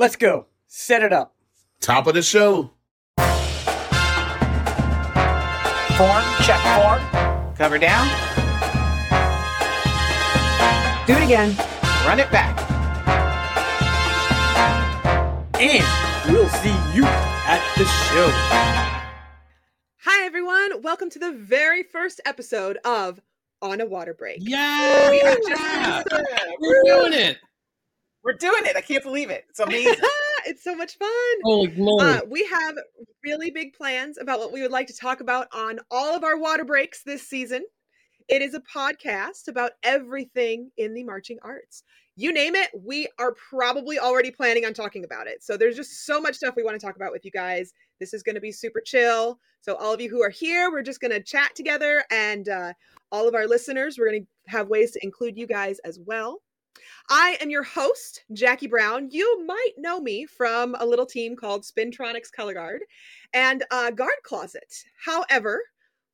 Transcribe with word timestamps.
Let's 0.00 0.16
go. 0.16 0.46
Set 0.66 1.02
it 1.02 1.12
up. 1.12 1.34
Top 1.82 2.06
of 2.06 2.14
the 2.14 2.22
show. 2.22 2.70
Form, 5.98 6.24
check 6.40 6.62
form. 6.80 7.02
Cover 7.54 7.76
down. 7.76 8.08
Do 11.06 11.12
it 11.12 11.22
again. 11.22 11.54
Run 12.06 12.18
it 12.18 12.30
back. 12.30 12.58
And 15.60 16.32
we'll 16.32 16.48
see 16.48 16.74
you 16.94 17.04
at 17.04 17.62
the 17.76 17.84
show. 17.84 18.30
Hi, 19.98 20.24
everyone. 20.24 20.80
Welcome 20.80 21.10
to 21.10 21.18
the 21.18 21.32
very 21.32 21.82
first 21.82 22.22
episode 22.24 22.78
of 22.86 23.20
On 23.60 23.82
a 23.82 23.84
Water 23.84 24.14
Break. 24.14 24.38
Yeah, 24.40 25.10
We 25.10 25.20
are 25.20 25.36
yeah. 25.46 26.02
we're 26.58 26.84
doing 26.84 27.12
it. 27.12 27.36
We're 28.24 28.34
doing 28.34 28.66
it. 28.66 28.76
I 28.76 28.80
can't 28.80 29.02
believe 29.02 29.30
it. 29.30 29.44
It's 29.48 29.60
amazing. 29.60 29.94
it's 30.46 30.62
so 30.62 30.74
much 30.74 30.98
fun. 30.98 31.08
Holy 31.42 31.70
moly! 31.76 32.04
Uh, 32.04 32.20
we 32.28 32.44
have 32.46 32.74
really 33.24 33.50
big 33.50 33.74
plans 33.74 34.18
about 34.18 34.38
what 34.38 34.52
we 34.52 34.62
would 34.62 34.70
like 34.70 34.86
to 34.88 34.96
talk 34.96 35.20
about 35.20 35.48
on 35.54 35.78
all 35.90 36.14
of 36.14 36.24
our 36.24 36.38
water 36.38 36.64
breaks 36.64 37.02
this 37.02 37.26
season. 37.26 37.64
It 38.28 38.42
is 38.42 38.54
a 38.54 38.60
podcast 38.60 39.48
about 39.48 39.72
everything 39.82 40.70
in 40.76 40.94
the 40.94 41.02
marching 41.02 41.38
arts. 41.42 41.82
You 42.14 42.32
name 42.32 42.54
it, 42.54 42.70
we 42.78 43.08
are 43.18 43.34
probably 43.48 43.98
already 43.98 44.30
planning 44.30 44.64
on 44.64 44.74
talking 44.74 45.04
about 45.04 45.26
it. 45.26 45.42
So 45.42 45.56
there's 45.56 45.74
just 45.74 46.06
so 46.06 46.20
much 46.20 46.36
stuff 46.36 46.54
we 46.56 46.62
want 46.62 46.78
to 46.78 46.86
talk 46.86 46.94
about 46.96 47.12
with 47.12 47.24
you 47.24 47.30
guys. 47.30 47.72
This 47.98 48.14
is 48.14 48.22
going 48.22 48.34
to 48.34 48.40
be 48.40 48.52
super 48.52 48.80
chill. 48.84 49.38
So 49.62 49.74
all 49.74 49.92
of 49.94 50.00
you 50.00 50.10
who 50.10 50.22
are 50.22 50.30
here, 50.30 50.70
we're 50.70 50.82
just 50.82 51.00
going 51.00 51.10
to 51.10 51.22
chat 51.22 51.54
together, 51.56 52.04
and 52.10 52.48
uh, 52.48 52.72
all 53.10 53.26
of 53.26 53.34
our 53.34 53.46
listeners, 53.46 53.96
we're 53.98 54.10
going 54.10 54.22
to 54.22 54.52
have 54.52 54.68
ways 54.68 54.92
to 54.92 55.00
include 55.02 55.36
you 55.36 55.46
guys 55.46 55.78
as 55.80 55.98
well. 55.98 56.40
I 57.08 57.36
am 57.40 57.50
your 57.50 57.64
host, 57.64 58.22
Jackie 58.32 58.68
Brown. 58.68 59.08
You 59.10 59.44
might 59.44 59.72
know 59.76 60.00
me 60.00 60.26
from 60.26 60.76
a 60.78 60.86
little 60.86 61.06
team 61.06 61.34
called 61.34 61.64
Spintronics 61.64 62.30
Color 62.30 62.54
Guard 62.54 62.82
and 63.32 63.64
Guard 63.70 64.12
Closet. 64.22 64.84
However, 65.04 65.60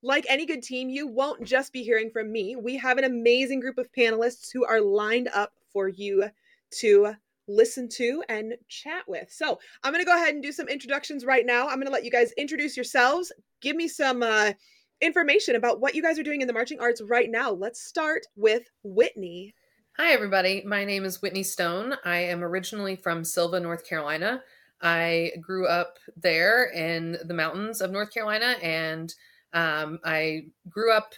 like 0.02 0.24
any 0.28 0.46
good 0.46 0.62
team, 0.62 0.88
you 0.88 1.06
won't 1.06 1.44
just 1.44 1.72
be 1.72 1.82
hearing 1.82 2.10
from 2.10 2.32
me. 2.32 2.56
We 2.56 2.78
have 2.78 2.96
an 2.96 3.04
amazing 3.04 3.60
group 3.60 3.76
of 3.76 3.92
panelists 3.92 4.50
who 4.50 4.64
are 4.64 4.80
lined 4.80 5.28
up 5.34 5.52
for 5.70 5.88
you 5.88 6.30
to 6.78 7.14
listen 7.46 7.88
to 7.90 8.24
and 8.30 8.54
chat 8.68 9.02
with. 9.06 9.30
So 9.30 9.58
I'm 9.82 9.92
going 9.92 10.02
to 10.02 10.10
go 10.10 10.16
ahead 10.16 10.32
and 10.34 10.42
do 10.42 10.50
some 10.52 10.68
introductions 10.68 11.24
right 11.26 11.44
now. 11.44 11.68
I'm 11.68 11.76
going 11.76 11.86
to 11.86 11.92
let 11.92 12.04
you 12.04 12.10
guys 12.10 12.32
introduce 12.32 12.74
yourselves, 12.76 13.32
give 13.60 13.76
me 13.76 13.86
some 13.86 14.22
uh, 14.22 14.52
information 15.02 15.56
about 15.56 15.80
what 15.80 15.94
you 15.94 16.02
guys 16.02 16.18
are 16.18 16.24
doing 16.24 16.40
in 16.40 16.46
the 16.46 16.54
marching 16.54 16.80
arts 16.80 17.02
right 17.02 17.30
now. 17.30 17.50
Let's 17.50 17.82
start 17.82 18.22
with 18.34 18.62
Whitney. 18.82 19.54
Hi, 19.98 20.12
everybody. 20.12 20.62
My 20.66 20.84
name 20.84 21.06
is 21.06 21.22
Whitney 21.22 21.42
Stone. 21.42 21.94
I 22.04 22.18
am 22.18 22.44
originally 22.44 22.96
from 22.96 23.24
Sylva, 23.24 23.58
North 23.58 23.88
Carolina. 23.88 24.42
I 24.82 25.32
grew 25.40 25.66
up 25.66 25.96
there 26.14 26.70
in 26.70 27.16
the 27.24 27.32
mountains 27.32 27.80
of 27.80 27.92
North 27.92 28.12
Carolina, 28.12 28.56
and 28.62 29.14
um, 29.54 29.98
I 30.04 30.48
grew 30.68 30.92
up 30.92 31.14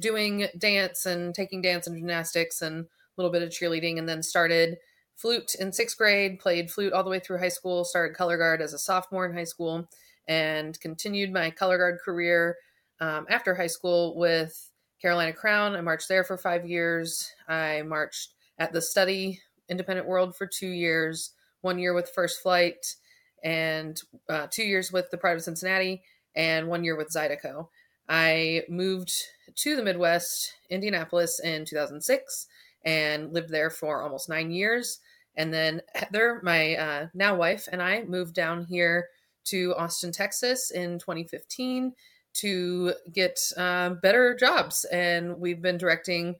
doing 0.00 0.46
dance 0.58 1.06
and 1.06 1.34
taking 1.34 1.62
dance 1.62 1.86
and 1.86 1.96
gymnastics 1.96 2.60
and 2.60 2.84
a 2.84 2.86
little 3.16 3.32
bit 3.32 3.42
of 3.42 3.48
cheerleading, 3.48 3.98
and 3.98 4.06
then 4.06 4.22
started 4.22 4.76
flute 5.16 5.54
in 5.54 5.72
sixth 5.72 5.96
grade, 5.96 6.38
played 6.38 6.70
flute 6.70 6.92
all 6.92 7.04
the 7.04 7.08
way 7.08 7.20
through 7.20 7.38
high 7.38 7.48
school, 7.48 7.82
started 7.82 8.14
color 8.14 8.36
guard 8.36 8.60
as 8.60 8.74
a 8.74 8.78
sophomore 8.78 9.24
in 9.24 9.34
high 9.34 9.44
school, 9.44 9.88
and 10.26 10.78
continued 10.80 11.32
my 11.32 11.50
color 11.50 11.78
guard 11.78 11.98
career 12.04 12.58
um, 13.00 13.24
after 13.30 13.54
high 13.54 13.66
school 13.68 14.18
with 14.18 14.70
Carolina 15.00 15.32
Crown. 15.32 15.76
I 15.76 15.80
marched 15.80 16.08
there 16.08 16.24
for 16.24 16.36
five 16.36 16.68
years. 16.68 17.32
I 17.48 17.82
marched 17.82 18.34
at 18.58 18.72
the 18.72 18.82
Study 18.82 19.40
Independent 19.68 20.08
World 20.08 20.36
for 20.36 20.46
two 20.46 20.68
years, 20.68 21.32
one 21.60 21.78
year 21.78 21.94
with 21.94 22.10
First 22.10 22.42
Flight, 22.42 22.96
and 23.44 24.00
uh, 24.28 24.48
two 24.50 24.64
years 24.64 24.92
with 24.92 25.10
the 25.10 25.18
Pride 25.18 25.36
of 25.36 25.42
Cincinnati, 25.42 26.02
and 26.34 26.68
one 26.68 26.84
year 26.84 26.96
with 26.96 27.12
Zydeco. 27.12 27.68
I 28.08 28.62
moved 28.68 29.12
to 29.54 29.76
the 29.76 29.82
Midwest, 29.82 30.54
Indianapolis, 30.70 31.40
in 31.40 31.64
2006, 31.64 32.46
and 32.84 33.32
lived 33.32 33.50
there 33.50 33.70
for 33.70 34.02
almost 34.02 34.28
nine 34.28 34.50
years. 34.50 35.00
And 35.36 35.52
then 35.52 35.82
Heather, 35.94 36.40
my 36.42 36.74
uh, 36.74 37.06
now 37.14 37.36
wife, 37.36 37.68
and 37.70 37.82
I 37.82 38.02
moved 38.04 38.34
down 38.34 38.64
here 38.64 39.08
to 39.44 39.74
Austin, 39.76 40.10
Texas 40.10 40.70
in 40.70 40.98
2015 40.98 41.92
to 42.34 42.94
get 43.12 43.38
uh, 43.56 43.90
better 44.02 44.34
jobs. 44.34 44.84
And 44.86 45.38
we've 45.38 45.62
been 45.62 45.78
directing 45.78 46.36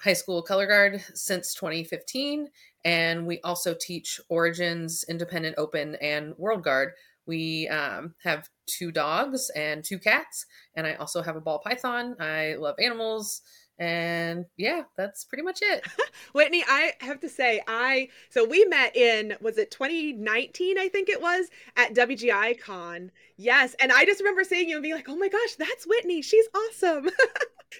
high 0.00 0.12
school 0.12 0.42
color 0.42 0.66
guard 0.66 1.02
since 1.14 1.54
2015. 1.54 2.48
And 2.84 3.26
we 3.26 3.40
also 3.42 3.74
teach 3.78 4.20
Origins, 4.28 5.04
Independent 5.08 5.54
Open, 5.58 5.96
and 5.96 6.34
World 6.36 6.64
Guard. 6.64 6.92
We 7.26 7.68
um, 7.68 8.14
have 8.24 8.48
two 8.66 8.90
dogs 8.90 9.50
and 9.54 9.84
two 9.84 9.98
cats. 9.98 10.46
And 10.74 10.86
I 10.86 10.94
also 10.94 11.22
have 11.22 11.36
a 11.36 11.40
ball 11.40 11.60
python. 11.60 12.16
I 12.18 12.54
love 12.58 12.76
animals. 12.80 13.42
And 13.78 14.44
yeah, 14.56 14.82
that's 14.96 15.24
pretty 15.24 15.42
much 15.42 15.60
it. 15.62 15.84
Whitney, 16.34 16.64
I 16.68 16.92
have 17.00 17.20
to 17.20 17.28
say, 17.28 17.62
I 17.66 18.08
so 18.30 18.44
we 18.44 18.64
met 18.66 18.96
in 18.96 19.34
was 19.40 19.58
it 19.58 19.70
2019, 19.70 20.78
I 20.78 20.88
think 20.88 21.08
it 21.08 21.20
was, 21.20 21.48
at 21.76 21.94
WGI 21.94 22.60
Con. 22.60 23.10
Yes, 23.36 23.74
and 23.80 23.90
I 23.90 24.04
just 24.04 24.20
remember 24.20 24.44
seeing 24.44 24.68
you 24.68 24.76
and 24.76 24.82
being 24.82 24.94
like, 24.94 25.08
"Oh 25.08 25.16
my 25.16 25.28
gosh, 25.28 25.54
that's 25.58 25.86
Whitney. 25.86 26.22
She's 26.22 26.46
awesome." 26.54 27.08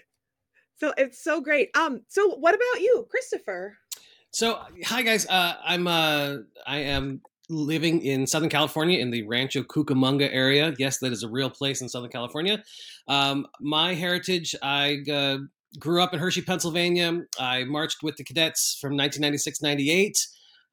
so 0.76 0.92
it's 0.96 1.22
so 1.22 1.40
great. 1.40 1.76
Um, 1.76 2.02
so 2.08 2.36
what 2.36 2.54
about 2.54 2.80
you, 2.80 3.06
Christopher? 3.10 3.76
So, 4.30 4.60
hi 4.84 5.02
guys. 5.02 5.26
Uh, 5.28 5.56
I'm 5.64 5.86
uh, 5.86 6.36
I 6.66 6.78
am 6.78 7.20
living 7.48 8.02
in 8.02 8.26
Southern 8.26 8.48
California 8.48 8.98
in 8.98 9.10
the 9.10 9.22
Rancho 9.24 9.62
Cucamonga 9.62 10.28
area. 10.32 10.74
Yes, 10.78 10.98
that 10.98 11.12
is 11.12 11.22
a 11.22 11.28
real 11.28 11.50
place 11.50 11.82
in 11.82 11.88
Southern 11.88 12.10
California. 12.10 12.62
Um, 13.08 13.46
my 13.60 13.94
heritage, 13.94 14.54
I 14.62 15.02
uh, 15.10 15.38
grew 15.78 16.02
up 16.02 16.12
in 16.12 16.20
Hershey, 16.20 16.42
Pennsylvania. 16.42 17.22
I 17.38 17.64
marched 17.64 18.02
with 18.02 18.16
the 18.16 18.24
cadets 18.24 18.76
from 18.80 18.92
1996-98. 18.94 20.12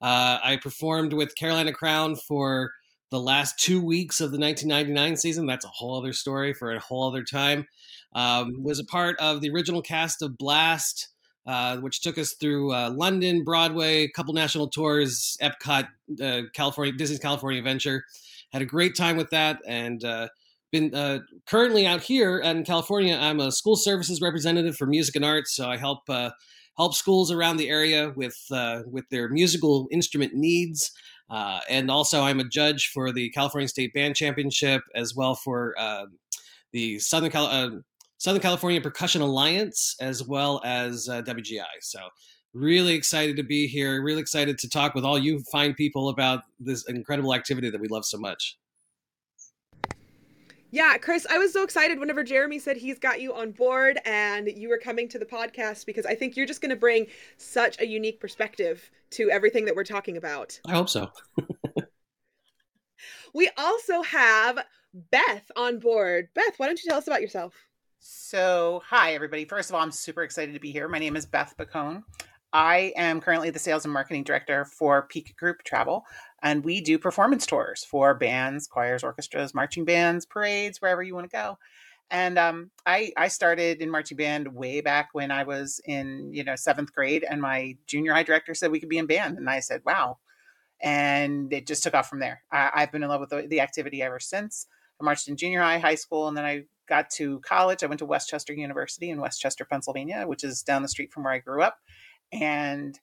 Uh, 0.02 0.40
I 0.44 0.60
performed 0.62 1.14
with 1.14 1.36
Carolina 1.36 1.74
Crown 1.74 2.16
for 2.16 2.72
the 3.12 3.20
last 3.20 3.60
two 3.60 3.84
weeks 3.84 4.22
of 4.22 4.32
the 4.32 4.40
1999 4.40 5.18
season. 5.18 5.46
That's 5.46 5.66
a 5.66 5.70
whole 5.70 5.98
other 5.98 6.14
story 6.14 6.54
for 6.54 6.72
a 6.72 6.80
whole 6.80 7.08
other 7.08 7.24
time. 7.24 7.68
Um, 8.14 8.64
was 8.64 8.80
a 8.80 8.86
part 8.86 9.18
of 9.20 9.42
the 9.42 9.50
original 9.50 9.82
cast 9.82 10.22
of 10.22 10.38
Blast, 10.38 11.10
uh, 11.46 11.78
which 11.78 12.02
took 12.02 12.18
us 12.18 12.34
through 12.34 12.74
uh, 12.74 12.92
London, 12.96 13.44
Broadway, 13.44 14.04
a 14.04 14.10
couple 14.10 14.34
national 14.34 14.70
tours, 14.70 15.38
Epcot, 15.42 15.88
uh, 16.22 16.42
California, 16.54 16.94
Disney's 16.94 17.20
California 17.20 17.60
Adventure. 17.60 18.04
Had 18.52 18.62
a 18.62 18.66
great 18.66 18.96
time 18.96 19.18
with 19.18 19.30
that, 19.30 19.60
and 19.68 20.04
uh, 20.04 20.28
been 20.72 20.94
uh, 20.94 21.20
currently 21.46 21.86
out 21.86 22.02
here 22.02 22.40
in 22.40 22.64
California. 22.64 23.18
I'm 23.20 23.40
a 23.40 23.52
school 23.52 23.76
services 23.76 24.22
representative 24.22 24.76
for 24.76 24.86
music 24.86 25.16
and 25.16 25.26
arts, 25.26 25.56
so 25.56 25.70
I 25.70 25.78
help 25.78 26.02
uh, 26.10 26.32
help 26.78 26.96
schools 26.96 27.32
around 27.32 27.58
the 27.58 27.70
area 27.70 28.14
with 28.16 28.38
uh, 28.52 28.84
with 28.86 29.08
their 29.10 29.30
musical 29.30 29.88
instrument 29.92 30.34
needs. 30.34 30.92
Uh, 31.30 31.60
and 31.70 31.92
also, 31.92 32.22
I'm 32.24 32.40
a 32.40 32.44
judge 32.44 32.90
for 32.94 33.12
the 33.12 33.30
California 33.30 33.68
State 33.68 33.94
Band 33.94 34.16
Championship, 34.16 34.82
as 34.96 35.16
well 35.16 35.36
for 35.36 35.76
uh, 35.78 36.06
the 36.72 36.98
Southern 37.00 37.30
Cal- 37.30 37.46
uh, 37.46 37.70
Southern 38.18 38.42
California 38.42 38.82
Percussion 38.82 39.22
Alliance, 39.22 39.96
as 40.02 40.24
well 40.24 40.62
as 40.66 41.08
uh, 41.08 41.22
WGI. 41.22 41.66
So, 41.82 42.00
really 42.54 42.94
excited 42.94 43.36
to 43.38 43.44
be 43.44 43.68
here. 43.68 44.02
Really 44.02 44.22
excited 44.22 44.58
to 44.60 44.70
talk 44.70 44.96
with 44.96 45.06
all 45.06 45.20
you 45.20 45.44
fine 45.52 45.76
people 45.76 46.10
about 46.10 46.44
this 46.60 46.88
incredible 46.90 47.36
activity 47.36 47.70
that 47.70 47.80
we 47.80 47.88
love 47.88 48.06
so 48.06 48.18
much. 48.18 48.58
Yeah, 50.72 50.98
Chris, 50.98 51.26
I 51.30 51.38
was 51.38 51.52
so 51.52 51.64
excited 51.64 52.00
whenever 52.00 52.24
Jeremy 52.24 52.60
said 52.60 52.78
he's 52.78 53.00
got 53.00 53.20
you 53.22 53.34
on 53.34 53.52
board 53.52 54.00
and 54.06 54.48
you 54.48 54.70
were 54.70 54.78
coming 54.78 55.10
to 55.10 55.20
the 55.20 55.26
podcast 55.26 55.86
because 55.86 56.06
I 56.06 56.14
think 56.14 56.38
you're 56.38 56.46
just 56.46 56.62
going 56.62 56.70
to 56.70 56.76
bring 56.76 57.08
such 57.38 57.80
a 57.80 57.88
unique 57.88 58.20
perspective 58.20 58.92
to 59.12 59.32
everything 59.32 59.66
that 59.66 59.76
we're 59.76 59.84
talking 59.84 60.16
about. 60.16 60.60
I 60.66 60.74
hope 60.74 60.90
so. 60.90 61.10
We 63.34 63.50
also 63.58 64.02
have 64.02 64.60
Beth 64.94 65.52
on 65.56 65.80
board. 65.80 66.30
Beth, 66.34 66.56
why 66.58 66.66
don't 66.66 66.82
you 66.82 66.90
tell 66.90 66.98
us 66.98 67.08
about 67.08 67.22
yourself? 67.22 67.54
So, 68.00 68.82
hi, 68.86 69.14
everybody. 69.14 69.46
First 69.46 69.70
of 69.70 69.76
all, 69.76 69.82
I'm 69.82 69.92
super 69.92 70.24
excited 70.24 70.54
to 70.54 70.60
be 70.60 70.72
here. 70.72 70.88
My 70.88 71.00
name 71.00 71.16
is 71.16 71.26
Beth 71.26 71.54
Bacone. 71.58 72.04
I 72.54 72.94
am 72.96 73.22
currently 73.22 73.52
the 73.52 73.60
sales 73.60 73.86
and 73.86 73.94
marketing 73.94 74.24
director 74.24 74.66
for 74.66 75.04
Peak 75.04 75.36
Group 75.38 75.64
Travel, 75.64 76.04
and 76.42 76.64
we 76.64 76.82
do 76.82 76.98
performance 76.98 77.46
tours 77.46 77.84
for 77.84 78.14
bands, 78.14 78.68
choirs, 78.68 79.04
orchestras, 79.04 79.54
marching 79.54 79.86
bands, 79.86 80.26
parades, 80.26 80.82
wherever 80.82 81.04
you 81.04 81.16
want 81.16 81.30
to 81.30 81.36
go. 81.36 81.58
And 82.12 82.40
um, 82.40 82.72
I, 82.86 83.12
I 83.16 83.28
started 83.28 83.82
in 83.82 83.92
marching 83.92 84.18
band 84.18 84.56
way 84.56 84.82
back 84.82 85.10
when 85.14 85.30
I 85.30 85.44
was 85.44 85.80
in, 85.86 86.32
you 86.34 86.44
know, 86.44 86.56
seventh 86.56 86.92
grade, 86.92 87.24
and 87.30 87.42
my 87.42 87.78
junior 87.86 88.14
high 88.14 88.24
director 88.24 88.56
said 88.56 88.72
we 88.72 88.80
could 88.80 88.90
be 88.90 88.98
in 88.98 89.06
band, 89.06 89.38
and 89.38 89.50
I 89.50 89.60
said, 89.60 89.82
"Wow!" 89.86 90.18
And 90.82 91.54
it 91.54 91.68
just 91.68 91.84
took 91.84 91.94
off 91.94 92.10
from 92.10 92.20
there. 92.20 92.42
I, 92.52 92.72
I've 92.74 92.92
been 92.92 93.04
in 93.04 93.10
love 93.10 93.22
with 93.22 93.30
the, 93.30 93.48
the 93.48 93.62
activity 93.62 94.02
ever 94.02 94.20
since. 94.20 94.66
I 95.00 95.04
marched 95.04 95.28
in 95.28 95.38
junior 95.38 95.62
high, 95.62 95.78
high 95.78 95.96
school, 95.96 96.28
and 96.28 96.36
then 96.36 96.46
I 96.46 96.64
got 96.88 97.10
to 97.12 97.40
college. 97.42 97.84
I 97.84 97.88
went 97.88 98.00
to 98.00 98.06
West 98.06 98.30
Chester 98.30 98.54
University 98.54 99.12
in 99.12 99.22
West 99.22 99.40
Chester, 99.40 99.64
Pennsylvania, 99.64 100.26
which 100.26 100.44
is 100.44 100.64
down 100.64 100.82
the 100.82 100.88
street 100.88 101.14
from 101.14 101.24
where 101.24 101.34
I 101.34 101.40
grew 101.40 101.62
up. 101.62 101.78
And 102.32 103.00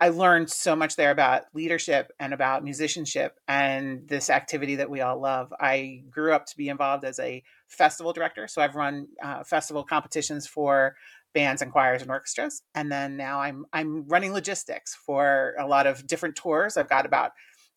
I 0.00 0.10
learned 0.10 0.48
so 0.48 0.76
much 0.76 0.94
there 0.94 1.10
about 1.10 1.44
leadership 1.54 2.12
and 2.20 2.32
about 2.32 2.62
musicianship 2.62 3.38
and 3.48 4.06
this 4.06 4.30
activity 4.30 4.76
that 4.76 4.90
we 4.90 5.00
all 5.00 5.20
love. 5.20 5.52
I 5.58 6.04
grew 6.08 6.32
up 6.32 6.46
to 6.46 6.56
be 6.56 6.68
involved 6.68 7.04
as 7.04 7.18
a 7.18 7.42
festival 7.66 8.12
director, 8.12 8.46
so 8.46 8.62
I've 8.62 8.76
run 8.76 9.08
uh, 9.22 9.42
festival 9.42 9.82
competitions 9.82 10.46
for 10.46 10.94
bands 11.34 11.62
and 11.62 11.72
choirs 11.72 12.00
and 12.00 12.10
orchestras, 12.10 12.62
and 12.74 12.92
then 12.92 13.16
now 13.16 13.40
I'm 13.40 13.66
I'm 13.72 14.06
running 14.06 14.32
logistics 14.32 14.94
for 14.94 15.54
a 15.58 15.66
lot 15.66 15.86
of 15.86 16.06
different 16.06 16.36
tours. 16.36 16.76
I've 16.76 16.88
got 16.88 17.04
about 17.04 17.32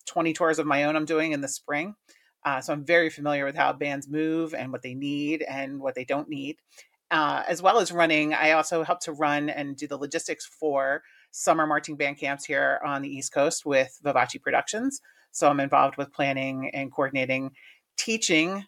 20 0.06 0.32
tours 0.32 0.58
of 0.60 0.66
my 0.66 0.84
own 0.84 0.94
I'm 0.94 1.04
doing 1.04 1.32
in 1.32 1.40
the 1.40 1.48
spring. 1.48 1.96
Uh, 2.44 2.60
so 2.60 2.72
I'm 2.72 2.84
very 2.84 3.10
familiar 3.10 3.44
with 3.44 3.56
how 3.56 3.72
bands 3.72 4.08
move 4.08 4.52
and 4.54 4.72
what 4.72 4.82
they 4.82 4.94
need 4.94 5.42
and 5.42 5.80
what 5.80 5.94
they 5.94 6.04
don't 6.04 6.28
need. 6.28 6.56
Uh, 7.10 7.42
as 7.46 7.62
well 7.62 7.78
as 7.78 7.92
running, 7.92 8.32
I 8.32 8.52
also 8.52 8.82
help 8.82 9.00
to 9.00 9.12
run 9.12 9.48
and 9.48 9.76
do 9.76 9.86
the 9.86 9.98
logistics 9.98 10.46
for 10.46 11.02
summer 11.32 11.66
marching 11.66 11.96
band 11.96 12.18
camps 12.18 12.44
here 12.44 12.80
on 12.86 13.02
the 13.02 13.08
East 13.08 13.32
Coast 13.32 13.66
with 13.66 13.98
Vivace 14.04 14.40
Productions. 14.40 15.00
So 15.32 15.48
I'm 15.48 15.60
involved 15.60 15.96
with 15.96 16.12
planning 16.12 16.70
and 16.72 16.92
coordinating, 16.92 17.50
teaching 17.96 18.64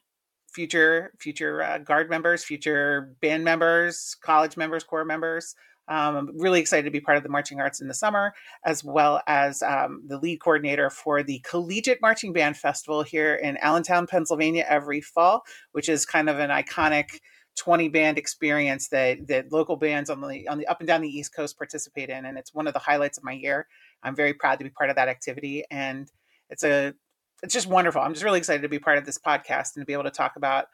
future 0.53 1.13
future 1.21 1.63
uh, 1.63 1.79
guard 1.79 2.09
members, 2.09 2.45
future 2.45 3.15
band 3.21 3.45
members, 3.45 4.17
college 4.23 4.57
members, 4.57 4.83
corps 4.83 5.05
members. 5.05 5.55
Um, 5.87 6.17
I'm 6.17 6.41
really 6.41 6.61
excited 6.61 6.85
to 6.85 6.91
be 6.91 7.01
part 7.01 7.19
of 7.19 7.23
the 7.23 7.29
marching 7.29 7.61
arts 7.61 7.83
in 7.83 7.89
the 7.89 7.95
summer, 7.95 8.33
as 8.65 8.83
well 8.83 9.21
as 9.27 9.63
um, 9.63 10.03
the 10.07 10.19
lead 10.19 10.41
coordinator 10.41 10.89
for 10.89 11.23
the 11.23 11.41
Collegiate 11.41 12.01
Marching 12.01 12.33
Band 12.33 12.57
Festival 12.57 13.03
here 13.03 13.35
in 13.35 13.59
Allentown, 13.59 14.07
Pennsylvania, 14.07 14.65
every 14.67 15.03
fall, 15.03 15.43
which 15.73 15.91
is 15.91 16.07
kind 16.07 16.31
of 16.31 16.39
an 16.39 16.49
iconic 16.49 17.21
20 17.57 17.89
band 17.89 18.19
experience 18.19 18.89
that 18.89 19.27
that 19.29 19.53
local 19.53 19.77
bands 19.77 20.11
on 20.11 20.21
the 20.21 20.49
on 20.49 20.59
the 20.59 20.67
up 20.67 20.81
and 20.81 20.87
down 20.87 21.01
the 21.01 21.09
East 21.09 21.35
Coast 21.35 21.57
participate 21.57 22.11
in, 22.11 22.25
and 22.25 22.37
it's 22.39 22.55
one 22.55 22.67
of 22.67 22.73
the 22.73 22.81
highlights 22.81 23.19
of 23.19 23.25
my 23.25 23.33
year. 23.33 23.67
I'm 24.03 24.17
very 24.17 24.35
proud 24.35 24.59
to 24.59 24.65
be 24.65 24.71
part 24.71 24.91
of 24.91 24.97
that 24.97 25.09
activity, 25.09 25.65
and 25.71 26.11
it's 26.51 26.65
a 26.65 26.95
it's 27.43 27.55
just 27.55 27.67
wonderful. 27.67 28.01
I'm 28.01 28.13
just 28.13 28.25
really 28.25 28.39
excited 28.39 28.63
to 28.63 28.69
be 28.69 28.79
part 28.79 28.99
of 28.99 29.05
this 29.05 29.19
podcast 29.19 29.77
and 29.77 29.83
to 29.83 29.87
be 29.87 29.93
able 29.93 30.05
to 30.05 30.11
talk 30.11 30.37
about 30.37 30.67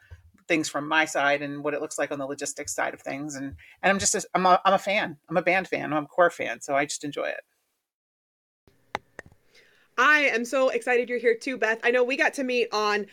things 0.47 0.69
from 0.69 0.87
my 0.87 1.05
side 1.05 1.41
and 1.41 1.63
what 1.63 1.73
it 1.73 1.81
looks 1.81 1.97
like 1.97 2.11
on 2.11 2.19
the 2.19 2.25
logistics 2.25 2.73
side 2.73 2.93
of 2.93 3.01
things. 3.01 3.35
And 3.35 3.55
and 3.83 3.91
I'm 3.91 3.99
just 3.99 4.15
a, 4.15 4.23
I'm 4.33 4.45
a, 4.45 4.59
I'm 4.65 4.73
a 4.73 4.79
fan. 4.79 5.17
I'm 5.29 5.37
a 5.37 5.41
band 5.41 5.67
fan. 5.67 5.93
I'm 5.93 6.03
a 6.03 6.07
corps 6.07 6.29
fan, 6.29 6.61
so 6.61 6.75
I 6.75 6.85
just 6.85 7.03
enjoy 7.03 7.25
it. 7.25 7.41
I 9.97 10.21
am 10.21 10.45
so 10.45 10.69
excited 10.69 11.09
you're 11.09 11.19
here 11.19 11.35
too, 11.35 11.57
Beth. 11.57 11.79
I 11.83 11.91
know 11.91 12.03
we 12.03 12.17
got 12.17 12.33
to 12.35 12.43
meet 12.43 12.69
on 12.71 13.05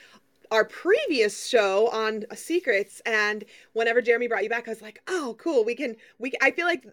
our 0.50 0.64
previous 0.64 1.46
show 1.46 1.88
on 1.88 2.24
secrets 2.34 3.00
and 3.06 3.44
whenever 3.72 4.00
jeremy 4.00 4.28
brought 4.28 4.42
you 4.42 4.50
back 4.50 4.66
i 4.68 4.70
was 4.70 4.82
like 4.82 5.00
oh 5.08 5.36
cool 5.38 5.64
we 5.64 5.74
can 5.74 5.94
we 6.18 6.32
i 6.42 6.50
feel 6.50 6.66
like 6.66 6.86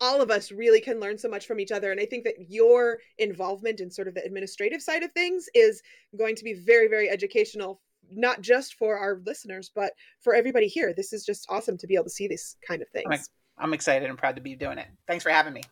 all 0.00 0.22
of 0.22 0.30
us 0.30 0.52
really 0.52 0.80
can 0.80 1.00
learn 1.00 1.18
so 1.18 1.28
much 1.28 1.46
from 1.46 1.58
each 1.58 1.72
other 1.72 1.90
and 1.90 2.00
i 2.00 2.06
think 2.06 2.24
that 2.24 2.34
your 2.48 2.98
involvement 3.18 3.80
in 3.80 3.90
sort 3.90 4.08
of 4.08 4.14
the 4.14 4.24
administrative 4.24 4.80
side 4.80 5.02
of 5.02 5.10
things 5.12 5.48
is 5.54 5.82
going 6.16 6.36
to 6.36 6.44
be 6.44 6.54
very 6.54 6.88
very 6.88 7.08
educational 7.10 7.80
not 8.10 8.40
just 8.40 8.74
for 8.74 8.96
our 8.98 9.20
listeners 9.26 9.70
but 9.74 9.92
for 10.20 10.34
everybody 10.34 10.66
here. 10.66 10.92
This 10.94 11.12
is 11.12 11.24
just 11.24 11.46
awesome 11.48 11.78
to 11.78 11.86
be 11.86 11.94
able 11.94 12.04
to 12.04 12.10
see 12.10 12.28
these 12.28 12.56
kind 12.66 12.82
of 12.82 12.88
things. 12.88 13.06
I'm, 13.10 13.20
I'm 13.58 13.74
excited 13.74 14.08
and 14.08 14.18
proud 14.18 14.36
to 14.36 14.42
be 14.42 14.56
doing 14.56 14.78
it. 14.78 14.88
Thanks 15.06 15.22
for 15.22 15.30
having 15.30 15.52
me. 15.52 15.62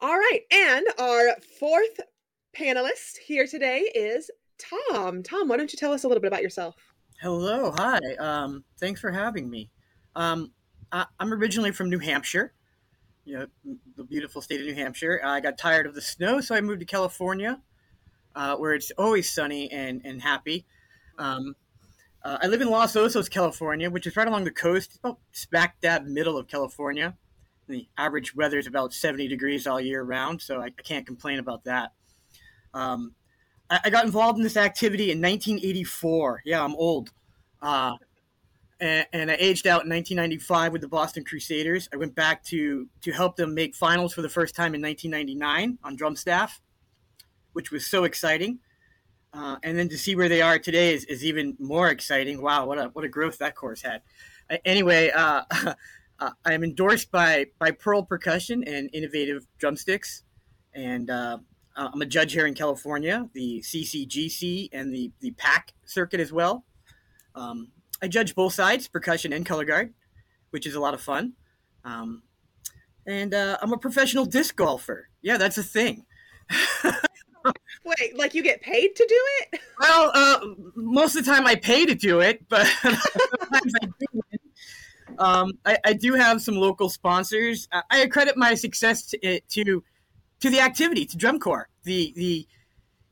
All 0.00 0.16
right 0.16 0.40
and 0.50 0.86
our 0.98 1.36
fourth 1.58 2.00
panelist 2.56 3.18
here 3.24 3.46
today 3.46 3.80
is 3.94 4.30
Tom. 4.62 5.22
Tom, 5.22 5.48
why 5.48 5.56
don't 5.56 5.72
you 5.72 5.76
tell 5.78 5.92
us 5.92 6.04
a 6.04 6.08
little 6.08 6.20
bit 6.20 6.28
about 6.28 6.42
yourself? 6.42 6.76
Hello, 7.20 7.70
hi. 7.70 8.00
Um, 8.18 8.64
thanks 8.78 9.00
for 9.00 9.10
having 9.10 9.48
me. 9.48 9.70
Um, 10.16 10.52
I, 10.90 11.06
am 11.20 11.32
originally 11.32 11.72
from 11.72 11.88
New 11.88 11.98
Hampshire, 11.98 12.52
you 13.24 13.38
know, 13.38 13.46
the 13.96 14.04
beautiful 14.04 14.42
state 14.42 14.60
of 14.60 14.66
New 14.66 14.74
Hampshire. 14.74 15.20
I 15.24 15.40
got 15.40 15.56
tired 15.58 15.86
of 15.86 15.94
the 15.94 16.00
snow, 16.00 16.40
so 16.40 16.54
I 16.54 16.60
moved 16.60 16.80
to 16.80 16.86
California, 16.86 17.60
uh, 18.34 18.56
where 18.56 18.74
it's 18.74 18.90
always 18.98 19.32
sunny 19.32 19.70
and, 19.70 20.02
and 20.04 20.20
happy. 20.20 20.66
Um, 21.18 21.54
uh, 22.24 22.38
I 22.42 22.46
live 22.46 22.60
in 22.60 22.70
Los 22.70 22.94
Osos, 22.94 23.30
California, 23.30 23.90
which 23.90 24.06
is 24.06 24.16
right 24.16 24.28
along 24.28 24.44
the 24.44 24.50
coast, 24.50 24.98
about 25.02 25.18
smack 25.32 25.80
dab 25.80 26.04
middle 26.06 26.36
of 26.36 26.48
California. 26.48 27.16
The 27.68 27.88
average 27.96 28.34
weather 28.34 28.58
is 28.58 28.66
about 28.66 28.92
70 28.92 29.28
degrees 29.28 29.66
all 29.66 29.80
year 29.80 30.02
round, 30.02 30.42
so 30.42 30.60
I, 30.60 30.66
I 30.66 30.82
can't 30.82 31.06
complain 31.06 31.38
about 31.38 31.64
that. 31.64 31.92
Um, 32.74 33.14
I, 33.84 33.90
got 33.90 34.04
involved 34.04 34.38
in 34.38 34.42
this 34.42 34.56
activity 34.56 35.04
in 35.04 35.20
1984. 35.20 36.42
Yeah, 36.44 36.62
I'm 36.62 36.74
old. 36.74 37.10
Uh, 37.60 37.96
and, 38.80 39.06
and, 39.12 39.30
I 39.30 39.36
aged 39.38 39.66
out 39.66 39.84
in 39.84 39.90
1995 39.90 40.72
with 40.72 40.80
the 40.80 40.88
Boston 40.88 41.24
Crusaders. 41.24 41.88
I 41.92 41.96
went 41.96 42.14
back 42.14 42.44
to 42.46 42.88
to 43.02 43.12
help 43.12 43.36
them 43.36 43.54
make 43.54 43.74
finals 43.76 44.12
for 44.12 44.22
the 44.22 44.28
first 44.28 44.54
time 44.56 44.74
in 44.74 44.82
1999 44.82 45.78
on 45.84 45.96
drum 45.96 46.16
staff, 46.16 46.60
which 47.52 47.70
was 47.70 47.86
so 47.86 48.04
exciting. 48.04 48.58
Uh, 49.32 49.56
and 49.62 49.78
then 49.78 49.88
to 49.88 49.96
see 49.96 50.14
where 50.14 50.28
they 50.28 50.42
are 50.42 50.58
today 50.58 50.92
is, 50.92 51.04
is 51.06 51.24
even 51.24 51.56
more 51.58 51.88
exciting. 51.88 52.42
Wow, 52.42 52.66
what 52.66 52.78
a 52.78 52.84
what 52.88 53.04
a 53.04 53.08
growth 53.08 53.38
that 53.38 53.54
course 53.54 53.80
had. 53.82 54.02
Uh, 54.50 54.56
anyway, 54.64 55.10
uh, 55.14 55.42
I 56.20 56.52
am 56.52 56.64
endorsed 56.64 57.10
by 57.10 57.46
by 57.58 57.70
Pearl 57.70 58.02
Percussion 58.02 58.64
and 58.64 58.90
Innovative 58.92 59.46
Drumsticks, 59.58 60.24
and 60.74 61.08
uh, 61.76 61.90
I'm 61.92 62.02
a 62.02 62.06
judge 62.06 62.32
here 62.32 62.46
in 62.46 62.54
California, 62.54 63.28
the 63.32 63.60
CCGC 63.60 64.68
and 64.72 64.92
the, 64.92 65.10
the 65.20 65.32
PAC 65.32 65.72
circuit 65.84 66.20
as 66.20 66.32
well. 66.32 66.64
Um, 67.34 67.68
I 68.02 68.08
judge 68.08 68.34
both 68.34 68.54
sides, 68.54 68.88
percussion 68.88 69.32
and 69.32 69.46
color 69.46 69.64
guard, 69.64 69.94
which 70.50 70.66
is 70.66 70.74
a 70.74 70.80
lot 70.80 70.94
of 70.94 71.00
fun. 71.00 71.34
Um, 71.84 72.22
and 73.06 73.34
uh, 73.34 73.58
I'm 73.60 73.72
a 73.72 73.78
professional 73.78 74.24
disc 74.24 74.56
golfer. 74.56 75.08
Yeah, 75.22 75.36
that's 75.36 75.58
a 75.58 75.62
thing. 75.62 76.04
Wait, 77.84 78.16
like 78.16 78.34
you 78.34 78.42
get 78.42 78.60
paid 78.60 78.94
to 78.94 79.06
do 79.08 79.20
it? 79.40 79.60
Well, 79.80 80.10
uh, 80.14 80.40
most 80.76 81.16
of 81.16 81.24
the 81.24 81.30
time 81.30 81.46
I 81.46 81.56
pay 81.56 81.86
to 81.86 81.94
do 81.94 82.20
it, 82.20 82.48
but 82.48 82.66
sometimes 82.82 83.72
I 83.82 83.86
do 83.86 84.22
it. 84.30 84.40
Um, 85.18 85.52
I, 85.66 85.78
I, 85.84 85.92
do 85.92 86.14
have 86.14 86.40
some 86.40 86.54
local 86.54 86.88
sponsors. 86.88 87.68
I, 87.70 87.82
I 87.90 87.98
accredit 87.98 88.36
my 88.36 88.54
success 88.54 89.06
to, 89.06 89.40
to 89.40 89.84
to 90.42 90.50
the 90.50 90.60
activity, 90.60 91.06
to 91.06 91.16
drum 91.16 91.38
corps, 91.38 91.68
the 91.84 92.12
the 92.16 92.46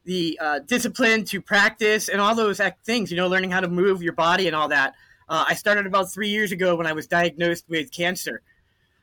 the 0.05 0.39
uh, 0.41 0.59
discipline 0.61 1.25
to 1.25 1.41
practice 1.41 2.09
and 2.09 2.21
all 2.21 2.35
those 2.35 2.61
things. 2.85 3.11
You 3.11 3.17
know, 3.17 3.29
learning 3.29 3.51
how 3.51 3.61
to 3.61 3.69
move 3.69 4.03
your 4.03 4.13
body 4.13 4.47
and 4.47 4.55
all 4.55 4.69
that. 4.69 4.95
Uh, 5.29 5.45
I 5.49 5.55
started 5.55 5.87
about 5.87 6.13
three 6.13 6.29
years 6.29 6.51
ago 6.51 6.75
when 6.75 6.87
I 6.87 6.93
was 6.93 7.07
diagnosed 7.07 7.65
with 7.69 7.93
cancer. 7.93 8.43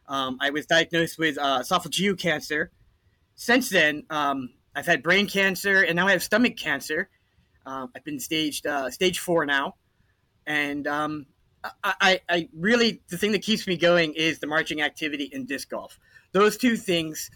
Um, 0.10 0.38
I 0.42 0.50
was 0.50 0.66
diagnosed 0.66 1.18
with 1.18 1.38
uh, 1.38 1.62
esophageal 1.62 2.20
cancer. 2.20 2.72
Since 3.36 3.70
then, 3.70 4.04
um, 4.10 4.50
I've 4.76 4.86
had 4.86 5.02
brain 5.04 5.28
cancer 5.28 5.82
and 5.82 5.96
now 5.96 6.08
I 6.08 6.12
have 6.12 6.24
stomach 6.24 6.58
cancer. 6.58 7.10
Um, 7.66 7.92
I've 7.96 8.04
been 8.04 8.20
staged 8.20 8.68
uh, 8.68 8.90
stage 8.90 9.20
four 9.20 9.46
now, 9.46 9.76
and 10.46 10.88
um, 10.88 11.26
I, 11.64 11.94
I, 12.00 12.22
I 12.30 12.50
really 12.54 13.02
the 13.10 13.18
thing 13.18 13.34
that 13.34 13.42
keeps 13.42 13.68
me 13.68 13.78
going 13.78 14.14
is 14.14 14.40
the 14.40 14.48
marching 14.48 14.82
activity 14.82 15.30
and 15.34 15.48
disc 15.48 15.70
golf. 15.70 16.00
Those 16.32 16.58
two 16.58 16.78
things 16.78 17.30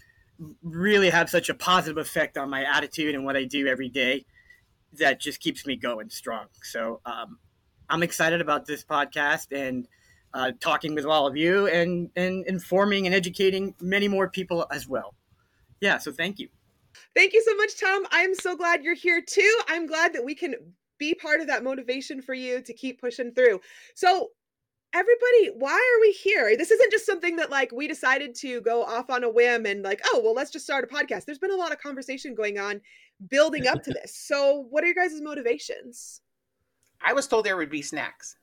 really 0.62 1.10
have 1.10 1.30
such 1.30 1.48
a 1.48 1.54
positive 1.54 1.98
effect 1.98 2.36
on 2.36 2.50
my 2.50 2.64
attitude 2.64 3.14
and 3.14 3.24
what 3.24 3.36
I 3.36 3.44
do 3.44 3.66
every 3.66 3.88
day 3.88 4.24
that 4.94 5.20
just 5.20 5.40
keeps 5.40 5.66
me 5.66 5.76
going 5.76 6.10
strong. 6.10 6.46
So 6.62 7.00
um, 7.06 7.38
I'm 7.88 8.02
excited 8.02 8.40
about 8.40 8.66
this 8.66 8.84
podcast 8.84 9.56
and 9.56 9.86
uh, 10.34 10.52
talking 10.60 10.94
with 10.94 11.04
all 11.04 11.26
of 11.26 11.36
you 11.36 11.66
and, 11.66 12.10
and 12.16 12.46
informing 12.46 13.06
and 13.06 13.14
educating 13.14 13.74
many 13.80 14.08
more 14.08 14.28
people 14.28 14.66
as 14.70 14.88
well. 14.88 15.14
Yeah, 15.80 15.98
so 15.98 16.12
thank 16.12 16.38
you. 16.38 16.48
Thank 17.14 17.32
you 17.32 17.42
so 17.42 17.54
much, 17.56 17.78
Tom. 17.78 18.06
I'm 18.10 18.34
so 18.34 18.56
glad 18.56 18.84
you're 18.84 18.94
here 18.94 19.22
too. 19.22 19.58
I'm 19.68 19.86
glad 19.86 20.12
that 20.14 20.24
we 20.24 20.34
can 20.34 20.54
be 20.98 21.14
part 21.14 21.40
of 21.40 21.48
that 21.48 21.64
motivation 21.64 22.22
for 22.22 22.34
you 22.34 22.62
to 22.62 22.72
keep 22.72 23.00
pushing 23.00 23.32
through. 23.32 23.60
So, 23.94 24.30
everybody 24.94 25.50
why 25.56 25.72
are 25.72 26.00
we 26.00 26.12
here? 26.12 26.56
This 26.56 26.70
isn't 26.70 26.92
just 26.92 27.06
something 27.06 27.36
that 27.36 27.50
like 27.50 27.72
we 27.72 27.88
decided 27.88 28.34
to 28.36 28.60
go 28.60 28.82
off 28.84 29.10
on 29.10 29.24
a 29.24 29.30
whim 29.30 29.66
and 29.66 29.82
like 29.82 30.00
oh 30.06 30.20
well 30.22 30.34
let's 30.34 30.50
just 30.50 30.64
start 30.64 30.84
a 30.84 30.94
podcast. 30.94 31.24
There's 31.24 31.38
been 31.38 31.50
a 31.50 31.56
lot 31.56 31.72
of 31.72 31.80
conversation 31.80 32.34
going 32.34 32.58
on 32.58 32.80
building 33.28 33.66
up 33.66 33.82
to 33.84 33.90
this. 34.02 34.14
So 34.16 34.66
what 34.70 34.84
are 34.84 34.86
your 34.86 34.96
guys' 34.96 35.20
motivations? 35.20 36.20
I 37.04 37.12
was 37.12 37.26
told 37.26 37.44
there 37.44 37.56
would 37.56 37.70
be 37.70 37.82
snacks. 37.82 38.36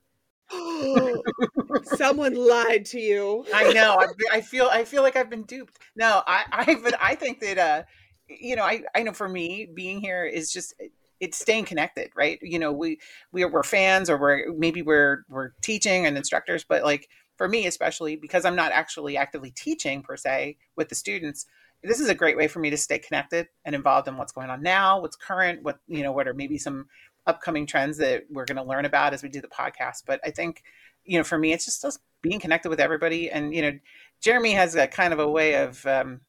Someone 1.84 2.36
lied 2.36 2.86
to 2.88 3.00
you. 3.00 3.46
I 3.54 3.72
know. 3.74 3.98
I, 4.00 4.38
I, 4.38 4.42
feel 4.42 4.68
i 4.72 4.84
feel 4.84 5.04
like 5.04 5.16
i've 5.16 5.30
been 5.30 5.44
duped. 5.44 5.80
No 5.96 6.24
i 6.26 6.44
i 6.52 6.76
but 6.82 6.96
i 7.02 7.16
think 7.16 7.40
that 7.42 7.58
uh 7.58 7.84
you 8.28 8.56
know 8.56 8.64
i 8.64 8.84
i 8.96 9.04
know 9.04 9.14
for 9.14 9.28
me 9.30 9.68
being 9.74 10.00
here 10.00 10.26
is 10.26 10.52
just 10.52 10.74
it's 11.20 11.38
staying 11.38 11.66
connected 11.66 12.12
right? 12.16 12.40
You 12.42 12.60
know 12.60 12.72
we 12.72 13.00
we're, 13.32 13.50
we're 13.50 13.64
fans 13.64 14.10
or 14.10 14.18
we're 14.18 14.54
maybe 14.54 14.82
we're 14.82 15.26
we're 15.30 15.52
teaching 15.62 16.06
and 16.06 16.18
instructors 16.18 16.64
but 16.64 16.84
like 16.84 17.10
for 17.40 17.48
me 17.48 17.66
especially 17.66 18.18
because 18.18 18.44
i'm 18.46 18.56
not 18.56 18.74
actually 18.74 19.16
actively 19.18 19.50
teaching 19.52 20.04
per 20.04 20.18
se 20.18 20.58
with 20.76 20.90
the 20.90 20.96
students 20.96 21.48
this 21.82 22.02
is 22.02 22.10
a 22.10 22.14
great 22.14 22.36
way 22.36 22.48
for 22.50 22.60
me 22.60 22.70
to 22.70 22.76
stay 22.76 23.00
connected 23.00 23.48
and 23.64 23.74
involved 23.74 24.10
in 24.10 24.18
what's 24.18 24.34
going 24.34 24.50
on 24.50 24.62
now 24.62 25.00
what's 25.00 25.16
current 25.16 25.64
what 25.64 25.80
you 25.88 26.04
know 26.04 26.12
what 26.12 26.28
are 26.28 26.34
maybe 26.34 26.58
some 26.58 26.86
upcoming 27.26 27.66
trends 27.66 27.98
that 27.98 28.26
we're 28.30 28.46
going 28.46 28.58
to 28.58 28.64
learn 28.64 28.86
about 28.86 29.14
as 29.14 29.24
we 29.24 29.30
do 29.30 29.40
the 29.40 29.48
podcast 29.48 30.04
but 30.06 30.20
i 30.26 30.30
think 30.30 30.64
you 31.06 31.18
know 31.18 31.24
for 31.24 31.38
me 31.38 31.54
it's 31.54 31.64
just, 31.66 31.82
just 31.82 32.02
being 32.22 32.40
connected 32.42 32.70
with 32.70 32.82
everybody 32.82 33.32
and 33.32 33.56
you 33.56 33.62
know 33.62 33.72
jeremy 34.20 34.52
has 34.52 34.76
a 34.76 34.86
kind 34.86 35.14
of 35.14 35.20
a 35.20 35.30
way 35.30 35.56
of 35.56 35.86
um, 35.86 36.20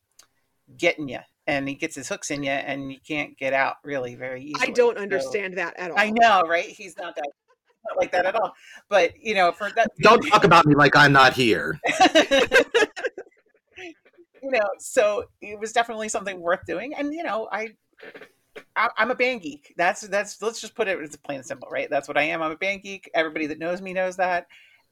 getting 0.77 1.09
you 1.09 1.19
and 1.51 1.69
he 1.69 1.75
gets 1.75 1.97
his 1.97 2.09
hooks 2.09 2.31
in 2.31 2.43
you, 2.45 2.51
and 2.51 2.93
you 2.93 2.99
can't 3.07 3.37
get 3.37 3.53
out 3.53 3.77
really 3.83 4.15
very 4.15 4.43
easily. 4.43 4.69
I 4.69 4.71
don't 4.71 4.97
So- 4.97 5.03
understand 5.03 5.59
that 5.59 5.77
at 5.77 5.91
all. 5.91 5.99
I 5.99 6.11
know, 6.11 6.43
right? 6.43 6.67
He's 6.67 6.97
not 6.97 7.17
that 7.17 7.27
not 7.89 7.97
like 7.97 8.13
that 8.13 8.27
at 8.27 8.37
all. 8.37 8.53
But 8.89 9.13
you 9.21 9.35
know, 9.35 9.53
for 9.53 9.71
that, 9.75 9.91
Don't 10.01 10.21
talk 10.29 10.45
about 10.45 10.67
me 10.67 10.75
like 10.75 10.95
I'm 10.95 11.13
not 11.13 11.33
here. 11.33 11.79
you 14.43 14.51
know, 14.51 14.61
so 14.79 15.25
it 15.41 15.59
was 15.59 15.73
definitely 15.73 16.09
something 16.09 16.41
worth 16.41 16.65
doing. 16.67 16.95
And 16.95 17.13
you 17.13 17.25
know, 17.25 17.49
I, 17.51 17.71
I 18.77 18.91
I'm 18.97 19.11
a 19.11 19.15
band 19.15 19.43
geek. 19.43 19.75
That's 19.77 20.03
that's 20.03 20.41
let's 20.41 20.61
just 20.61 20.75
put 20.75 20.89
it 20.89 20.99
it's 21.01 21.17
plain 21.17 21.39
and 21.39 21.47
simple, 21.47 21.69
right? 21.71 21.91
That's 21.91 22.07
what 22.07 22.17
I 22.17 22.23
am. 22.23 22.43
I'm 22.43 22.53
a 22.53 22.57
band 22.57 22.83
geek. 22.83 23.11
Everybody 23.15 23.47
that 23.47 23.59
knows 23.59 23.83
me 23.83 23.93
knows 23.93 24.17
that. 24.17 24.47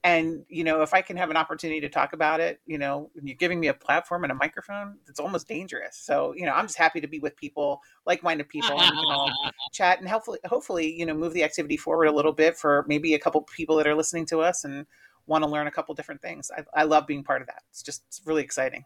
And 0.05 0.45
you 0.49 0.62
know, 0.62 0.83
if 0.83 0.95
I 0.95 1.02
can 1.02 1.17
have 1.17 1.31
an 1.31 1.37
opportunity 1.37 1.81
to 1.81 1.88
talk 1.88 2.12
about 2.12 2.40
it, 2.40 2.61
you 2.67 2.78
know, 2.78 3.11
when 3.14 3.26
you're 3.26 3.37
giving 3.37 3.59
me 3.59 3.67
a 3.67 3.75
platform 3.75 4.23
and 4.23 4.31
a 4.31 4.35
microphone, 4.35 4.99
it's 5.09 5.19
almost 5.19 5.49
dangerous. 5.49 5.97
So 5.97 6.35
you 6.37 6.47
know, 6.47 6.52
I'm 6.52 6.67
just 6.67 6.78
happy 6.78 7.00
to 7.00 7.09
be 7.09 7.19
with 7.19 7.37
people, 7.37 7.81
like-minded 8.07 8.49
people, 8.49 8.81
and 8.81 8.81
we 8.81 9.02
can 9.02 9.12
all 9.12 9.33
chat 9.73 9.99
and 9.99 10.09
hopefully, 10.09 10.38
hopefully, 10.47 10.95
you 10.95 11.05
know, 11.05 11.14
move 11.14 11.33
the 11.33 11.43
activity 11.43 11.76
forward 11.76 12.07
a 12.07 12.12
little 12.12 12.33
bit 12.33 12.57
for 12.57 12.85
maybe 12.87 13.14
a 13.14 13.19
couple 13.19 13.40
people 13.43 13.76
that 13.76 13.87
are 13.88 13.95
listening 13.95 14.26
to 14.26 14.40
us 14.40 14.64
and 14.64 14.87
want 15.26 15.45
to 15.45 15.50
learn 15.50 15.67
a 15.67 15.71
couple 15.71 15.95
different 15.95 16.23
things. 16.23 16.50
I, 16.57 16.81
I 16.81 16.85
love 16.85 17.07
being 17.07 17.25
part 17.25 17.43
of 17.43 17.49
that. 17.49 17.62
It's 17.71 17.83
just 17.83 18.05
it's 18.07 18.23
really 18.25 18.43
exciting. 18.43 18.85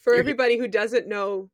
For 0.00 0.14
everybody 0.14 0.56
who 0.56 0.66
doesn't 0.66 1.06
know 1.06 1.50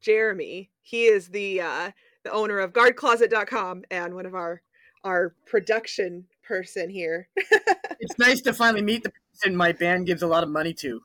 Jeremy, 0.00 0.70
he 0.82 1.04
is 1.04 1.28
the 1.28 1.60
uh, 1.60 1.90
the 2.24 2.32
owner 2.32 2.58
of 2.58 2.72
guardcloset.com 2.72 3.84
and 3.90 4.14
one 4.14 4.26
of 4.26 4.34
our 4.34 4.62
our 5.04 5.34
production 5.46 6.26
person 6.42 6.90
here. 6.90 7.28
It's 8.06 8.18
nice 8.18 8.40
to 8.42 8.52
finally 8.54 8.82
meet 8.82 9.02
the 9.02 9.12
person 9.32 9.56
my 9.56 9.72
band 9.72 10.06
gives 10.06 10.22
a 10.22 10.26
lot 10.26 10.42
of 10.42 10.48
money 10.48 10.72
to. 10.74 11.02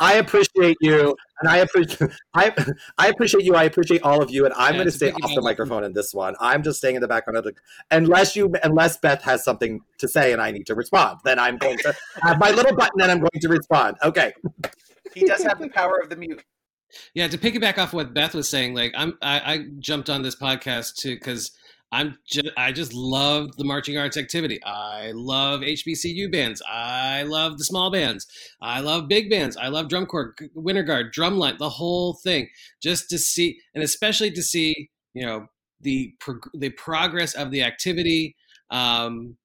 I 0.00 0.14
appreciate 0.14 0.76
you, 0.80 1.16
and 1.40 1.48
I 1.50 1.58
appreciate 1.58 2.10
I 2.34 2.54
I 2.98 3.08
appreciate 3.08 3.44
you. 3.44 3.56
I 3.56 3.64
appreciate 3.64 4.02
all 4.02 4.22
of 4.22 4.30
you, 4.30 4.44
and 4.44 4.54
I'm 4.54 4.74
Yeah, 4.74 4.76
going 4.76 4.86
to 4.86 4.92
stay 4.92 5.10
off 5.10 5.34
the 5.34 5.42
microphone 5.42 5.82
in 5.82 5.92
this 5.92 6.14
one. 6.14 6.36
I'm 6.40 6.62
just 6.62 6.78
staying 6.78 6.94
in 6.94 7.00
the 7.00 7.08
background 7.08 7.36
of 7.36 7.44
the 7.44 7.54
unless 7.90 8.36
you 8.36 8.52
unless 8.62 8.96
Beth 8.98 9.22
has 9.22 9.42
something 9.42 9.80
to 9.98 10.06
say 10.08 10.32
and 10.32 10.40
I 10.40 10.52
need 10.52 10.66
to 10.66 10.76
respond. 10.76 11.18
Then 11.24 11.38
I'm 11.40 11.58
going 11.58 11.78
to 11.78 11.94
have 12.22 12.38
my 12.38 12.50
little 12.52 12.76
button 12.76 13.00
and 13.00 13.10
I'm 13.10 13.18
going 13.18 13.40
to 13.40 13.48
respond. 13.48 13.96
Okay. 14.04 14.34
He 15.14 15.24
does 15.24 15.42
have 15.42 15.58
the 15.58 15.68
power 15.68 15.98
of 16.00 16.10
the 16.10 16.16
mute. 16.16 16.44
Yeah, 17.14 17.28
to 17.28 17.38
piggyback 17.38 17.78
off 17.78 17.92
what 17.92 18.14
Beth 18.14 18.34
was 18.34 18.48
saying, 18.48 18.74
like 18.74 18.92
I'm, 18.96 19.18
I, 19.20 19.54
I 19.54 19.66
jumped 19.78 20.08
on 20.08 20.22
this 20.22 20.36
podcast 20.36 20.94
too 20.96 21.16
because 21.16 21.50
I'm, 21.90 22.18
just, 22.26 22.50
I 22.56 22.72
just 22.72 22.92
love 22.92 23.56
the 23.56 23.64
marching 23.64 23.96
arts 23.96 24.16
activity. 24.18 24.62
I 24.62 25.12
love 25.14 25.62
HBCU 25.62 26.28
bands. 26.28 26.62
I 26.68 27.22
love 27.22 27.56
the 27.58 27.64
small 27.64 27.90
bands. 27.90 28.26
I 28.60 28.80
love 28.80 29.08
big 29.08 29.30
bands. 29.30 29.56
I 29.56 29.68
love 29.68 29.88
drum 29.88 30.04
corps, 30.06 30.34
winter 30.54 30.82
guard, 30.82 31.14
drumline, 31.14 31.58
the 31.58 31.70
whole 31.70 32.14
thing. 32.14 32.48
Just 32.82 33.08
to 33.10 33.18
see, 33.18 33.58
and 33.74 33.82
especially 33.82 34.30
to 34.32 34.42
see, 34.42 34.90
you 35.14 35.24
know, 35.24 35.46
the 35.80 36.14
prog- 36.20 36.50
the 36.54 36.70
progress 36.70 37.34
of 37.34 37.50
the 37.50 37.62
activity. 37.62 38.36
Um, 38.70 39.36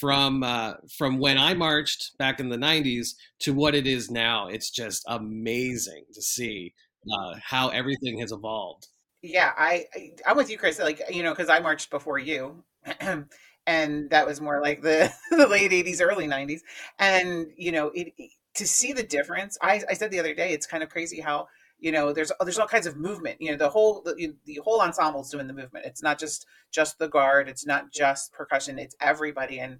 from 0.00 0.42
uh, 0.42 0.74
from 0.96 1.18
when 1.18 1.38
I 1.38 1.54
marched 1.54 2.16
back 2.18 2.40
in 2.40 2.48
the 2.48 2.56
'90s 2.56 3.16
to 3.40 3.52
what 3.52 3.74
it 3.74 3.86
is 3.86 4.10
now, 4.10 4.48
it's 4.48 4.70
just 4.70 5.04
amazing 5.08 6.04
to 6.14 6.22
see 6.22 6.74
uh, 7.12 7.34
how 7.42 7.68
everything 7.68 8.20
has 8.20 8.32
evolved. 8.32 8.86
Yeah, 9.22 9.52
I, 9.56 9.86
I'm 10.26 10.36
with 10.36 10.50
you, 10.50 10.58
Chris. 10.58 10.78
Like 10.78 11.00
you 11.10 11.22
know, 11.22 11.30
because 11.32 11.48
I 11.48 11.60
marched 11.60 11.90
before 11.90 12.18
you, 12.18 12.64
and 13.66 14.10
that 14.10 14.26
was 14.26 14.40
more 14.40 14.60
like 14.60 14.82
the 14.82 15.12
the 15.30 15.46
late 15.46 15.70
'80s, 15.70 16.00
early 16.02 16.26
'90s, 16.26 16.62
and 16.98 17.46
you 17.56 17.70
know, 17.72 17.92
it, 17.94 18.12
to 18.56 18.66
see 18.66 18.92
the 18.92 19.02
difference. 19.04 19.56
I 19.62 19.82
I 19.88 19.94
said 19.94 20.10
the 20.10 20.18
other 20.18 20.34
day, 20.34 20.52
it's 20.52 20.66
kind 20.66 20.82
of 20.82 20.88
crazy 20.88 21.20
how 21.20 21.46
you 21.78 21.92
know 21.92 22.12
there's 22.12 22.32
there's 22.40 22.58
all 22.58 22.66
kinds 22.66 22.86
of 22.86 22.96
movement. 22.96 23.36
You 23.40 23.52
know, 23.52 23.56
the 23.56 23.68
whole 23.68 24.02
the, 24.02 24.34
the 24.44 24.60
whole 24.64 24.82
ensemble's 24.82 25.30
doing 25.30 25.46
the 25.46 25.52
movement. 25.54 25.86
It's 25.86 26.02
not 26.02 26.18
just 26.18 26.46
just 26.72 26.98
the 26.98 27.08
guard. 27.08 27.48
It's 27.48 27.64
not 27.66 27.92
just 27.92 28.32
percussion. 28.32 28.78
It's 28.78 28.96
everybody 29.00 29.60
and. 29.60 29.78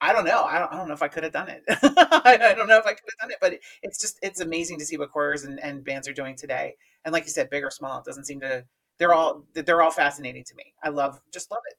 I 0.00 0.12
don't 0.12 0.24
know. 0.26 0.42
I 0.42 0.58
don't, 0.58 0.70
I 0.72 0.76
don't 0.76 0.88
know 0.88 0.92
if 0.94 1.02
I 1.02 1.08
could 1.08 1.22
have 1.22 1.32
done 1.32 1.48
it. 1.48 1.62
I, 1.68 2.36
I 2.50 2.54
don't 2.54 2.68
know 2.68 2.76
if 2.76 2.84
I 2.84 2.92
could 2.92 3.04
have 3.18 3.28
done 3.28 3.30
it, 3.30 3.38
but 3.40 3.54
it's 3.82 3.98
just 3.98 4.18
it's 4.22 4.40
amazing 4.40 4.78
to 4.80 4.84
see 4.84 4.98
what 4.98 5.10
choirs 5.10 5.44
and, 5.44 5.58
and 5.60 5.84
bands 5.84 6.06
are 6.08 6.12
doing 6.12 6.36
today. 6.36 6.74
And 7.04 7.12
like 7.12 7.24
you 7.24 7.30
said, 7.30 7.48
big 7.48 7.64
or 7.64 7.70
small, 7.70 8.00
it 8.00 8.04
doesn't 8.04 8.24
seem 8.26 8.40
to 8.40 8.64
they're 8.98 9.12
all 9.14 9.44
they're 9.54 9.82
all 9.82 9.90
fascinating 9.90 10.44
to 10.44 10.54
me. 10.54 10.72
I 10.82 10.88
love 10.90 11.20
just 11.32 11.50
love 11.50 11.62
it. 11.70 11.76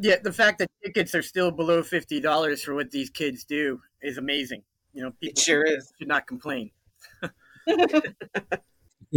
Yeah, 0.00 0.16
the 0.22 0.32
fact 0.32 0.58
that 0.58 0.70
tickets 0.84 1.14
are 1.14 1.22
still 1.22 1.50
below 1.50 1.82
fifty 1.82 2.20
dollars 2.20 2.62
for 2.62 2.74
what 2.74 2.90
these 2.90 3.10
kids 3.10 3.44
do 3.44 3.80
is 4.02 4.18
amazing. 4.18 4.62
You 4.92 5.02
know, 5.04 5.10
people 5.20 5.38
It 5.40 5.44
sure 5.44 5.64
is. 5.64 5.92
should 5.98 6.08
not 6.08 6.26
complain. 6.26 6.70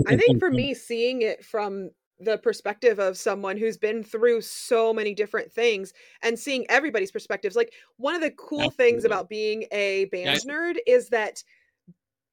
I 0.07 0.15
think 0.15 0.39
for 0.39 0.49
me, 0.49 0.73
seeing 0.73 1.21
it 1.21 1.43
from 1.45 1.91
the 2.19 2.37
perspective 2.37 2.99
of 2.99 3.17
someone 3.17 3.57
who's 3.57 3.77
been 3.77 4.03
through 4.03 4.41
so 4.41 4.93
many 4.93 5.13
different 5.13 5.51
things 5.51 5.91
and 6.21 6.37
seeing 6.37 6.65
everybody's 6.69 7.11
perspectives, 7.11 7.55
like 7.55 7.73
one 7.97 8.13
of 8.15 8.21
the 8.21 8.31
cool 8.31 8.69
things 8.69 9.05
about 9.05 9.27
being 9.27 9.65
a 9.71 10.05
band 10.05 10.39
Yeah. 10.45 10.53
nerd 10.53 10.77
is 10.85 11.09
that 11.09 11.43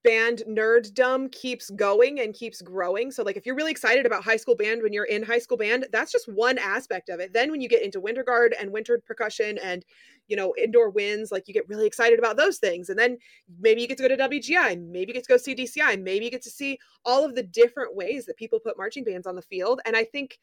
band 0.05 0.45
nerddom 0.49 1.31
keeps 1.33 1.71
going 1.71 2.21
and 2.21 2.33
keeps 2.33 2.63
growing. 2.63 3.11
So 3.11 3.23
like 3.23 3.37
if 3.37 3.45
you're 3.45 3.57
really 3.57 3.73
excited 3.73 4.07
about 4.07 4.23
high 4.23 4.37
school 4.37 4.55
band 4.55 4.83
when 4.83 4.93
you're 4.93 5.05
in 5.05 5.23
high 5.23 5.41
school 5.41 5.57
band, 5.57 5.87
that's 5.91 6.13
just 6.13 6.29
one 6.29 6.57
aspect 6.57 7.09
of 7.09 7.19
it. 7.21 7.33
Then 7.33 7.51
when 7.51 7.61
you 7.61 7.69
get 7.69 7.83
into 7.83 8.01
winter 8.01 8.23
guard 8.23 8.55
and 8.59 8.73
winter 8.73 9.03
percussion 9.05 9.59
and 9.59 9.85
you 10.29 10.37
know 10.37 10.55
indoor 10.57 10.91
winds, 10.91 11.33
like 11.33 11.49
you 11.49 11.55
get 11.55 11.69
really 11.69 11.87
excited 11.87 12.19
about 12.19 12.37
those 12.37 12.59
things. 12.59 12.89
And 12.89 12.99
then 12.99 13.19
maybe 13.61 13.83
you 13.83 13.89
get 13.89 13.99
to 13.99 14.09
go 14.09 14.15
to 14.15 14.29
WGI, 14.29 14.81
maybe 14.81 15.11
you 15.11 15.15
get 15.15 15.25
to 15.25 15.33
go 15.33 15.37
see 15.37 15.55
DCI, 15.55 16.01
maybe 16.01 16.27
you 16.27 16.31
get 16.31 16.43
to 16.43 16.51
see 16.51 16.79
all 17.05 17.25
of 17.25 17.35
the 17.35 17.43
different 17.43 17.97
ways 17.97 18.25
that 18.27 18.37
people 18.37 18.61
put 18.61 18.79
marching 18.79 19.05
bands 19.05 19.27
on 19.27 19.35
the 19.35 19.43
field. 19.43 19.81
And 19.85 19.97
I 19.97 20.05
think 20.05 20.39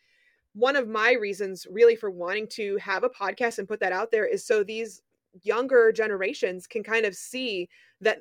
one 0.54 0.76
of 0.76 0.88
my 0.88 1.14
reasons 1.14 1.68
really 1.70 1.96
for 1.96 2.10
wanting 2.10 2.48
to 2.48 2.78
have 2.78 3.04
a 3.04 3.10
podcast 3.10 3.60
and 3.60 3.68
put 3.68 3.80
that 3.82 3.92
out 3.92 4.12
there 4.12 4.26
is 4.26 4.46
so 4.46 4.64
these 4.64 5.02
younger 5.44 5.92
generations 5.92 6.66
can 6.66 6.84
kind 6.84 7.06
of 7.06 7.16
see 7.16 7.68
that 8.02 8.20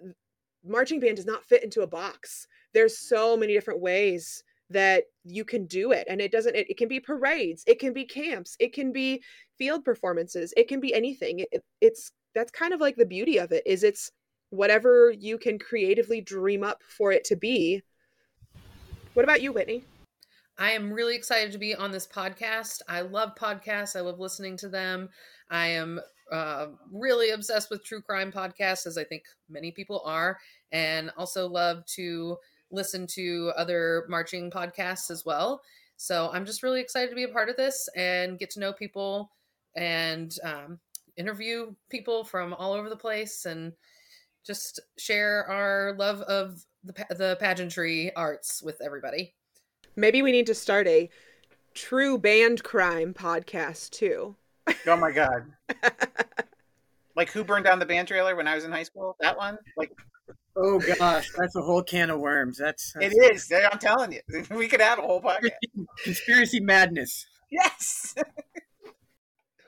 marching 0.65 1.01
band 1.01 1.17
does 1.17 1.27
not 1.27 1.45
fit 1.45 1.63
into 1.63 1.83
a 1.83 1.87
box. 1.87 2.47
There's 2.73 2.99
so 2.99 3.37
many 3.37 3.53
different 3.53 3.81
ways 3.81 4.43
that 4.71 5.05
you 5.25 5.45
can 5.45 5.67
do 5.67 5.93
it 5.93 6.07
and 6.09 6.21
it 6.21 6.33
doesn't 6.33 6.57
it, 6.57 6.69
it 6.71 6.77
can 6.79 6.89
be 6.89 6.99
parades 6.99 7.63
it 7.67 7.79
can 7.79 7.93
be 7.93 8.05
camps 8.05 8.57
it 8.59 8.73
can 8.73 8.93
be 8.93 9.23
field 9.59 9.85
performances 9.85 10.55
it 10.57 10.69
can 10.69 10.81
be 10.81 10.95
anything 10.95 11.41
it, 11.53 11.63
it's 11.83 12.11
that's 12.35 12.51
kind 12.51 12.73
of 12.73 12.81
like 12.81 12.97
the 12.97 13.05
beauty 13.05 13.39
of 13.39 13.53
it 13.53 13.63
is 13.67 13.85
it's 13.85 14.11
whatever 14.51 15.13
you 15.13 15.37
can 15.37 15.59
creatively 15.59 16.21
dream 16.21 16.65
up 16.65 16.83
for 16.89 17.13
it 17.13 17.25
to 17.25 17.37
be 17.37 17.83
what 19.13 19.25
about 19.25 19.43
you 19.43 19.53
whitney 19.53 19.85
I 20.57 20.71
am 20.71 20.93
really 20.93 21.17
excited 21.17 21.51
to 21.51 21.59
be 21.59 21.75
on 21.75 21.91
this 21.91 22.07
podcast. 22.07 22.81
I 22.89 23.01
love 23.01 23.35
podcasts. 23.35 23.97
I 23.97 24.03
love 24.03 24.21
listening 24.21 24.57
to 24.59 24.69
them. 24.69 25.09
I 25.51 25.67
am 25.67 26.01
uh, 26.35 26.67
really 26.91 27.31
obsessed 27.31 27.71
with 27.71 27.85
true 27.85 28.03
crime 28.03 28.33
podcasts, 28.33 28.87
as 28.87 28.99
I 28.99 29.05
think 29.05 29.23
many 29.49 29.71
people 29.71 30.03
are, 30.05 30.39
and 30.73 31.11
also 31.17 31.47
love 31.49 31.87
to 31.95 32.37
listen 32.73 33.07
to 33.07 33.53
other 33.57 34.05
marching 34.09 34.51
podcasts 34.51 35.11
as 35.11 35.25
well. 35.25 35.63
So 35.97 36.31
I'm 36.33 36.45
just 36.45 36.65
really 36.65 36.81
excited 36.81 37.11
to 37.11 37.15
be 37.15 37.23
a 37.23 37.29
part 37.29 37.49
of 37.49 37.57
this 37.57 37.89
and 37.95 38.37
get 38.39 38.51
to 38.51 38.61
know 38.61 38.73
people 38.73 39.31
and 39.77 40.37
um, 40.43 40.81
interview 41.17 41.73
people 41.89 42.25
from 42.25 42.53
all 42.55 42.73
over 42.73 42.89
the 42.89 42.97
place 42.97 43.47
and 43.47 43.73
just 44.45 44.81
share 44.99 45.47
our 45.49 45.95
love 45.97 46.21
of 46.23 46.65
the, 46.83 46.93
the 47.11 47.37
pageantry 47.39 48.13
arts 48.17 48.61
with 48.61 48.81
everybody. 48.85 49.35
maybe 49.95 50.21
we 50.21 50.33
need 50.33 50.47
to 50.47 50.55
start 50.55 50.89
a 50.89 51.09
true 51.75 52.19
band 52.19 52.65
crime 52.65 53.15
podcast 53.15 53.91
too 53.91 54.35
Oh 54.87 54.97
my 54.97 55.13
god! 55.13 55.45
like 57.17 57.31
who 57.31 57.45
burned 57.45 57.65
down 57.65 57.79
the 57.79 57.87
band 57.87 58.09
trailer 58.09 58.37
when 58.37 58.47
I 58.47 58.55
was 58.55 58.65
in 58.65 58.73
high 58.73 58.83
school? 58.83 59.17
That 59.21 59.37
one? 59.37 59.59
Like 59.77 59.93
Oh 60.57 60.79
gosh, 60.79 61.31
that's 61.37 61.57
a 61.57 61.63
whole 61.63 61.83
can 61.83 62.11
of 62.11 62.21
worms. 62.21 62.59
That's, 62.59 62.95
it 63.01 63.13
that's 63.19 63.51
is. 63.51 63.53
I'm 63.73 63.79
telling 63.79 64.13
you, 64.13 64.21
we 64.57 64.69
could 64.69 64.81
have 64.81 64.99
a 64.99 65.03
whole 65.03 65.21
podcast. 65.21 65.51
conspiracy 66.05 66.61
madness. 66.61 67.27
Yes. 67.51 68.15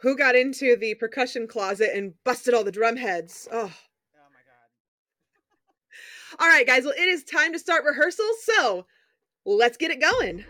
who 0.02 0.16
got 0.16 0.36
into 0.36 0.76
the 0.76 0.94
percussion 0.94 1.48
closet 1.48 1.90
and 1.94 2.14
busted 2.24 2.54
all 2.54 2.62
the 2.62 2.70
drum 2.70 2.96
heads 2.96 3.48
oh 3.50 3.56
Oh 3.56 4.28
my 4.30 4.42
god. 4.46 6.38
all 6.40 6.48
right 6.48 6.66
guys 6.66 6.84
well 6.84 6.94
it 6.96 7.08
is 7.08 7.24
time 7.24 7.52
to 7.52 7.58
start 7.58 7.84
rehearsal 7.84 8.26
so 8.44 8.86
let's 9.44 9.76
get 9.76 9.90
it 9.90 10.00
going 10.00 10.44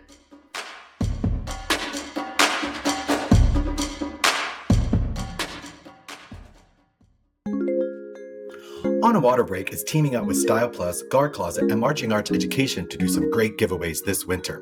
On 9.07 9.15
a 9.15 9.21
Water 9.21 9.45
Break 9.45 9.71
is 9.71 9.85
teaming 9.85 10.17
up 10.17 10.25
with 10.25 10.35
Style 10.35 10.67
Plus, 10.67 11.01
Guard 11.01 11.31
Closet, 11.31 11.71
and 11.71 11.79
Marching 11.79 12.11
Arts 12.11 12.29
Education 12.29 12.85
to 12.89 12.97
do 12.97 13.07
some 13.07 13.31
great 13.31 13.57
giveaways 13.57 14.03
this 14.03 14.25
winter. 14.27 14.61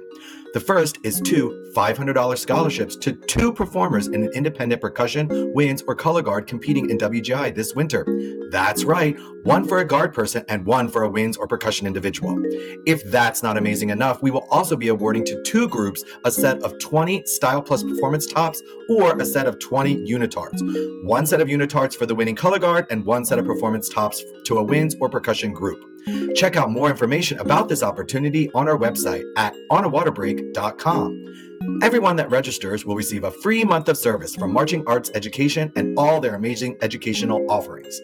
The 0.55 0.61
first 0.61 0.99
is 1.03 1.19
two 1.19 1.69
$500 1.75 2.37
scholarships 2.37 2.95
to 2.95 3.11
two 3.11 3.51
performers 3.51 4.07
in 4.07 4.23
an 4.23 4.29
independent 4.33 4.79
percussion, 4.79 5.51
winds, 5.53 5.83
or 5.85 5.95
color 5.95 6.21
guard 6.21 6.47
competing 6.47 6.89
in 6.89 6.97
WGI 6.97 7.53
this 7.53 7.75
winter. 7.75 8.05
That's 8.51 8.85
right, 8.85 9.17
one 9.43 9.67
for 9.67 9.79
a 9.79 9.85
guard 9.85 10.13
person 10.13 10.45
and 10.47 10.65
one 10.65 10.87
for 10.87 11.03
a 11.03 11.09
winds 11.09 11.35
or 11.35 11.45
percussion 11.45 11.87
individual. 11.87 12.41
If 12.85 13.03
that's 13.11 13.43
not 13.43 13.57
amazing 13.57 13.89
enough, 13.89 14.23
we 14.23 14.31
will 14.31 14.47
also 14.49 14.77
be 14.77 14.87
awarding 14.87 15.25
to 15.25 15.43
two 15.43 15.67
groups 15.67 16.05
a 16.23 16.31
set 16.31 16.63
of 16.63 16.79
20 16.79 17.25
Style 17.25 17.61
Plus 17.61 17.83
performance 17.83 18.25
tops 18.25 18.63
or 18.87 19.19
a 19.19 19.25
set 19.25 19.47
of 19.47 19.59
20 19.59 20.09
unitards. 20.09 20.61
One 21.03 21.25
set 21.25 21.41
of 21.41 21.49
unitards 21.49 21.97
for 21.97 22.05
the 22.05 22.15
winning 22.15 22.37
color 22.37 22.59
guard 22.59 22.85
and 22.89 23.03
one 23.03 23.25
set 23.25 23.39
of 23.39 23.45
performance 23.45 23.89
tops 23.89 24.23
to 24.45 24.59
a 24.59 24.63
winds 24.63 24.95
or 25.01 25.09
percussion 25.09 25.51
group. 25.51 25.94
Check 26.35 26.55
out 26.55 26.71
more 26.71 26.89
information 26.89 27.39
about 27.39 27.69
this 27.69 27.83
opportunity 27.83 28.49
on 28.51 28.67
our 28.67 28.77
website 28.77 29.23
at 29.37 29.55
onawaterbreak.com. 29.71 31.79
Everyone 31.81 32.15
that 32.17 32.29
registers 32.29 32.85
will 32.85 32.95
receive 32.95 33.23
a 33.23 33.31
free 33.31 33.63
month 33.63 33.89
of 33.89 33.97
service 33.97 34.35
from 34.35 34.53
Marching 34.53 34.83
Arts 34.87 35.09
Education 35.15 35.71
and 35.75 35.97
all 35.97 36.19
their 36.19 36.35
amazing 36.35 36.77
educational 36.81 37.49
offerings. 37.49 37.99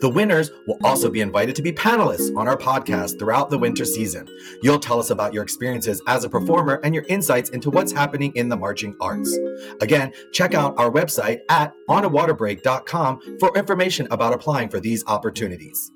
The 0.00 0.12
winners 0.14 0.50
will 0.66 0.78
also 0.84 1.10
be 1.10 1.20
invited 1.20 1.56
to 1.56 1.62
be 1.62 1.72
panelists 1.72 2.34
on 2.36 2.46
our 2.46 2.56
podcast 2.56 3.18
throughout 3.18 3.50
the 3.50 3.58
winter 3.58 3.84
season. 3.84 4.28
You'll 4.62 4.78
tell 4.78 5.00
us 5.00 5.10
about 5.10 5.34
your 5.34 5.42
experiences 5.42 6.00
as 6.06 6.24
a 6.24 6.28
performer 6.28 6.80
and 6.84 6.94
your 6.94 7.04
insights 7.08 7.50
into 7.50 7.70
what's 7.70 7.92
happening 7.92 8.32
in 8.36 8.48
the 8.48 8.56
marching 8.56 8.94
arts. 9.00 9.36
Again, 9.80 10.12
check 10.32 10.54
out 10.54 10.78
our 10.78 10.90
website 10.90 11.40
at 11.48 11.72
onawaterbreak.com 11.88 13.38
for 13.40 13.56
information 13.56 14.06
about 14.10 14.32
applying 14.32 14.68
for 14.68 14.80
these 14.80 15.04
opportunities. 15.06 15.90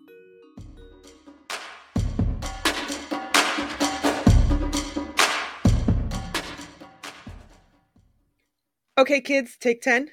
Okay, 8.99 9.21
kids, 9.21 9.57
take 9.57 9.81
10. 9.81 10.11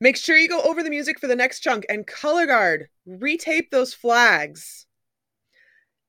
Make 0.00 0.16
sure 0.16 0.36
you 0.36 0.48
go 0.48 0.60
over 0.62 0.82
the 0.82 0.90
music 0.90 1.20
for 1.20 1.28
the 1.28 1.36
next 1.36 1.60
chunk 1.60 1.86
and 1.88 2.04
color 2.04 2.46
guard. 2.46 2.88
Retape 3.08 3.70
those 3.70 3.94
flags. 3.94 4.86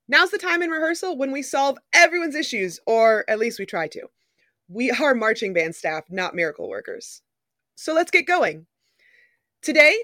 Now's 0.07 0.31
the 0.31 0.39
time 0.39 0.63
in 0.63 0.71
rehearsal 0.71 1.19
when 1.19 1.31
we 1.31 1.43
solve 1.43 1.77
everyone's 1.93 2.33
issues, 2.33 2.79
or 2.87 3.25
at 3.29 3.37
least 3.37 3.59
we 3.59 3.67
try 3.67 3.87
to. 3.89 4.07
We 4.67 4.89
are 4.89 5.13
marching 5.13 5.53
band 5.53 5.75
staff, 5.75 6.05
not 6.09 6.33
miracle 6.33 6.67
workers. 6.67 7.21
So 7.75 7.93
let's 7.93 8.09
get 8.09 8.25
going. 8.25 8.65
Today, 9.61 9.95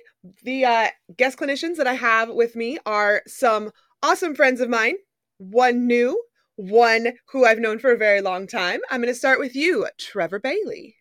the 0.43 0.63
uh, 0.63 0.87
guest 1.17 1.39
clinicians 1.39 1.77
that 1.77 1.87
I 1.87 1.95
have 1.95 2.29
with 2.29 2.55
me 2.55 2.77
are 2.85 3.23
some 3.25 3.71
awesome 4.03 4.35
friends 4.35 4.61
of 4.61 4.69
mine, 4.69 4.97
one 5.39 5.87
new, 5.87 6.21
one 6.55 7.13
who 7.31 7.45
I've 7.45 7.57
known 7.57 7.79
for 7.79 7.91
a 7.91 7.97
very 7.97 8.21
long 8.21 8.45
time. 8.45 8.81
I'm 8.91 9.01
going 9.01 9.11
to 9.11 9.17
start 9.17 9.39
with 9.39 9.55
you, 9.55 9.87
Trevor 9.97 10.39
Bailey. 10.39 10.97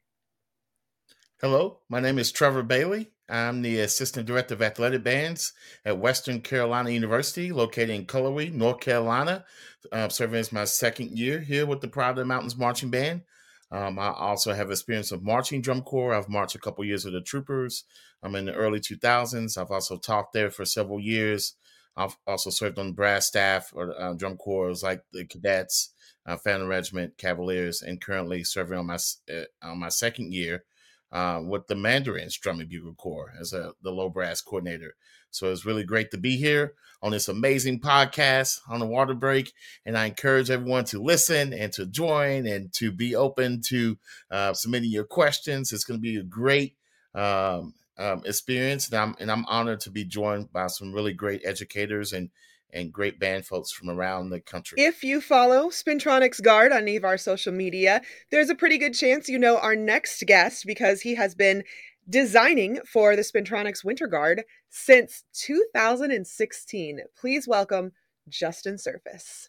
Hello, 1.43 1.79
my 1.89 2.01
name 2.01 2.19
is 2.19 2.31
Trevor 2.31 2.63
Bailey. 2.63 3.13
I'm 3.27 3.63
the 3.63 3.81
Assistant 3.81 4.27
Director 4.27 4.53
of 4.53 4.61
Athletic 4.61 5.03
Bands 5.03 5.55
at 5.87 5.97
Western 5.97 6.43
Carolina 6.43 6.91
University, 6.91 7.51
located 7.51 7.89
in 7.89 8.05
Cullowhee, 8.05 8.53
North 8.53 8.81
Carolina. 8.81 9.47
Uh, 9.91 10.11
serving 10.11 10.39
as 10.39 10.53
my 10.53 10.65
second 10.65 11.17
year 11.19 11.41
here 11.41 11.65
with 11.65 11.81
the 11.81 11.89
Pride 11.89 12.11
of 12.11 12.17
the 12.17 12.27
Mountains 12.27 12.59
Marching 12.59 12.91
Band. 12.91 13.23
Um, 13.71 13.99
I 13.99 14.11
also 14.11 14.53
have 14.53 14.71
experience 14.71 15.13
of 15.13 15.23
marching 15.23 15.63
drum 15.63 15.81
corps. 15.81 16.13
I've 16.13 16.29
marched 16.29 16.57
a 16.57 16.59
couple 16.59 16.85
years 16.85 17.07
with 17.07 17.15
the 17.15 17.23
Troopers. 17.23 17.85
I'm 18.23 18.35
in 18.35 18.45
the 18.45 18.53
early 18.53 18.79
2000s. 18.79 19.57
I've 19.57 19.71
also 19.71 19.97
taught 19.97 20.35
there 20.35 20.51
for 20.51 20.67
several 20.67 21.01
years. 21.01 21.55
I've 21.97 22.19
also 22.27 22.51
served 22.51 22.79
on 22.79 22.93
brass 22.93 23.29
staff 23.29 23.73
or 23.75 23.99
uh, 23.99 24.13
drum 24.13 24.37
corps 24.37 24.83
like 24.83 25.05
the 25.15 25.25
Cadets, 25.25 25.95
uh, 26.27 26.37
Phantom 26.37 26.69
Regiment, 26.69 27.17
Cavaliers, 27.17 27.81
and 27.81 27.99
currently 27.99 28.45
serving 28.45 28.79
on 28.79 28.89
my 28.89 28.99
uh, 29.33 29.45
on 29.63 29.79
my 29.81 29.89
second 29.89 30.35
year 30.35 30.65
uh, 31.13 31.41
with 31.45 31.67
the 31.67 31.75
Mandarins 31.75 32.37
Drum 32.37 32.61
and 32.61 32.69
Bugle 32.69 32.95
Corps 32.95 33.33
as 33.41 33.53
a, 33.53 33.73
the 33.83 33.91
low 33.91 34.09
brass 34.09 34.41
coordinator. 34.41 34.95
So 35.31 35.51
it's 35.51 35.65
really 35.65 35.85
great 35.85 36.11
to 36.11 36.19
be 36.19 36.37
here 36.37 36.75
on 37.03 37.13
this 37.13 37.29
amazing 37.29 37.81
podcast 37.81 38.59
on 38.69 38.81
the 38.81 38.87
water 38.87 39.15
break. 39.15 39.53
And 39.87 39.97
I 39.97 40.07
encourage 40.07 40.51
everyone 40.51 40.85
to 40.87 41.03
listen 41.03 41.53
and 41.53 41.73
to 41.73 41.87
join 41.87 42.47
and 42.47 42.73
to 42.75 42.93
be 42.93 43.15
open 43.15 43.63
to 43.69 43.99
uh, 44.31 44.53
submitting 44.55 44.91
your 44.91 45.05
questions. 45.05 45.73
It's 45.73 45.85
going 45.85 45.99
to 45.99 46.03
be 46.03 46.17
a 46.17 46.23
great 46.23 46.77
um, 47.15 47.75
um, 47.97 48.23
experience. 48.25 48.89
And 48.89 48.97
I'm, 48.97 49.15
and 49.21 49.31
I'm 49.31 49.47
honored 49.47 49.81
to 49.81 49.91
be 49.91 50.05
joined 50.05 50.53
by 50.53 50.67
some 50.67 50.93
really 50.93 51.13
great 51.13 51.43
educators 51.45 52.13
and 52.13 52.31
and 52.73 52.93
great 52.93 53.19
band 53.19 53.47
folks 53.47 53.73
from 53.73 53.91
around 53.91 54.31
the 54.31 54.41
country. 54.41 54.81
If 54.81 55.03
you 55.03 55.21
follow 55.21 55.69
Spintronics 55.69 56.43
Guard 56.43 56.73
on 56.73 56.83
any 56.83 56.97
of 56.97 57.05
our 57.05 57.19
social 57.19 57.53
media, 57.53 58.03
there's 58.31 58.51
a 58.51 58.55
pretty 58.55 58.79
good 58.79 58.95
chance 58.95 59.29
you 59.29 59.39
know 59.39 59.59
our 59.59 59.77
next 59.77 60.23
guest 60.27 60.65
because 60.67 61.03
he 61.03 61.15
has 61.15 61.35
been 61.35 61.65
designing 62.09 62.81
for 62.87 63.15
the 63.15 63.23
Spintronics 63.23 63.85
Winter 63.85 64.07
Guard 64.07 64.45
since 64.69 65.25
2016. 65.33 67.01
Please 67.19 67.47
welcome 67.47 67.93
Justin 68.29 68.79
Surface. 68.79 69.49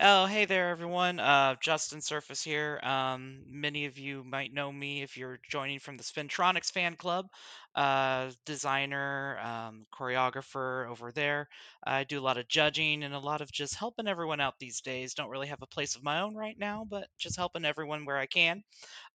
Oh, 0.00 0.26
hey 0.26 0.44
there, 0.44 0.70
everyone. 0.70 1.20
Uh, 1.20 1.56
Justin 1.60 2.00
Surface 2.00 2.42
here. 2.42 2.80
Um, 2.82 3.42
many 3.48 3.86
of 3.86 3.98
you 3.98 4.24
might 4.24 4.52
know 4.52 4.70
me 4.72 5.02
if 5.02 5.16
you're 5.16 5.38
joining 5.50 5.78
from 5.80 5.96
the 5.96 6.02
Spintronics 6.04 6.70
fan 6.72 6.96
club. 6.96 7.26
Uh, 7.74 8.30
designer, 8.46 9.38
um, 9.38 9.86
choreographer 9.92 10.88
over 10.88 11.12
there. 11.12 11.48
I 11.84 12.04
do 12.04 12.18
a 12.18 12.22
lot 12.24 12.38
of 12.38 12.48
judging 12.48 13.02
and 13.04 13.14
a 13.14 13.18
lot 13.18 13.42
of 13.42 13.52
just 13.52 13.74
helping 13.74 14.08
everyone 14.08 14.40
out 14.40 14.54
these 14.58 14.80
days. 14.80 15.14
Don't 15.14 15.28
really 15.30 15.48
have 15.48 15.62
a 15.62 15.66
place 15.66 15.94
of 15.94 16.02
my 16.02 16.20
own 16.20 16.34
right 16.34 16.58
now, 16.58 16.86
but 16.88 17.08
just 17.18 17.36
helping 17.36 17.64
everyone 17.66 18.04
where 18.06 18.16
I 18.18 18.26
can. 18.26 18.62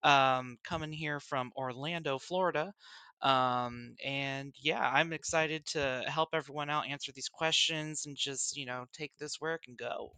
Um, 0.04 0.58
coming 0.64 0.92
here 0.94 1.20
from 1.20 1.52
Orlando, 1.56 2.20
Florida. 2.20 2.74
Um, 3.22 3.96
and 4.04 4.54
yeah, 4.60 4.82
I'm 4.82 5.14
excited 5.14 5.66
to 5.68 6.04
help 6.08 6.30
everyone 6.34 6.70
out 6.70 6.88
answer 6.88 7.12
these 7.12 7.30
questions 7.30 8.06
and 8.06 8.16
just, 8.16 8.58
you 8.58 8.66
know, 8.66 8.86
take 8.94 9.12
this 9.20 9.38
it 9.42 9.62
can 9.64 9.76
go. 9.76 10.12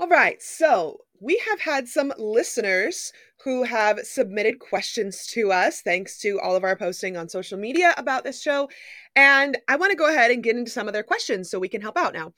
All 0.00 0.06
right, 0.06 0.40
so 0.40 0.98
we 1.20 1.42
have 1.50 1.60
had 1.60 1.88
some 1.88 2.12
listeners 2.18 3.12
who 3.42 3.64
have 3.64 3.98
submitted 4.04 4.60
questions 4.60 5.26
to 5.28 5.50
us 5.50 5.80
thanks 5.80 6.20
to 6.20 6.38
all 6.38 6.54
of 6.54 6.62
our 6.62 6.76
posting 6.76 7.16
on 7.16 7.28
social 7.28 7.58
media 7.58 7.94
about 7.96 8.22
this 8.22 8.40
show. 8.40 8.68
And 9.16 9.58
I 9.66 9.74
want 9.74 9.90
to 9.90 9.96
go 9.96 10.08
ahead 10.08 10.30
and 10.30 10.42
get 10.42 10.56
into 10.56 10.70
some 10.70 10.86
of 10.86 10.92
their 10.92 11.02
questions 11.02 11.50
so 11.50 11.58
we 11.58 11.68
can 11.68 11.82
help 11.82 11.96
out 11.96 12.12
now. 12.12 12.32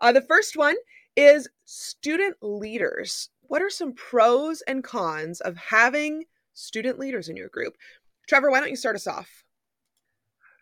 Uh, 0.00 0.10
the 0.10 0.22
first 0.22 0.56
one 0.56 0.74
is 1.14 1.48
student 1.64 2.36
leaders. 2.42 3.30
What 3.42 3.62
are 3.62 3.70
some 3.70 3.92
pros 3.92 4.62
and 4.62 4.82
cons 4.82 5.40
of 5.40 5.56
having 5.56 6.24
student 6.52 6.98
leaders 6.98 7.28
in 7.28 7.36
your 7.36 7.48
group? 7.48 7.74
Trevor, 8.28 8.50
why 8.50 8.60
don't 8.60 8.70
you 8.70 8.76
start 8.76 8.96
us 8.96 9.06
off? 9.06 9.44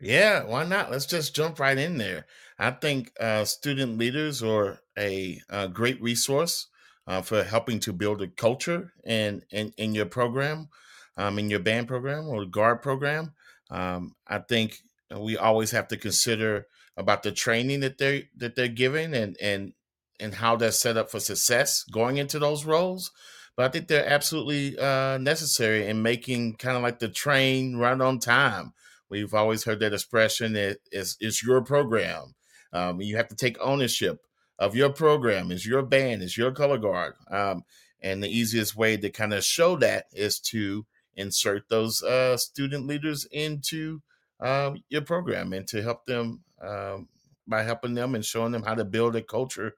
Yeah, 0.00 0.44
why 0.44 0.64
not? 0.64 0.90
Let's 0.90 1.06
just 1.06 1.34
jump 1.34 1.60
right 1.60 1.78
in 1.78 1.96
there. 1.96 2.26
I 2.58 2.72
think 2.72 3.12
uh, 3.20 3.44
student 3.44 3.98
leaders 3.98 4.42
are 4.42 4.80
a, 4.98 5.40
a 5.48 5.68
great 5.68 6.02
resource 6.02 6.66
uh, 7.06 7.22
for 7.22 7.44
helping 7.44 7.78
to 7.80 7.92
build 7.92 8.20
a 8.22 8.28
culture 8.28 8.92
in 9.04 9.42
in, 9.50 9.72
in 9.76 9.94
your 9.94 10.06
program, 10.06 10.68
um, 11.16 11.38
in 11.38 11.50
your 11.50 11.60
band 11.60 11.88
program 11.88 12.26
or 12.28 12.44
guard 12.44 12.82
program. 12.82 13.32
Um, 13.70 14.14
I 14.26 14.38
think 14.38 14.78
we 15.16 15.36
always 15.36 15.70
have 15.70 15.88
to 15.88 15.96
consider 15.96 16.66
about 16.96 17.22
the 17.22 17.32
training 17.32 17.80
that 17.80 17.98
they 17.98 18.28
that 18.36 18.54
they're 18.56 18.68
giving 18.68 19.14
and 19.14 19.36
and 19.40 19.72
and 20.20 20.34
how 20.34 20.56
they're 20.56 20.72
set 20.72 20.96
up 20.96 21.10
for 21.10 21.20
success 21.20 21.84
going 21.84 22.16
into 22.16 22.38
those 22.38 22.64
roles 22.64 23.10
but 23.56 23.66
I 23.66 23.68
think 23.68 23.88
they're 23.88 24.08
absolutely 24.08 24.78
uh, 24.78 25.18
necessary 25.18 25.86
in 25.86 26.02
making 26.02 26.56
kind 26.56 26.76
of 26.76 26.82
like 26.82 26.98
the 26.98 27.08
train 27.08 27.76
run 27.76 28.00
on 28.00 28.18
time. 28.18 28.72
We've 29.08 29.34
always 29.34 29.64
heard 29.64 29.80
that 29.80 29.92
expression 29.92 30.54
that 30.54 30.78
it's, 30.90 31.16
it's 31.20 31.42
your 31.42 31.60
program. 31.62 32.34
Um, 32.72 33.02
you 33.02 33.16
have 33.16 33.28
to 33.28 33.36
take 33.36 33.58
ownership 33.60 34.20
of 34.58 34.74
your 34.74 34.90
program. 34.90 35.50
It's 35.50 35.66
your 35.66 35.82
band. 35.82 36.22
It's 36.22 36.38
your 36.38 36.52
color 36.52 36.78
guard. 36.78 37.14
Um, 37.30 37.64
and 38.00 38.22
the 38.22 38.28
easiest 38.28 38.74
way 38.74 38.96
to 38.96 39.10
kind 39.10 39.34
of 39.34 39.44
show 39.44 39.76
that 39.76 40.06
is 40.12 40.40
to 40.40 40.86
insert 41.14 41.68
those 41.68 42.02
uh, 42.02 42.36
student 42.36 42.86
leaders 42.86 43.26
into 43.30 44.00
uh, 44.40 44.72
your 44.88 45.02
program 45.02 45.52
and 45.52 45.66
to 45.68 45.82
help 45.82 46.06
them 46.06 46.40
um, 46.62 47.08
by 47.46 47.62
helping 47.62 47.94
them 47.94 48.14
and 48.14 48.24
showing 48.24 48.52
them 48.52 48.62
how 48.62 48.74
to 48.74 48.84
build 48.84 49.14
a 49.14 49.22
culture 49.22 49.74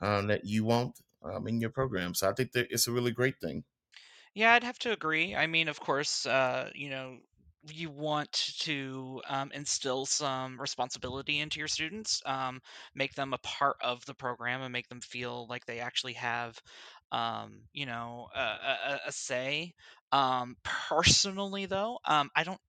um, 0.00 0.28
that 0.28 0.44
you 0.44 0.64
want 0.64 1.00
um, 1.32 1.46
in 1.46 1.60
your 1.60 1.70
program. 1.70 2.14
So 2.14 2.28
I 2.28 2.32
think 2.32 2.52
that 2.52 2.68
it's 2.70 2.86
a 2.86 2.92
really 2.92 3.12
great 3.12 3.40
thing. 3.40 3.64
Yeah, 4.34 4.52
I'd 4.52 4.64
have 4.64 4.78
to 4.80 4.92
agree. 4.92 5.34
I 5.34 5.46
mean, 5.46 5.68
of 5.68 5.80
course, 5.80 6.26
uh, 6.26 6.70
you 6.74 6.90
know, 6.90 7.16
you 7.72 7.90
want 7.90 8.32
to 8.60 9.22
um, 9.28 9.50
instill 9.52 10.06
some 10.06 10.60
responsibility 10.60 11.40
into 11.40 11.58
your 11.58 11.68
students, 11.68 12.22
um, 12.26 12.60
make 12.94 13.14
them 13.14 13.32
a 13.32 13.38
part 13.38 13.76
of 13.80 14.04
the 14.06 14.14
program, 14.14 14.62
and 14.62 14.72
make 14.72 14.88
them 14.88 15.00
feel 15.00 15.46
like 15.48 15.64
they 15.66 15.80
actually 15.80 16.12
have, 16.14 16.60
um, 17.12 17.62
you 17.72 17.86
know, 17.86 18.28
a, 18.34 18.40
a, 18.40 19.00
a 19.06 19.12
say. 19.12 19.72
Um, 20.12 20.56
personally, 20.62 21.66
though, 21.66 21.98
um, 22.04 22.30
I 22.36 22.44
don't 22.44 22.60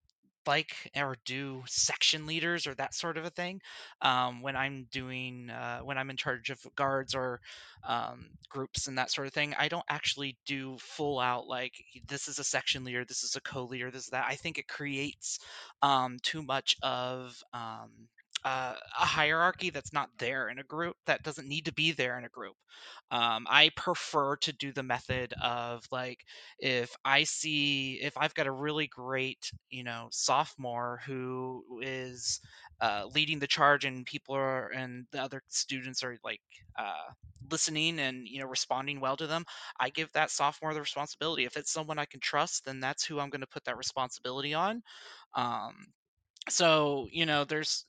like 0.48 0.76
or 0.96 1.16
do 1.26 1.64
section 1.68 2.26
leaders 2.26 2.68
or 2.68 2.76
that 2.76 2.94
sort 2.94 3.18
of 3.18 3.26
a 3.26 3.30
thing 3.30 3.62
um, 4.02 4.42
when 4.42 4.56
I'm 4.56 4.88
doing 4.92 5.50
uh, 5.50 5.80
when 5.80 5.98
I'm 5.98 6.10
in 6.10 6.18
charge 6.18 6.50
of 6.50 6.60
guards 6.76 7.16
or 7.16 7.40
um, 7.88 8.28
groups 8.50 8.88
and 8.88 8.98
that 8.98 9.12
sort 9.12 9.28
of 9.28 9.34
thing. 9.34 9.56
I 9.58 9.68
don't 9.68 9.86
actually 9.90 10.38
do 10.46 10.78
full 10.80 11.20
out 11.20 11.48
like 11.48 11.74
this 12.08 12.28
is 12.28 12.40
a 12.40 12.44
section 12.44 12.84
leader, 12.84 13.06
this 13.06 13.24
is 13.24 13.36
a 13.36 13.42
co-leader, 13.42 13.92
this 13.92 14.04
is 14.04 14.10
that. 14.10 14.26
I 14.28 14.36
think 14.36 14.58
it 14.58 14.68
creates 14.68 15.40
um, 15.82 16.18
too 16.24 16.42
much 16.42 16.76
of 16.82 17.36
um, 17.54 17.92
uh, 18.44 18.76
a 19.00 19.06
hierarchy 19.06 19.70
that's 19.70 19.94
not 19.94 20.10
there 20.18 20.50
in 20.50 20.60
a 20.60 20.64
group 20.64 20.96
that 21.06 21.24
doesn't 21.24 21.48
need 21.48 21.66
to 21.66 21.74
be 21.74 21.92
there 21.92 22.18
in 22.18 22.26
a 22.26 22.30
group. 22.30 22.56
Um, 23.12 23.48
I 23.50 23.70
prefer 23.76 24.36
to 24.38 24.54
do 24.54 24.72
the 24.72 24.84
method 24.84 25.34
of 25.42 25.86
like 25.92 26.20
if 26.60 26.96
I 27.06 27.24
see 27.24 28.00
if 28.02 28.18
I've 28.18 28.34
got 28.34 28.48
a 28.48 28.52
really 28.52 28.88
great 28.88 29.52
you 29.70 29.84
know 29.84 30.08
sophomore 30.12 31.02
who 31.06 31.64
is 31.82 32.40
uh, 32.82 33.08
leading 33.14 33.40
the 33.40 33.48
charge 33.48 33.86
and 33.86 34.06
people 34.06 34.36
are 34.36 34.70
and 34.70 35.06
the 35.12 35.22
other 35.22 35.42
students 35.48 36.04
are 36.04 36.18
like 36.24 36.42
uh, 36.78 37.12
listening 37.50 38.00
and 38.00 38.28
you 38.28 38.40
know 38.40 38.46
responding 38.48 39.00
well 39.00 39.16
to 39.16 39.28
them 39.28 39.46
i 39.80 39.90
give 39.90 40.12
that 40.12 40.30
sophomore 40.32 40.74
the 40.74 40.80
responsibility 40.82 41.46
if 41.46 41.56
it's 41.56 41.72
someone 41.72 41.98
i 42.00 42.06
can 42.06 42.20
trust 42.20 42.66
then 42.66 42.80
that's 42.80 43.06
who 43.06 43.20
i'm 43.20 43.30
going 43.30 43.42
to 43.42 43.48
put 43.48 43.64
that 43.64 43.78
responsibility 43.78 44.54
on 44.54 44.82
um, 45.36 45.76
so 46.50 47.08
you 47.12 47.26
know 47.26 47.44
there's 47.46 47.86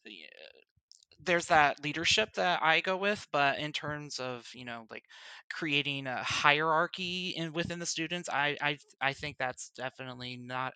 there's 1.24 1.46
that 1.46 1.82
leadership 1.82 2.32
that 2.34 2.62
I 2.62 2.80
go 2.80 2.96
with, 2.96 3.26
but 3.32 3.58
in 3.58 3.72
terms 3.72 4.18
of 4.20 4.46
you 4.54 4.64
know 4.64 4.86
like 4.90 5.04
creating 5.50 6.06
a 6.06 6.22
hierarchy 6.22 7.30
in 7.36 7.52
within 7.52 7.78
the 7.78 7.86
students, 7.86 8.28
I 8.28 8.56
I 8.60 8.78
I 9.00 9.12
think 9.12 9.36
that's 9.38 9.70
definitely 9.70 10.36
not 10.36 10.74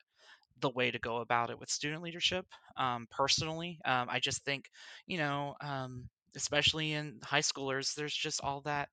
the 0.61 0.71
way 0.71 0.91
to 0.91 0.99
go 1.01 1.19
about 1.19 1.51
it 1.51 1.61
with 1.61 1.71
student 1.71 2.03
leadership. 2.03 2.47
Um, 2.77 3.09
personally, 3.11 3.81
um, 3.85 4.09
I 4.11 4.21
just 4.21 4.45
think 4.45 4.67
you 5.07 5.19
know, 5.19 5.57
um, 5.61 6.09
especially 6.37 6.93
in 6.95 7.21
high 7.25 7.41
schoolers, 7.43 7.95
there's 7.95 8.15
just 8.15 8.41
all 8.43 8.63
that 8.63 8.89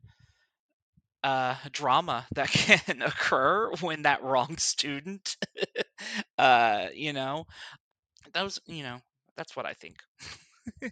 uh, 1.23 1.56
drama 1.71 2.25
that 2.36 2.47
can 2.49 3.02
occur 3.02 3.71
when 3.82 4.04
that 4.04 4.23
wrong 4.23 4.58
student, 4.58 5.36
uh, 6.38 6.88
you 6.93 7.13
know, 7.13 7.45
those 8.33 8.59
you 8.65 8.83
know, 8.83 8.99
that's 9.37 9.55
what 9.55 9.65
I 9.65 9.73
think. 9.73 9.97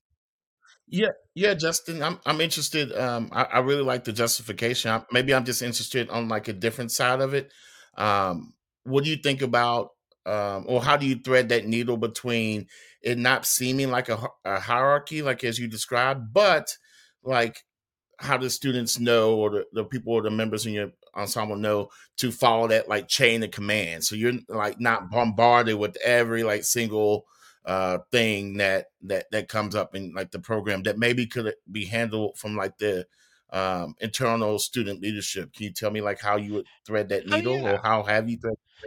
Yeah, 0.89 1.09
yeah, 1.35 1.53
Justin, 1.53 2.01
I'm 2.01 2.19
I'm 2.25 2.39
interested. 2.39 2.97
Um, 2.97 3.29
I, 3.33 3.43
I 3.43 3.59
really 3.59 3.83
like 3.83 4.05
the 4.05 4.13
justification. 4.13 4.89
I, 4.89 5.03
maybe 5.11 5.33
I'm 5.33 5.43
just 5.43 5.61
interested 5.61 6.09
on 6.09 6.29
like 6.29 6.47
a 6.47 6.53
different 6.53 6.91
side 6.91 7.19
of 7.19 7.33
it. 7.33 7.51
Um, 7.97 8.53
what 8.83 9.03
do 9.03 9.09
you 9.09 9.17
think 9.17 9.41
about, 9.41 9.89
um, 10.25 10.63
or 10.67 10.81
how 10.81 10.95
do 10.95 11.05
you 11.05 11.15
thread 11.19 11.49
that 11.49 11.67
needle 11.67 11.97
between 11.97 12.67
it 13.01 13.17
not 13.17 13.45
seeming 13.45 13.91
like 13.91 14.07
a, 14.07 14.29
a 14.45 14.61
hierarchy, 14.61 15.21
like 15.21 15.43
as 15.43 15.59
you 15.59 15.67
described, 15.67 16.33
but 16.33 16.67
like 17.21 17.63
how 18.19 18.37
do 18.37 18.47
students 18.47 18.97
know 18.97 19.35
or 19.35 19.49
the, 19.49 19.65
the 19.73 19.83
people 19.83 20.13
or 20.13 20.21
the 20.21 20.31
members 20.31 20.65
in 20.65 20.73
your 20.73 20.91
ensemble 21.17 21.55
know 21.55 21.89
to 22.17 22.31
follow 22.31 22.67
that 22.67 22.87
like 22.87 23.07
chain 23.07 23.43
of 23.43 23.51
command 23.51 24.03
so 24.03 24.15
you're 24.15 24.33
like 24.47 24.79
not 24.79 25.09
bombarded 25.09 25.75
with 25.75 25.97
every 26.03 26.43
like 26.43 26.63
single 26.63 27.25
uh 27.65 27.97
thing 28.11 28.57
that 28.57 28.87
that 29.01 29.25
that 29.31 29.49
comes 29.49 29.75
up 29.75 29.95
in 29.95 30.13
like 30.13 30.31
the 30.31 30.39
program 30.39 30.83
that 30.83 30.97
maybe 30.97 31.25
could 31.25 31.53
be 31.71 31.85
handled 31.85 32.37
from 32.37 32.55
like 32.55 32.77
the 32.77 33.05
um 33.51 33.95
internal 33.99 34.59
student 34.59 35.01
leadership 35.01 35.53
can 35.53 35.65
you 35.65 35.73
tell 35.73 35.91
me 35.91 36.01
like 36.01 36.19
how 36.21 36.35
you 36.37 36.53
would 36.53 36.65
thread 36.85 37.09
that 37.09 37.25
Oh 37.31 37.37
needle 37.37 37.55
yeah. 37.55 37.73
or 37.73 37.79
how 37.83 38.03
have 38.03 38.29
you 38.29 38.37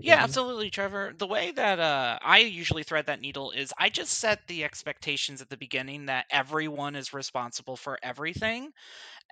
Yeah, 0.02 0.16
absolutely, 0.22 0.70
Trevor. 0.70 1.12
The 1.16 1.26
way 1.26 1.50
that 1.50 1.78
uh, 1.78 2.18
I 2.22 2.38
usually 2.38 2.84
thread 2.84 3.06
that 3.06 3.20
needle 3.20 3.50
is 3.50 3.72
I 3.76 3.88
just 3.88 4.18
set 4.18 4.46
the 4.46 4.64
expectations 4.64 5.42
at 5.42 5.50
the 5.50 5.56
beginning 5.56 6.06
that 6.06 6.26
everyone 6.30 6.94
is 6.94 7.12
responsible 7.12 7.76
for 7.76 7.98
everything. 8.02 8.72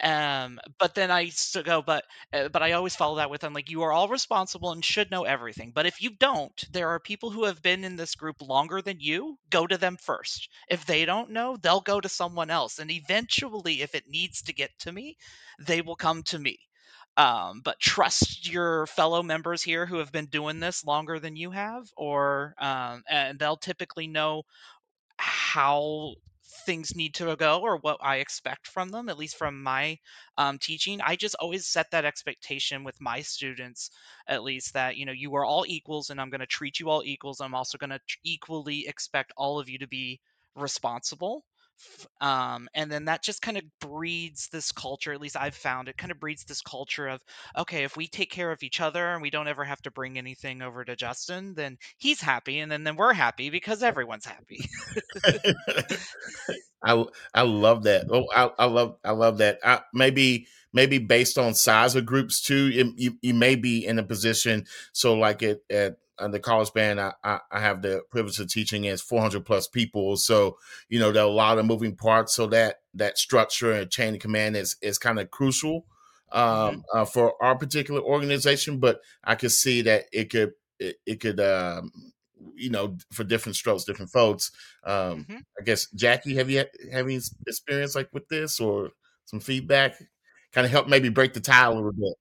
Um, 0.02 0.60
but 0.78 0.94
then 0.94 1.10
I 1.10 1.28
still 1.30 1.62
go, 1.64 1.82
but 1.82 2.04
uh, 2.32 2.48
but 2.48 2.62
I 2.62 2.72
always 2.72 2.94
follow 2.94 3.16
that 3.16 3.30
with 3.30 3.42
I'm 3.44 3.52
like, 3.52 3.70
you 3.70 3.82
are 3.82 3.92
all 3.92 4.08
responsible 4.08 4.70
and 4.72 4.84
should 4.84 5.10
know 5.10 5.24
everything. 5.24 5.72
But 5.74 5.86
if 5.86 6.00
you 6.00 6.10
don't, 6.10 6.64
there 6.72 6.88
are 6.90 7.00
people 7.00 7.30
who 7.30 7.44
have 7.44 7.62
been 7.62 7.84
in 7.84 7.96
this 7.96 8.14
group 8.14 8.40
longer 8.40 8.80
than 8.80 9.00
you. 9.00 9.38
Go 9.50 9.66
to 9.66 9.76
them 9.78 9.96
first. 9.96 10.48
If 10.68 10.86
they 10.86 11.04
don't 11.04 11.30
know, 11.30 11.56
they'll 11.56 11.80
go 11.80 12.00
to 12.00 12.08
someone 12.08 12.50
else, 12.50 12.78
and 12.78 12.90
eventually, 12.90 13.82
if 13.82 13.94
it 13.94 14.08
needs 14.08 14.42
to 14.42 14.52
get 14.54 14.70
to 14.80 14.92
me, 14.92 15.16
they 15.58 15.80
will 15.80 15.96
come 15.96 16.22
to 16.24 16.38
me. 16.38 16.58
Um, 17.16 17.62
but 17.64 17.80
trust 17.80 18.48
your 18.48 18.86
fellow 18.86 19.22
members 19.24 19.62
here 19.62 19.86
who 19.86 19.98
have 19.98 20.12
been 20.12 20.26
doing 20.26 20.60
this 20.60 20.84
longer 20.84 21.18
than 21.18 21.34
you 21.34 21.50
have, 21.50 21.88
or 21.96 22.54
um, 22.58 23.02
and 23.10 23.38
they'll 23.38 23.56
typically 23.56 24.06
know 24.06 24.44
how 25.18 26.14
things 26.68 26.94
need 26.94 27.14
to 27.14 27.34
go 27.34 27.62
or 27.62 27.78
what 27.78 27.96
I 28.02 28.16
expect 28.16 28.66
from 28.66 28.90
them, 28.90 29.08
at 29.08 29.16
least 29.16 29.38
from 29.38 29.62
my 29.62 29.96
um, 30.36 30.58
teaching. 30.58 31.00
I 31.00 31.16
just 31.16 31.34
always 31.40 31.66
set 31.66 31.92
that 31.92 32.04
expectation 32.04 32.84
with 32.84 33.00
my 33.00 33.22
students, 33.22 33.90
at 34.28 34.42
least 34.42 34.74
that, 34.74 34.98
you 34.98 35.06
know, 35.06 35.12
you 35.12 35.34
are 35.36 35.46
all 35.46 35.64
equals 35.66 36.10
and 36.10 36.20
I'm 36.20 36.28
going 36.28 36.42
to 36.42 36.46
treat 36.46 36.78
you 36.78 36.90
all 36.90 37.02
equals. 37.02 37.40
I'm 37.40 37.54
also 37.54 37.78
going 37.78 37.96
to 37.96 38.00
equally 38.22 38.86
expect 38.86 39.32
all 39.34 39.58
of 39.58 39.70
you 39.70 39.78
to 39.78 39.88
be 39.88 40.20
responsible. 40.54 41.42
Um, 42.20 42.68
and 42.74 42.90
then 42.90 43.06
that 43.06 43.22
just 43.22 43.42
kind 43.42 43.56
of 43.56 43.64
breeds 43.80 44.48
this 44.48 44.72
culture, 44.72 45.12
at 45.12 45.20
least 45.20 45.36
I've 45.36 45.54
found 45.54 45.88
it 45.88 45.96
kind 45.96 46.10
of 46.10 46.20
breeds 46.20 46.44
this 46.44 46.60
culture 46.60 47.08
of, 47.08 47.20
okay, 47.56 47.84
if 47.84 47.96
we 47.96 48.06
take 48.06 48.30
care 48.30 48.50
of 48.50 48.62
each 48.62 48.80
other 48.80 49.12
and 49.12 49.22
we 49.22 49.30
don't 49.30 49.48
ever 49.48 49.64
have 49.64 49.82
to 49.82 49.90
bring 49.90 50.18
anything 50.18 50.62
over 50.62 50.84
to 50.84 50.96
Justin, 50.96 51.54
then 51.54 51.78
he's 51.96 52.20
happy 52.20 52.60
and 52.60 52.70
then, 52.70 52.84
then 52.84 52.96
we're 52.96 53.12
happy 53.12 53.50
because 53.50 53.82
everyone's 53.82 54.26
happy. 54.26 54.60
I 56.84 57.04
I 57.34 57.42
love 57.42 57.84
that. 57.84 58.06
Oh, 58.10 58.26
I, 58.34 58.50
I 58.58 58.66
love 58.66 58.96
I 59.04 59.10
love 59.12 59.38
that. 59.38 59.58
I, 59.64 59.80
maybe 59.92 60.46
maybe 60.72 60.98
based 60.98 61.38
on 61.38 61.54
size 61.54 61.96
of 61.96 62.06
groups 62.06 62.40
too, 62.40 62.70
it, 62.72 62.86
you 62.96 63.18
you 63.20 63.34
may 63.34 63.56
be 63.56 63.84
in 63.84 63.98
a 63.98 64.02
position. 64.02 64.64
So 64.92 65.14
like 65.14 65.42
it 65.42 65.64
at 65.70 65.98
uh, 66.18 66.28
the 66.28 66.40
college 66.40 66.72
band, 66.72 67.00
I, 67.00 67.12
I 67.22 67.40
I 67.50 67.60
have 67.60 67.82
the 67.82 68.02
privilege 68.10 68.38
of 68.38 68.48
teaching 68.48 68.86
as 68.88 69.00
400 69.00 69.44
plus 69.44 69.68
people. 69.68 70.16
So 70.16 70.58
you 70.88 70.98
know 70.98 71.12
there 71.12 71.22
are 71.22 71.28
a 71.28 71.32
lot 71.32 71.58
of 71.58 71.66
moving 71.66 71.96
parts. 71.96 72.34
So 72.34 72.46
that 72.48 72.80
that 72.94 73.18
structure 73.18 73.72
and 73.72 73.90
chain 73.90 74.14
of 74.14 74.20
command 74.20 74.56
is 74.56 74.76
is 74.82 74.98
kind 74.98 75.18
of 75.18 75.30
crucial 75.30 75.86
um, 76.32 76.84
uh, 76.92 77.04
for 77.04 77.34
our 77.42 77.56
particular 77.56 78.00
organization. 78.00 78.78
But 78.78 79.00
I 79.24 79.34
could 79.34 79.52
see 79.52 79.82
that 79.82 80.04
it 80.12 80.30
could 80.30 80.52
it, 80.78 80.96
it 81.06 81.20
could 81.20 81.40
um, 81.40 81.92
you 82.54 82.70
know 82.70 82.96
for 83.12 83.24
different 83.24 83.56
strokes, 83.56 83.84
different 83.84 84.10
folks. 84.10 84.50
Um, 84.84 85.26
hmm 85.28 85.36
I 85.58 85.64
guess 85.64 85.90
Jackie, 85.90 86.36
have 86.36 86.50
you 86.50 86.58
had 86.58 86.70
have 86.92 87.06
any 87.06 87.20
experience 87.46 87.94
like 87.94 88.10
with 88.12 88.28
this 88.28 88.60
or 88.60 88.90
some 89.24 89.40
feedback? 89.40 89.96
Kind 90.52 90.64
of 90.64 90.70
help 90.70 90.88
maybe 90.88 91.08
break 91.10 91.34
the 91.34 91.40
tie 91.40 91.66
a 91.66 91.72
little 91.74 91.92
bit. 91.92 92.14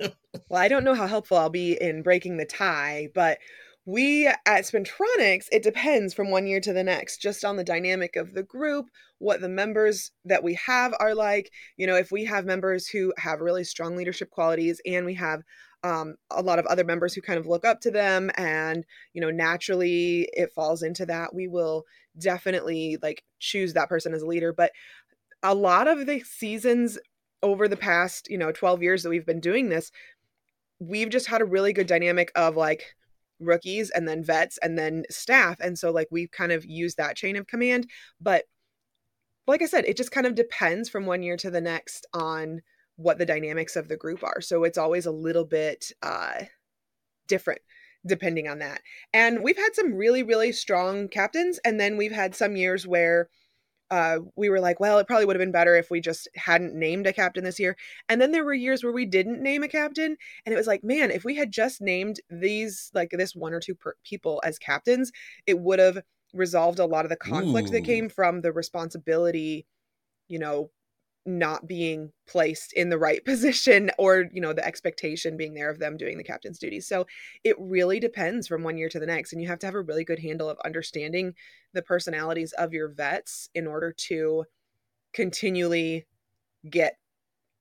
Well, 0.50 0.60
I 0.62 0.68
don't 0.68 0.84
know 0.84 0.94
how 0.94 1.06
helpful 1.06 1.36
I'll 1.36 1.50
be 1.50 1.76
in 1.80 2.02
breaking 2.02 2.36
the 2.36 2.44
tie, 2.44 3.08
but 3.14 3.38
we 3.84 4.26
at 4.26 4.64
Spintronics, 4.64 5.46
it 5.50 5.62
depends 5.62 6.14
from 6.14 6.30
one 6.30 6.46
year 6.46 6.60
to 6.60 6.72
the 6.72 6.84
next, 6.84 7.20
just 7.20 7.44
on 7.44 7.56
the 7.56 7.64
dynamic 7.64 8.16
of 8.16 8.34
the 8.34 8.42
group, 8.42 8.86
what 9.18 9.40
the 9.40 9.48
members 9.48 10.10
that 10.26 10.44
we 10.44 10.54
have 10.66 10.94
are 11.00 11.14
like. 11.14 11.50
You 11.76 11.86
know, 11.86 11.96
if 11.96 12.12
we 12.12 12.24
have 12.26 12.44
members 12.44 12.86
who 12.86 13.12
have 13.18 13.40
really 13.40 13.64
strong 13.64 13.96
leadership 13.96 14.30
qualities 14.30 14.80
and 14.86 15.06
we 15.06 15.14
have 15.14 15.40
um, 15.82 16.16
a 16.30 16.42
lot 16.42 16.58
of 16.58 16.66
other 16.66 16.84
members 16.84 17.14
who 17.14 17.22
kind 17.22 17.38
of 17.38 17.46
look 17.46 17.64
up 17.64 17.80
to 17.80 17.90
them 17.90 18.30
and, 18.36 18.84
you 19.14 19.20
know, 19.20 19.30
naturally 19.30 20.28
it 20.34 20.52
falls 20.54 20.82
into 20.82 21.06
that, 21.06 21.34
we 21.34 21.48
will 21.48 21.84
definitely 22.18 22.98
like 23.02 23.22
choose 23.38 23.72
that 23.72 23.88
person 23.88 24.12
as 24.12 24.22
a 24.22 24.26
leader. 24.26 24.52
But 24.52 24.72
a 25.42 25.54
lot 25.54 25.88
of 25.88 26.06
the 26.06 26.20
seasons 26.20 26.98
over 27.42 27.68
the 27.68 27.76
past, 27.76 28.28
you 28.30 28.38
know, 28.38 28.52
12 28.52 28.82
years 28.82 29.02
that 29.02 29.10
we've 29.10 29.26
been 29.26 29.40
doing 29.40 29.68
this, 29.68 29.90
we've 30.78 31.10
just 31.10 31.26
had 31.26 31.40
a 31.40 31.46
really 31.46 31.72
good 31.72 31.86
dynamic 31.86 32.30
of 32.34 32.56
like 32.56 32.94
rookies 33.40 33.90
and 33.90 34.08
then 34.08 34.24
vets 34.24 34.58
and 34.62 34.78
then 34.78 35.04
staff. 35.10 35.58
And 35.60 35.78
so 35.78 35.90
like 35.90 36.08
we've 36.10 36.30
kind 36.30 36.52
of 36.52 36.64
used 36.64 36.96
that 36.96 37.16
chain 37.16 37.36
of 37.36 37.46
command. 37.46 37.88
But 38.20 38.44
like 39.46 39.62
I 39.62 39.66
said, 39.66 39.84
it 39.86 39.96
just 39.96 40.10
kind 40.10 40.26
of 40.26 40.34
depends 40.34 40.88
from 40.88 41.06
one 41.06 41.22
year 41.22 41.36
to 41.38 41.50
the 41.50 41.60
next 41.60 42.06
on 42.12 42.60
what 42.96 43.18
the 43.18 43.26
dynamics 43.26 43.76
of 43.76 43.88
the 43.88 43.96
group 43.96 44.24
are. 44.24 44.40
So 44.40 44.64
it's 44.64 44.78
always 44.78 45.06
a 45.06 45.12
little 45.12 45.44
bit 45.44 45.92
uh 46.02 46.42
different 47.28 47.60
depending 48.06 48.48
on 48.48 48.58
that. 48.58 48.80
And 49.12 49.42
we've 49.42 49.56
had 49.56 49.74
some 49.74 49.94
really, 49.94 50.22
really 50.22 50.52
strong 50.52 51.08
captains. 51.08 51.58
And 51.64 51.78
then 51.78 51.96
we've 51.96 52.12
had 52.12 52.34
some 52.34 52.56
years 52.56 52.86
where 52.86 53.28
uh, 53.90 54.18
we 54.36 54.50
were 54.50 54.60
like, 54.60 54.80
well, 54.80 54.98
it 54.98 55.06
probably 55.06 55.24
would 55.24 55.36
have 55.36 55.40
been 55.40 55.52
better 55.52 55.74
if 55.74 55.90
we 55.90 56.00
just 56.00 56.28
hadn't 56.36 56.74
named 56.74 57.06
a 57.06 57.12
captain 57.12 57.44
this 57.44 57.58
year. 57.58 57.76
And 58.08 58.20
then 58.20 58.32
there 58.32 58.44
were 58.44 58.54
years 58.54 58.84
where 58.84 58.92
we 58.92 59.06
didn't 59.06 59.42
name 59.42 59.62
a 59.62 59.68
captain, 59.68 60.16
and 60.44 60.52
it 60.52 60.56
was 60.58 60.66
like, 60.66 60.84
man, 60.84 61.10
if 61.10 61.24
we 61.24 61.36
had 61.36 61.50
just 61.52 61.80
named 61.80 62.20
these 62.30 62.90
like 62.94 63.10
this 63.10 63.34
one 63.34 63.54
or 63.54 63.60
two 63.60 63.74
per- 63.74 63.96
people 64.04 64.40
as 64.44 64.58
captains, 64.58 65.10
it 65.46 65.58
would 65.60 65.78
have 65.78 66.02
resolved 66.34 66.78
a 66.78 66.86
lot 66.86 67.04
of 67.04 67.08
the 67.10 67.16
conflict 67.16 67.70
that 67.72 67.84
came 67.84 68.08
from 68.08 68.42
the 68.42 68.52
responsibility, 68.52 69.66
you 70.28 70.38
know, 70.38 70.70
not 71.28 71.68
being 71.68 72.10
placed 72.26 72.72
in 72.72 72.88
the 72.88 72.98
right 72.98 73.24
position 73.24 73.90
or 73.98 74.24
you 74.32 74.40
know 74.40 74.52
the 74.52 74.66
expectation 74.66 75.36
being 75.36 75.54
there 75.54 75.70
of 75.70 75.78
them 75.78 75.96
doing 75.96 76.16
the 76.16 76.24
captain's 76.24 76.58
duties 76.58 76.88
so 76.88 77.06
it 77.44 77.54
really 77.58 78.00
depends 78.00 78.48
from 78.48 78.62
one 78.62 78.78
year 78.78 78.88
to 78.88 78.98
the 78.98 79.06
next 79.06 79.32
and 79.32 79.42
you 79.42 79.48
have 79.48 79.58
to 79.58 79.66
have 79.66 79.74
a 79.74 79.80
really 79.80 80.04
good 80.04 80.18
handle 80.18 80.48
of 80.48 80.58
understanding 80.64 81.34
the 81.74 81.82
personalities 81.82 82.52
of 82.52 82.72
your 82.72 82.88
vets 82.88 83.50
in 83.54 83.66
order 83.66 83.92
to 83.92 84.44
continually 85.12 86.06
get 86.68 86.96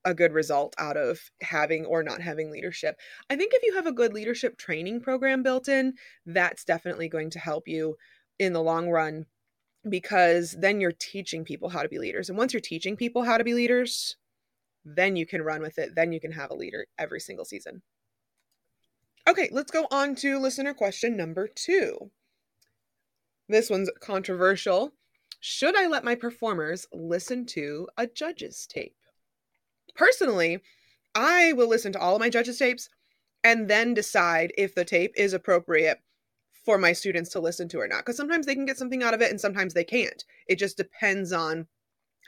a 0.06 0.14
good 0.14 0.32
result 0.32 0.74
out 0.78 0.96
of 0.96 1.20
having 1.42 1.86
or 1.86 2.02
not 2.02 2.22
having 2.22 2.50
leadership. 2.50 2.98
I 3.30 3.36
think 3.36 3.52
if 3.54 3.62
you 3.64 3.76
have 3.76 3.88
a 3.88 3.92
good 3.92 4.14
leadership 4.14 4.58
training 4.58 5.02
program 5.02 5.44
built 5.44 5.68
in, 5.68 5.96
that's 6.26 6.64
definitely 6.64 7.10
going 7.10 7.30
to 7.32 7.40
help 7.40 7.68
you 7.68 7.98
in 8.40 8.54
the 8.54 8.62
long 8.62 8.90
run 8.90 9.26
because 9.90 10.56
then 10.60 10.82
you're 10.82 10.92
teaching 10.92 11.44
people 11.44 11.70
how 11.70 11.84
to 11.84 11.90
be 11.90 12.00
leaders. 12.00 12.30
And 12.30 12.38
once 12.38 12.54
you're 12.54 12.62
teaching 12.62 12.96
people 12.96 13.24
how 13.24 13.38
to 13.38 13.44
be 13.44 13.54
leaders, 13.54 14.18
then 14.86 15.16
you 15.16 15.26
can 15.26 15.42
run 15.42 15.62
with 15.62 15.78
it. 15.78 15.96
Then 15.96 16.12
you 16.12 16.20
can 16.20 16.32
have 16.32 16.52
a 16.52 16.56
leader 16.56 16.88
every 16.98 17.20
single 17.20 17.46
season. 17.46 17.82
Okay, 19.28 19.50
let's 19.52 19.72
go 19.72 19.88
on 19.92 20.16
to 20.16 20.40
listener 20.40 20.74
question 20.74 21.18
number 21.18 21.48
two. 21.48 22.12
This 23.50 23.70
one's 23.70 23.92
controversial. 24.00 24.94
Should 25.40 25.78
I 25.78 25.88
let 25.88 26.04
my 26.04 26.16
performers 26.16 26.88
listen 26.92 27.46
to 27.48 27.88
a 27.98 28.08
judge's 28.08 28.66
tape? 28.66 28.96
Personally, 29.96 30.62
I 31.14 31.54
will 31.54 31.68
listen 31.68 31.92
to 31.94 32.00
all 32.00 32.16
of 32.16 32.20
my 32.20 32.30
judges' 32.30 32.60
tapes 32.60 32.90
and 33.44 33.68
then 33.68 33.94
decide 33.94 34.54
if 34.58 34.76
the 34.76 34.86
tape 34.86 35.14
is 35.16 35.34
appropriate 35.34 36.00
for 36.68 36.78
my 36.78 36.92
students 36.92 37.30
to 37.30 37.40
listen 37.40 37.70
to 37.70 37.80
or 37.80 37.88
not. 37.88 38.00
Because 38.00 38.18
sometimes 38.18 38.46
they 38.46 38.54
can 38.54 38.66
get 38.66 38.78
something 38.78 39.02
out 39.02 39.14
of 39.14 39.22
it 39.22 39.32
and 39.32 39.40
sometimes 39.40 39.74
they 39.74 39.86
can't. 39.86 40.22
It 40.48 40.60
just 40.60 40.76
depends 40.76 41.32
on 41.32 41.66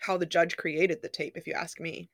how 0.01 0.15
the 0.15 0.25
judge 0.25 0.55
created 0.55 1.01
the 1.01 1.09
tape, 1.09 1.35
if 1.35 1.45
you 1.45 1.51
ask 1.51 1.77
me. 1.77 2.09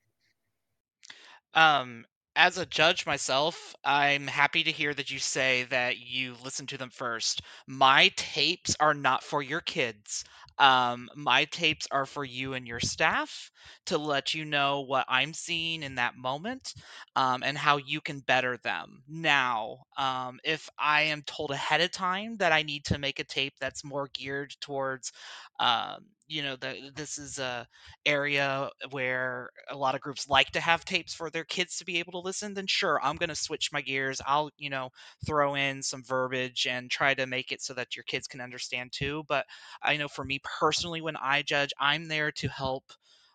Um, 1.54 2.04
as 2.36 2.58
a 2.58 2.66
judge 2.66 3.06
myself, 3.06 3.76
I'm 3.84 4.26
happy 4.26 4.64
to 4.64 4.72
hear 4.72 4.92
that 4.92 5.12
you 5.12 5.20
say 5.20 5.66
that 5.70 6.00
you 6.00 6.36
listen 6.44 6.66
to 6.68 6.80
them 6.80 6.90
first. 6.90 7.44
My 7.68 8.12
tapes 8.16 8.76
are 8.80 8.96
not 8.96 9.24
for 9.24 9.44
your 9.44 9.62
kids. 9.62 10.26
Um, 10.58 11.10
my 11.16 11.46
tapes 11.46 11.88
are 11.92 12.06
for 12.06 12.24
you 12.24 12.54
and 12.54 12.68
your 12.68 12.80
staff 12.80 13.52
to 13.88 13.98
let 13.98 14.34
you 14.34 14.46
know 14.46 14.82
what 14.82 15.06
I'm 15.10 15.34
seeing 15.34 15.84
in 15.84 15.96
that 15.96 16.16
moment 16.16 16.74
um, 17.16 17.44
and 17.44 17.58
how 17.58 17.78
you 17.78 18.02
can 18.02 18.20
better 18.22 18.58
them. 18.58 19.04
Now, 19.08 19.80
um, 19.98 20.40
if 20.44 20.70
I 20.80 21.04
am 21.04 21.24
told 21.24 21.52
ahead 21.52 21.82
of 21.82 21.92
time 21.92 22.38
that 22.38 22.52
I 22.54 22.64
need 22.64 22.86
to 22.86 22.98
make 22.98 23.20
a 23.20 23.24
tape 23.26 23.54
that's 23.60 23.84
more 23.84 24.10
geared 24.14 24.54
towards, 24.62 25.12
um, 25.60 26.06
you 26.28 26.42
know, 26.44 26.56
the, 26.56 26.92
this 26.96 27.18
is 27.18 27.40
a 27.40 27.68
area 28.06 28.70
where 28.92 29.50
a 29.70 29.76
lot 29.76 29.96
of 29.96 30.02
groups 30.02 30.28
like 30.30 30.52
to 30.52 30.60
have 30.60 30.84
tapes 30.86 31.14
for 31.14 31.30
their 31.30 31.44
kids 31.44 31.78
to 31.78 31.86
be 31.86 32.00
able 32.00 32.14
to 32.14 32.20
listen, 32.20 32.54
then 32.54 32.68
sure, 32.68 33.00
I'm 33.04 33.16
going 33.18 33.30
to 33.30 33.36
switch 33.36 33.72
my 33.72 33.82
gears. 33.82 34.22
I'll, 34.26 34.50
you 34.58 34.70
know, 34.70 34.90
throw 35.26 35.56
in 35.56 35.84
some 35.84 36.04
verbiage 36.04 36.68
and 36.68 36.90
try 36.90 37.14
to 37.14 37.28
make 37.28 37.52
it 37.52 37.62
so 37.62 37.74
that 37.76 37.96
your 37.96 38.04
kids 38.04 38.28
can 38.28 38.42
understand 38.42 38.92
too. 38.92 39.24
But 39.28 39.46
I 39.82 39.98
know 39.98 40.08
for 40.08 40.26
me 40.26 40.40
personally, 40.44 41.02
when 41.02 41.16
I 41.18 41.42
judge, 41.44 41.72
I'm 41.80 42.08
there 42.08 42.32
to 42.34 42.48
help. 42.48 42.84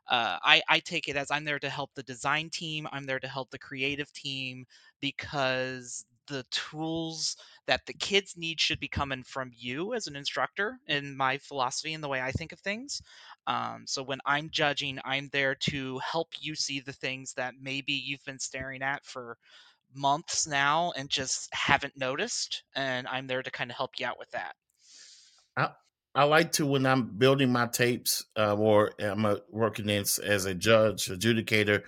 Uh, 0.09 0.38
I, 0.42 0.62
I 0.68 0.81
take 0.81 1.09
it 1.09 1.16
as 1.16 1.31
I'm 1.31 1.44
there 1.44 1.61
to 1.61 1.70
help 1.70 1.90
the 1.94 2.03
design 2.03 2.50
team, 2.50 2.88
I'm 2.90 3.05
there 3.05 3.20
to 3.20 3.29
help 3.29 3.50
the 3.50 3.59
creative 3.61 4.12
team 4.12 4.64
because 5.00 6.05
the 6.31 6.45
tools 6.51 7.37
that 7.66 7.85
the 7.87 7.93
kids 7.93 8.37
need 8.37 8.61
should 8.61 8.81
be 8.81 8.88
coming 8.88 9.23
from 9.23 9.51
you 9.55 9.95
as 9.95 10.07
an 10.07 10.16
instructor 10.16 10.79
in 10.87 11.16
my 11.16 11.38
philosophy 11.38 11.93
and 11.93 12.03
the 12.03 12.09
way 12.09 12.21
I 12.21 12.31
think 12.31 12.53
of 12.53 12.61
things. 12.61 13.03
Um, 13.47 13.85
so 13.87 14.03
when 14.03 14.21
I'm 14.25 14.49
judging, 14.51 14.99
I'm 15.05 15.29
there 15.33 15.57
to 15.71 15.99
help 15.99 16.29
you 16.40 16.55
see 16.55 16.81
the 16.81 16.93
things 16.93 17.35
that 17.35 17.55
maybe 17.61 17.93
you've 17.93 18.25
been 18.25 18.38
staring 18.38 18.83
at 18.83 19.05
for 19.05 19.37
months 19.95 20.47
now 20.47 20.93
and 20.97 21.11
just 21.11 21.49
haven't 21.53 21.97
noticed. 21.97 22.62
And 22.75 23.09
I'm 23.09 23.27
there 23.27 23.43
to 23.43 23.51
kind 23.51 23.71
of 23.71 23.77
help 23.77 23.99
you 23.99 24.07
out 24.07 24.19
with 24.19 24.31
that. 24.31 24.55
I, 25.57 25.71
I 26.14 26.25
like 26.25 26.53
to 26.53 26.66
when 26.66 26.87
I'm 26.87 27.19
building 27.19 27.51
my 27.51 27.66
tapes 27.66 28.25
uh, 28.38 28.55
or 28.57 28.93
I'm 29.01 29.27
uh, 29.27 29.37
working 29.51 29.90
as, 29.90 30.19
as 30.19 30.45
a 30.45 30.55
judge, 30.55 31.07
adjudicator. 31.07 31.83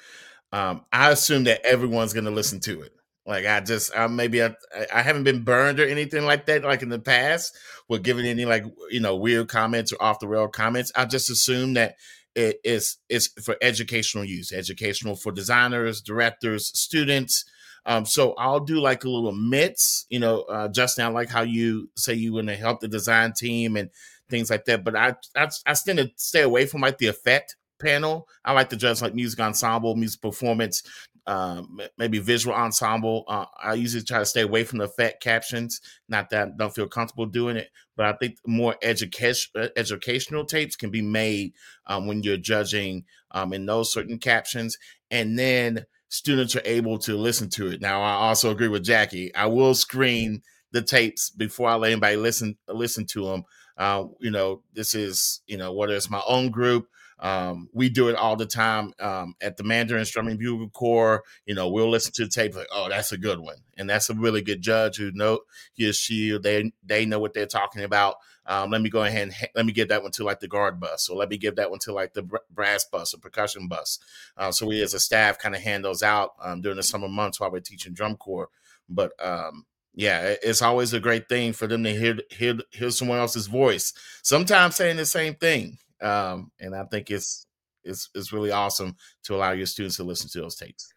Um, 0.53 0.85
I 0.93 1.11
assume 1.11 1.45
that 1.45 1.65
everyone's 1.65 2.13
going 2.13 2.27
to 2.27 2.31
listen 2.31 2.61
to 2.61 2.83
it. 2.83 2.93
Like 3.27 3.47
I 3.47 3.61
just, 3.61 3.97
I 3.97 4.07
maybe 4.09 4.43
I, 4.43 4.55
I 4.93 5.03
haven't 5.03 5.25
been 5.25 5.45
burned 5.45 5.79
or 5.79 5.87
anything 5.87 6.25
like 6.25 6.47
that, 6.47 6.65
like 6.65 6.83
in 6.83 6.89
the 6.89 6.99
past, 6.99 7.57
with 7.89 8.03
giving 8.03 8.27
any 8.27 8.45
like 8.45 8.65
you 8.91 9.01
know 9.01 9.17
weird 9.17 9.49
comments 9.49 9.93
or 9.93 10.03
off 10.03 10.19
the 10.19 10.29
rail 10.29 10.49
comments. 10.49 10.91
I 10.97 11.05
just 11.05 11.31
assume 11.31 11.75
that 11.75 11.97
it 12.35 12.59
is 12.65 12.99
it's 13.09 13.29
for 13.45 13.57
educational 13.63 14.25
use, 14.25 14.53
educational 14.53 15.15
for 15.15 15.33
designers, 15.33 16.01
directors, 16.01 16.67
students. 16.79 17.45
Um, 17.85 18.05
so 18.07 18.35
I'll 18.35 18.61
do 18.61 18.81
like 18.81 19.05
a 19.05 19.11
little 19.11 19.33
mix, 19.33 20.07
you 20.09 20.19
know, 20.19 20.43
uh, 20.43 20.69
Justin. 20.69 21.05
I 21.05 21.09
like 21.09 21.29
how 21.29 21.43
you 21.43 21.91
say 21.97 22.15
you 22.15 22.35
want 22.35 22.49
to 22.49 22.57
help 22.57 22.81
the 22.81 22.89
design 22.89 23.33
team 23.37 23.77
and 23.77 23.91
things 24.31 24.51
like 24.51 24.65
that. 24.67 24.85
But 24.85 24.97
I, 24.97 25.15
I 25.37 25.75
tend 25.75 25.99
to 25.99 26.11
stay 26.17 26.43
away 26.43 26.67
from 26.67 26.81
like 26.81 26.99
the 26.99 27.09
effect 27.09 27.57
panel. 27.81 28.29
I 28.45 28.53
like 28.53 28.71
to 28.71 28.77
judge 28.77 29.03
like 29.03 29.15
music 29.15 29.41
ensemble, 29.41 29.97
music 29.97 30.23
performance, 30.23 30.83
um, 31.27 31.81
maybe 31.99 32.19
visual 32.19 32.55
ensemble. 32.55 33.25
Uh, 33.29 33.47
I 33.63 33.75
usually 33.75 34.03
try 34.03 34.19
to 34.19 34.27
stay 34.27 34.43
away 34.43 34.65
from 34.65 34.79
the 34.79 34.87
effect 34.87 35.23
captions. 35.23 35.81
Not 36.09 36.31
that 36.31 36.49
I 36.49 36.51
don't 36.57 36.75
feel 36.75 36.89
comfortable 36.89 37.27
doing 37.27 37.57
it, 37.57 37.71
but 37.97 38.07
I 38.07 38.13
think 38.15 38.39
more 38.47 38.77
education 38.83 39.51
uh, 39.57 39.69
educational 39.77 40.45
tapes 40.45 40.77
can 40.77 40.91
be 40.91 41.03
made 41.03 41.53
um, 41.87 42.07
when 42.07 42.23
you're 42.23 42.37
judging 42.37 43.05
um, 43.31 43.53
in 43.53 43.67
those 43.67 43.93
certain 43.93 44.19
captions, 44.19 44.79
and 45.11 45.39
then 45.39 45.87
students 46.09 46.57
are 46.57 46.63
able 46.65 46.99
to 46.99 47.17
listen 47.17 47.49
to 47.51 47.69
it. 47.69 47.81
Now, 47.81 48.03
I 48.03 48.13
also 48.13 48.51
agree 48.51 48.69
with 48.69 48.85
Jackie. 48.85 49.35
I 49.35 49.47
will 49.47 49.75
screen 49.75 50.43
the 50.73 50.83
tapes 50.83 51.31
before 51.31 51.69
I 51.69 51.75
let 51.77 51.93
anybody 51.93 52.17
listen 52.17 52.57
listen 52.69 53.07
to 53.07 53.27
them. 53.27 53.45
Uh, 53.79 54.05
you 54.21 54.31
know, 54.31 54.63
this 54.75 54.95
is 54.95 55.41
you 55.47 55.57
know 55.57 55.73
whether 55.73 55.95
it's 55.95 56.11
my 56.11 56.23
own 56.27 56.51
group 56.51 56.89
um, 57.23 57.69
we 57.73 57.89
do 57.89 58.09
it 58.09 58.17
all 58.17 58.35
the 58.35 58.47
time 58.47 58.93
um, 58.99 59.35
at 59.41 59.57
the 59.57 59.63
Mandarins 59.63 60.11
Drum 60.11 60.27
and 60.27 60.39
Bugle 60.39 60.69
Corps. 60.71 61.23
You 61.47 61.55
know, 61.55 61.69
we'll 61.69 61.89
listen 61.89 62.13
to 62.15 62.25
the 62.25 62.31
tape 62.31 62.57
like, 62.57 62.67
oh, 62.73 62.89
that's 62.89 63.13
a 63.13 63.17
good 63.17 63.39
one, 63.39 63.59
and 63.77 63.89
that's 63.89 64.11
a 64.11 64.15
really 64.15 64.43
good 64.43 64.61
judge 64.61 64.97
who 64.97 65.13
know 65.13 65.41
he 65.73 65.89
or 65.89 65.93
she 65.93 66.37
they 66.37 66.73
they 66.85 67.07
know 67.07 67.21
what 67.21 67.33
they're 67.33 67.47
talking 67.47 67.85
about. 67.85 68.17
Um, 68.45 68.71
let 68.71 68.83
me 68.83 68.91
go 68.91 69.05
ahead 69.05 69.23
and 69.23 69.33
ha- 69.33 69.47
let 69.55 69.65
me 69.65 69.73
give 69.73 69.89
that 69.89 70.03
one 70.03 70.11
to 70.13 70.25
like 70.25 70.41
the 70.41 70.49
guard 70.49 70.81
bus, 70.81 71.09
or 71.09 71.17
let 71.17 71.29
me 71.29 71.39
give 71.39 71.55
that 71.57 71.71
one 71.71 71.79
to 71.81 71.93
like 71.93 72.13
the 72.13 72.23
br- 72.25 72.39
brass 72.51 72.85
bus 72.85 73.15
or 73.15 73.19
percussion 73.19 73.69
bus. 73.69 74.01
Uh, 74.37 74.51
so 74.51 74.67
we 74.67 74.83
as 74.83 74.93
a 74.93 75.01
staff 75.01 75.39
kind 75.39 75.55
of 75.55 75.63
hand 75.63 75.85
those 75.85 76.03
out 76.03 76.33
um, 76.43 76.61
during 76.61 76.77
the 76.77 76.83
summer 76.83 77.09
months 77.09 77.39
while 77.39 77.53
we're 77.53 77.61
teaching 77.61 77.95
drum 77.95 78.17
corps. 78.17 78.49
But 78.89 79.13
um, 79.25 79.65
yeah, 79.95 80.35
it's 80.43 80.61
always 80.61 80.93
a 80.93 80.99
great 80.99 81.29
thing 81.29 81.53
for 81.53 81.69
them 81.69 81.85
to 81.85 81.95
hear 81.95 82.19
hear 82.31 82.59
hear 82.73 82.91
someone 82.91 83.19
else's 83.19 83.47
voice. 83.47 83.93
Sometimes 84.25 84.75
saying 84.75 84.97
the 84.97 85.07
same 85.07 85.37
thing, 85.37 85.79
um, 86.03 86.51
and 86.61 86.75
I 86.75 86.85
think 86.85 87.11
it's 87.11 87.47
it's 87.85 88.11
it's 88.15 88.33
really 88.33 88.51
awesome 88.51 88.97
to 89.25 89.35
allow 89.35 89.53
your 89.53 89.67
students 89.67 89.97
to 89.97 90.05
listen 90.05 90.29
to 90.31 90.41
those 90.41 90.57
tapes. 90.57 90.93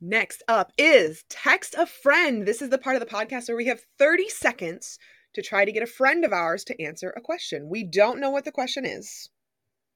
Next 0.00 0.42
up 0.46 0.72
is 0.76 1.24
text 1.28 1.74
a 1.76 1.86
friend. 1.86 2.46
This 2.46 2.60
is 2.60 2.68
the 2.68 2.78
part 2.78 2.96
of 2.96 3.00
the 3.00 3.14
podcast 3.14 3.48
where 3.48 3.56
we 3.56 3.66
have 3.66 3.80
30 3.98 4.28
seconds 4.28 4.98
to 5.34 5.42
try 5.42 5.64
to 5.64 5.72
get 5.72 5.82
a 5.82 5.86
friend 5.86 6.24
of 6.24 6.32
ours 6.32 6.64
to 6.64 6.82
answer 6.82 7.14
a 7.16 7.20
question. 7.20 7.68
We 7.68 7.84
don't 7.84 8.20
know 8.20 8.30
what 8.30 8.44
the 8.44 8.52
question 8.52 8.84
is. 8.84 9.30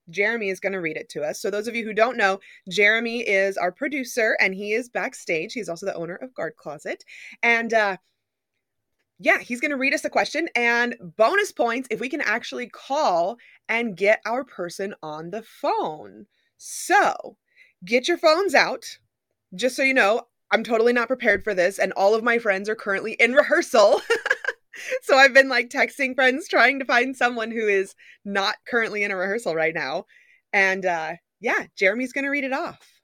Jeremy 0.09 0.49
is 0.49 0.61
going 0.61 0.73
to 0.73 0.81
read 0.81 0.97
it 0.97 1.09
to 1.11 1.23
us. 1.23 1.41
So, 1.41 1.51
those 1.51 1.69
of 1.69 1.77
you 1.77 1.85
who 1.85 1.93
don't 1.93 2.17
know, 2.17 2.41
Jeremy 2.69 3.21
is 3.21 3.57
our 3.57 3.71
producer 3.71 4.37
and 4.41 4.55
he 4.55 4.73
is 4.73 4.89
backstage. 4.89 5.53
He's 5.53 5.69
also 5.69 5.87
the 5.87 5.95
owner 5.95 6.17
of 6.17 6.35
Guard 6.35 6.57
Closet. 6.57 7.05
And 7.43 7.73
uh, 7.73 7.97
yeah, 9.23 9.39
he's 9.39 9.61
going 9.61 9.71
to 9.71 9.77
read 9.77 9.93
us 9.93 10.05
a 10.07 10.11
question 10.11 10.49
and 10.57 10.97
bonus 11.19 11.53
points 11.53 11.87
if 11.91 12.01
we 12.01 12.09
can 12.09 12.23
actually 12.23 12.69
call 12.69 13.37
and 13.69 13.97
get 13.97 14.23
our 14.25 14.45
person 14.45 14.95
on 15.03 15.31
the 15.31 15.43
phone. 15.43 16.25
So, 16.57 17.37
get 17.85 18.09
your 18.09 18.17
phones 18.17 18.55
out. 18.55 18.87
Just 19.55 19.77
so 19.77 19.83
you 19.83 19.93
know, 19.93 20.23
I'm 20.51 20.65
totally 20.65 20.95
not 20.95 21.09
prepared 21.09 21.45
for 21.45 21.53
this, 21.53 21.79
and 21.79 21.93
all 21.93 22.15
of 22.15 22.25
my 22.25 22.39
friends 22.39 22.67
are 22.71 22.75
currently 22.75 23.13
in 23.13 23.35
rehearsal. 23.35 24.01
so, 25.03 25.19
I've 25.19 25.35
been 25.35 25.51
like 25.51 25.69
texting 25.69 26.15
friends 26.15 26.49
trying 26.49 26.79
to 26.79 26.87
find 26.87 27.15
someone 27.15 27.51
who 27.51 27.69
is 27.69 27.95
not 28.25 28.57
currently 28.67 29.03
in 29.03 29.11
a 29.11 29.17
rehearsal 29.17 29.55
right 29.55 29.75
now. 29.75 30.07
And 30.55 30.87
uh, 30.87 31.13
yeah, 31.41 31.67
Jeremy's 31.77 32.15
going 32.15 32.25
to 32.25 32.31
read 32.31 32.45
it 32.45 32.55
off. 32.55 33.00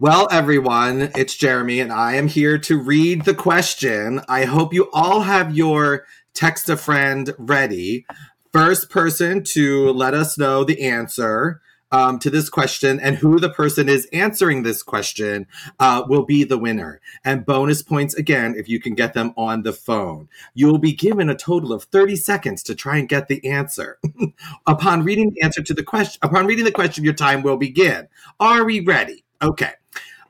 Well, 0.00 0.28
everyone, 0.30 1.10
it's 1.16 1.34
Jeremy, 1.34 1.80
and 1.80 1.92
I 1.92 2.14
am 2.14 2.28
here 2.28 2.56
to 2.56 2.78
read 2.78 3.24
the 3.24 3.34
question. 3.34 4.20
I 4.28 4.44
hope 4.44 4.72
you 4.72 4.88
all 4.92 5.22
have 5.22 5.56
your 5.56 6.06
text 6.34 6.68
a 6.68 6.76
friend 6.76 7.34
ready. 7.36 8.06
First 8.52 8.90
person 8.90 9.42
to 9.54 9.90
let 9.90 10.14
us 10.14 10.38
know 10.38 10.62
the 10.62 10.82
answer 10.82 11.60
um, 11.90 12.20
to 12.20 12.30
this 12.30 12.48
question, 12.48 13.00
and 13.00 13.16
who 13.16 13.40
the 13.40 13.50
person 13.50 13.88
is 13.88 14.06
answering 14.12 14.62
this 14.62 14.84
question 14.84 15.48
uh, 15.80 16.04
will 16.06 16.24
be 16.24 16.44
the 16.44 16.58
winner. 16.58 17.00
And 17.24 17.44
bonus 17.44 17.82
points 17.82 18.14
again 18.14 18.54
if 18.56 18.68
you 18.68 18.78
can 18.78 18.94
get 18.94 19.14
them 19.14 19.34
on 19.36 19.62
the 19.62 19.72
phone. 19.72 20.28
You 20.54 20.68
will 20.68 20.78
be 20.78 20.92
given 20.92 21.28
a 21.28 21.34
total 21.34 21.72
of 21.72 21.82
30 21.82 22.14
seconds 22.14 22.62
to 22.62 22.76
try 22.76 22.98
and 22.98 23.08
get 23.08 23.26
the 23.26 23.44
answer. 23.44 23.98
upon 24.68 25.02
reading 25.02 25.32
the 25.34 25.42
answer 25.42 25.60
to 25.60 25.74
the 25.74 25.82
question, 25.82 26.20
upon 26.22 26.46
reading 26.46 26.64
the 26.64 26.70
question, 26.70 27.02
your 27.02 27.14
time 27.14 27.42
will 27.42 27.56
begin. 27.56 28.06
Are 28.38 28.64
we 28.64 28.78
ready? 28.78 29.24
Okay. 29.42 29.72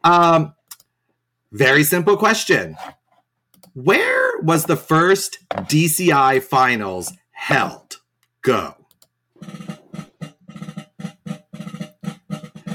Um, 0.08 0.54
very 1.52 1.84
simple 1.84 2.16
question. 2.16 2.78
Where 3.74 4.40
was 4.40 4.64
the 4.64 4.76
first 4.76 5.38
DCI 5.50 6.42
finals 6.42 7.12
held? 7.32 7.98
Go. 8.40 8.74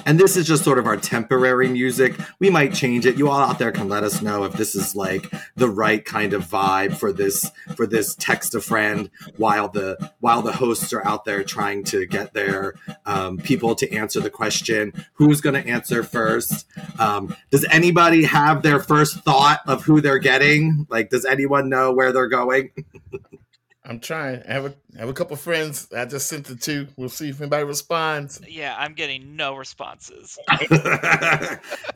And 0.06 0.20
this 0.20 0.36
is 0.38 0.48
just 0.48 0.63
sort 0.63 0.80
of 0.80 0.86
our 0.86 0.98
temporary 0.98 1.70
music. 1.70 2.20
We 2.39 2.50
might 2.50 2.74
change 2.74 3.06
it. 3.06 3.18
You 3.18 3.30
all 3.30 3.39
out 3.39 3.60
there 3.60 3.72
can 3.72 3.89
let 3.89 4.04
us 4.04 4.22
know 4.22 4.44
if 4.44 4.54
this 4.54 4.76
is 4.76 4.96
like 4.96 5.32
the 5.56 5.70
right 5.70 6.04
kind 6.04 6.34
of 6.34 6.46
vibe 6.46 6.98
for 6.98 7.12
this 7.12 7.50
for 7.76 7.86
this 7.88 8.16
text 8.16 8.56
a 8.56 8.62
friend 8.62 9.10
while 9.38 9.70
the 9.70 10.12
while 10.20 10.42
the 10.42 10.52
hosts 10.52 10.94
are 10.94 11.06
out 11.06 11.26
there 11.26 11.44
trying 11.44 11.84
to 11.86 12.06
get 12.06 12.34
their 12.34 12.76
um, 13.06 13.38
people 13.38 13.76
to 13.76 13.92
answer 13.94 14.20
the 14.20 14.30
question. 14.30 14.94
Who's 15.13 15.42
going 15.42 15.62
to 15.62 15.70
answer 15.70 16.04
first? 16.04 16.66
Um, 17.00 17.36
does 17.50 17.66
anybody 17.72 18.24
have 18.24 18.62
their 18.62 18.80
first 18.80 19.20
thought 19.24 19.62
of 19.68 19.84
who 19.84 20.02
they're 20.02 20.20
getting? 20.20 20.88
Like, 20.89 21.10
does 21.10 21.26
anyone 21.26 21.70
know 21.70 21.94
where 21.94 22.12
they're 22.12 22.28
going? 22.28 22.72
I'm 23.86 24.00
trying. 24.00 24.41
I 24.48 24.54
have 24.54 24.65
a 24.65 24.74
I 24.96 25.00
have 25.00 25.10
a 25.10 25.13
couple 25.13 25.36
friends. 25.36 25.88
I 25.96 26.06
just 26.06 26.28
sent 26.28 26.50
it 26.50 26.62
to. 26.62 26.88
We'll 26.96 27.10
see 27.10 27.30
if 27.30 27.41
anybody 27.41 27.65
responds. 27.65 28.39
Yeah, 28.48 28.76
I'm 28.78 28.93
getting 28.93 29.36
no 29.36 29.56
responses. 29.56 30.39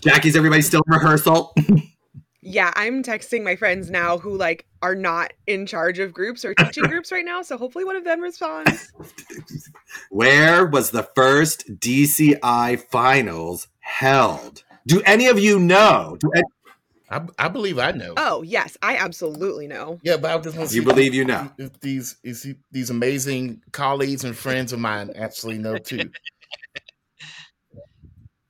Jackie's 0.02 0.36
everybody 0.36 0.62
still 0.62 0.82
in 0.88 0.94
rehearsal? 0.94 1.56
Yeah, 2.42 2.72
I'm 2.76 3.04
texting 3.04 3.44
my 3.44 3.56
friends 3.56 3.90
now 3.90 4.18
who 4.18 4.38
like 4.38 4.66
are 4.82 4.96
not 4.96 5.34
in 5.48 5.66
charge 5.66 6.00
of 6.00 6.14
groups 6.14 6.44
or 6.46 6.54
teaching 6.54 6.84
groups 6.88 7.12
right 7.12 7.26
now, 7.26 7.42
so 7.42 7.58
hopefully 7.58 7.86
one 7.86 7.96
of 7.96 8.04
them 8.04 8.22
responds. 8.22 8.92
Where 10.10 10.66
was 10.66 10.92
the 10.92 11.04
first 11.16 11.66
DCI 11.80 12.82
finals 12.90 13.68
held? 13.80 14.64
Do 14.86 15.02
any 15.06 15.28
of 15.28 15.40
you 15.40 15.60
know? 15.60 16.18
Do 16.20 16.32
any- 16.36 16.44
I, 17.10 17.22
I 17.40 17.48
believe 17.48 17.80
I 17.80 17.92
know. 17.92 18.14
Oh, 18.18 18.42
yes, 18.42 18.78
I 18.82 18.98
absolutely 18.98 19.68
know. 19.68 20.00
Yeah, 20.04 20.18
but 20.18 20.32
I 20.32 20.38
just 20.40 20.58
want 20.58 20.70
to 20.70 20.76
You 20.76 20.82
see 20.82 20.86
believe 20.86 21.14
you 21.14 21.24
know. 21.26 21.50
if 21.58 21.80
these 21.80 22.18
is 22.24 22.44
he- 22.44 22.58
these 22.72 22.90
amazing 22.90 23.62
colleagues 23.72 24.24
and 24.26 24.36
friends 24.36 24.74
of 24.74 24.80
mine 24.80 25.12
actually 25.16 25.58
know 25.58 25.78
too. 25.78 26.10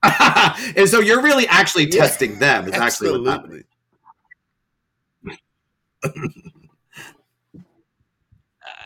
and 0.76 0.90
so 0.90 1.00
you're 1.00 1.22
really 1.22 1.48
actually 1.48 1.86
Yeah, 1.86 2.02
testing 2.02 2.40
them. 2.40 2.68
Is 2.68 2.74
actually 2.74 3.20
what's 3.20 3.30
happening. 3.30 3.64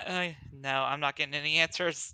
Uh, 0.07 0.29
no, 0.51 0.69
I'm 0.69 0.99
not 0.99 1.15
getting 1.15 1.33
any 1.33 1.57
answers. 1.57 2.13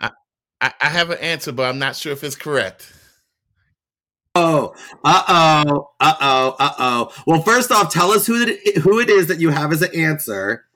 I, 0.00 0.72
I 0.80 0.88
have 0.88 1.10
an 1.10 1.18
answer, 1.18 1.52
but 1.52 1.64
I'm 1.68 1.78
not 1.78 1.96
sure 1.96 2.12
if 2.12 2.24
it's 2.24 2.34
correct. 2.36 2.92
Oh, 4.38 4.74
uh 5.02 5.22
oh, 5.28 5.90
uh 5.98 6.14
oh, 6.20 6.56
uh 6.58 6.72
oh. 6.78 7.12
Well, 7.26 7.42
first 7.42 7.72
off, 7.72 7.90
tell 7.90 8.10
us 8.10 8.26
who 8.26 8.42
it, 8.42 8.76
who 8.78 9.00
it 9.00 9.08
is 9.08 9.28
that 9.28 9.40
you 9.40 9.48
have 9.48 9.72
as 9.72 9.80
an 9.80 9.94
answer. 9.94 10.66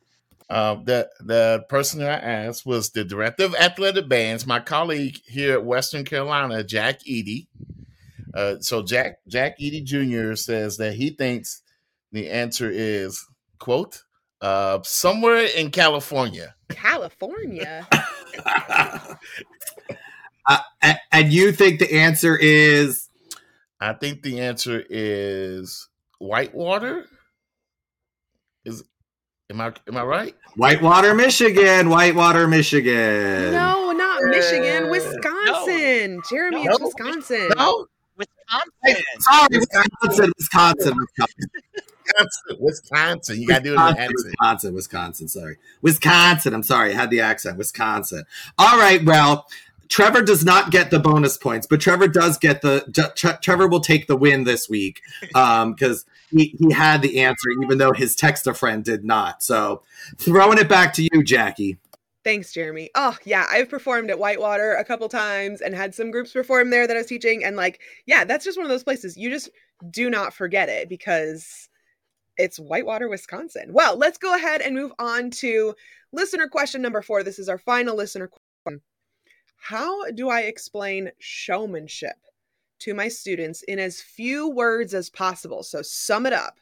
Um, 0.48 0.84
the 0.84 1.10
the 1.20 1.66
person 1.68 2.00
that 2.00 2.24
I 2.24 2.26
asked 2.26 2.64
was 2.64 2.90
the 2.90 3.04
director 3.04 3.44
of 3.44 3.54
athletic 3.54 4.08
bands, 4.08 4.46
my 4.46 4.60
colleague 4.60 5.18
here 5.26 5.52
at 5.52 5.64
Western 5.64 6.06
Carolina, 6.06 6.64
Jack 6.64 7.00
Eaddy. 7.00 7.48
Uh, 8.32 8.56
so 8.60 8.82
Jack 8.82 9.18
Jack 9.28 9.58
Eaddy 9.58 9.84
Jr. 9.84 10.36
says 10.36 10.78
that 10.78 10.94
he 10.94 11.10
thinks 11.10 11.60
the 12.12 12.30
answer 12.30 12.70
is 12.72 13.26
quote 13.58 14.04
uh, 14.40 14.78
somewhere 14.84 15.46
in 15.54 15.70
California. 15.70 16.54
California. 16.70 17.86
Uh, 20.46 20.94
and 21.12 21.32
you 21.32 21.52
think 21.52 21.78
the 21.78 21.92
answer 21.92 22.36
is 22.36 23.09
I 23.80 23.94
think 23.94 24.22
the 24.22 24.40
answer 24.40 24.84
is 24.88 25.88
Whitewater. 26.18 27.06
Is 28.64 28.84
am 29.50 29.60
I 29.60 29.72
am 29.88 29.96
I 29.96 30.04
right? 30.04 30.36
Whitewater, 30.56 31.14
Michigan? 31.14 31.88
Whitewater, 31.88 32.46
Michigan. 32.46 33.52
No, 33.52 33.92
not 33.92 34.22
Michigan, 34.24 34.90
Wisconsin. 34.90 36.20
Jeremy, 36.28 36.64
it's 36.64 36.78
Wisconsin. 36.78 37.48
No, 37.56 37.86
Wisconsin. 38.16 39.04
Sorry, 39.20 39.48
Wisconsin, 39.58 40.32
Wisconsin, 40.36 40.94
Wisconsin. 40.98 40.98
Wisconsin. 40.98 42.56
Wisconsin. 42.60 43.40
You 43.40 43.48
gotta 43.48 43.64
do 43.64 43.74
it 43.74 43.78
in 43.78 43.78
the 43.78 43.84
Wisconsin, 43.86 44.04
accent. 44.04 44.24
Wisconsin, 44.24 44.74
Wisconsin. 44.74 45.28
Sorry, 45.28 45.56
Wisconsin. 45.80 46.54
I'm 46.54 46.62
sorry, 46.62 46.90
I 46.92 46.96
had 46.96 47.10
the 47.10 47.20
accent. 47.20 47.56
Wisconsin. 47.56 48.24
All 48.58 48.78
right. 48.78 49.02
Well, 49.02 49.46
Trevor 49.90 50.22
does 50.22 50.44
not 50.44 50.70
get 50.70 50.90
the 50.90 51.00
bonus 51.00 51.36
points, 51.36 51.66
but 51.66 51.80
Trevor 51.80 52.06
does 52.06 52.38
get 52.38 52.62
the. 52.62 53.12
Tre- 53.16 53.36
Trevor 53.42 53.66
will 53.66 53.80
take 53.80 54.06
the 54.06 54.16
win 54.16 54.44
this 54.44 54.68
week 54.68 55.02
um, 55.34 55.74
because 55.74 56.06
he, 56.30 56.56
he 56.58 56.72
had 56.72 57.02
the 57.02 57.20
answer, 57.20 57.50
even 57.62 57.78
though 57.78 57.92
his 57.92 58.14
texter 58.14 58.56
friend 58.56 58.84
did 58.84 59.04
not. 59.04 59.42
So, 59.42 59.82
throwing 60.16 60.58
it 60.58 60.68
back 60.68 60.94
to 60.94 61.02
you, 61.02 61.24
Jackie. 61.24 61.76
Thanks, 62.22 62.52
Jeremy. 62.52 62.90
Oh, 62.94 63.16
yeah, 63.24 63.46
I've 63.50 63.68
performed 63.68 64.10
at 64.10 64.18
Whitewater 64.18 64.74
a 64.74 64.84
couple 64.84 65.08
times 65.08 65.60
and 65.60 65.74
had 65.74 65.94
some 65.94 66.12
groups 66.12 66.32
perform 66.32 66.70
there 66.70 66.86
that 66.86 66.96
I 66.96 67.00
was 67.00 67.06
teaching. 67.08 67.42
And, 67.42 67.56
like, 67.56 67.80
yeah, 68.06 68.24
that's 68.24 68.44
just 68.44 68.58
one 68.58 68.66
of 68.66 68.70
those 68.70 68.84
places 68.84 69.16
you 69.16 69.28
just 69.28 69.50
do 69.90 70.08
not 70.08 70.34
forget 70.34 70.68
it 70.68 70.88
because 70.88 71.68
it's 72.36 72.58
Whitewater, 72.58 73.08
Wisconsin. 73.08 73.72
Well, 73.72 73.96
let's 73.96 74.18
go 74.18 74.36
ahead 74.36 74.60
and 74.60 74.76
move 74.76 74.92
on 75.00 75.30
to 75.30 75.74
listener 76.12 76.46
question 76.46 76.80
number 76.80 77.02
four. 77.02 77.24
This 77.24 77.40
is 77.40 77.48
our 77.48 77.58
final 77.58 77.96
listener 77.96 78.28
question. 78.28 78.82
How 79.60 80.10
do 80.10 80.28
I 80.28 80.40
explain 80.40 81.12
showmanship 81.20 82.16
to 82.80 82.94
my 82.94 83.06
students 83.06 83.62
in 83.62 83.78
as 83.78 84.02
few 84.02 84.48
words 84.48 84.92
as 84.92 85.08
possible? 85.08 85.62
So, 85.62 85.82
sum 85.82 86.26
it 86.26 86.32
up. 86.32 86.58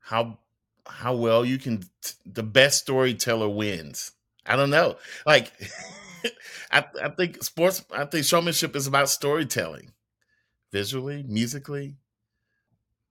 how 0.00 0.38
how 0.86 1.14
well 1.16 1.44
you 1.44 1.58
can 1.58 1.82
the 2.26 2.42
best 2.42 2.78
storyteller 2.82 3.48
wins 3.48 4.12
i 4.46 4.56
don't 4.56 4.70
know 4.70 4.98
like 5.26 5.52
I, 6.70 6.84
I 7.02 7.08
think 7.10 7.42
sports 7.42 7.84
i 7.90 8.04
think 8.04 8.24
showmanship 8.26 8.76
is 8.76 8.86
about 8.86 9.08
storytelling 9.08 9.92
visually 10.72 11.24
musically 11.24 11.96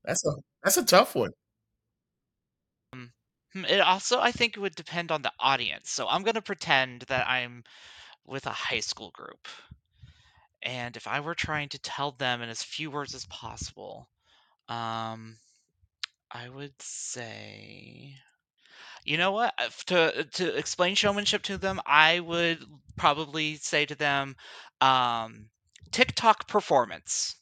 that's 0.04 0.26
a 0.26 0.32
that's 0.64 0.78
a 0.78 0.86
tough 0.86 1.16
one 1.16 1.32
Hmm, 3.54 3.66
It 3.66 3.80
also, 3.80 4.20
I 4.20 4.32
think, 4.32 4.58
it 4.58 4.60
would 4.60 4.76
depend 4.76 5.12
on 5.12 5.22
the 5.22 5.32
audience. 5.40 5.90
So 5.92 6.08
I'm 6.08 6.24
going 6.24 6.36
to 6.36 6.42
pretend 6.42 7.04
that 7.04 7.28
I'm 7.28 7.64
with 8.26 8.46
a 8.48 8.52
high 8.52 8.82
school 8.82 9.12
group. 9.12 9.48
And 10.64 10.96
if 10.98 11.08
I 11.08 11.20
were 11.20 11.36
trying 11.36 11.70
to 11.70 11.80
tell 11.80 12.12
them 12.12 12.42
in 12.42 12.50
as 12.50 12.64
few 12.64 12.90
words 12.90 13.14
as 13.14 13.26
possible, 13.28 14.10
um, 14.70 15.38
I 16.32 16.50
would 16.50 16.74
say, 16.82 18.16
you 19.06 19.18
know 19.18 19.32
what? 19.32 19.54
Uh, 19.58 19.70
To 19.88 20.24
to 20.26 20.58
explain 20.58 20.96
showmanship 20.96 21.44
to 21.44 21.58
them, 21.58 21.82
I 21.86 22.20
would 22.20 22.66
probably 22.98 23.58
say 23.58 23.86
to 23.86 23.96
them, 23.96 24.36
um, 24.82 25.50
TikTok 25.92 26.48
performance 26.48 27.36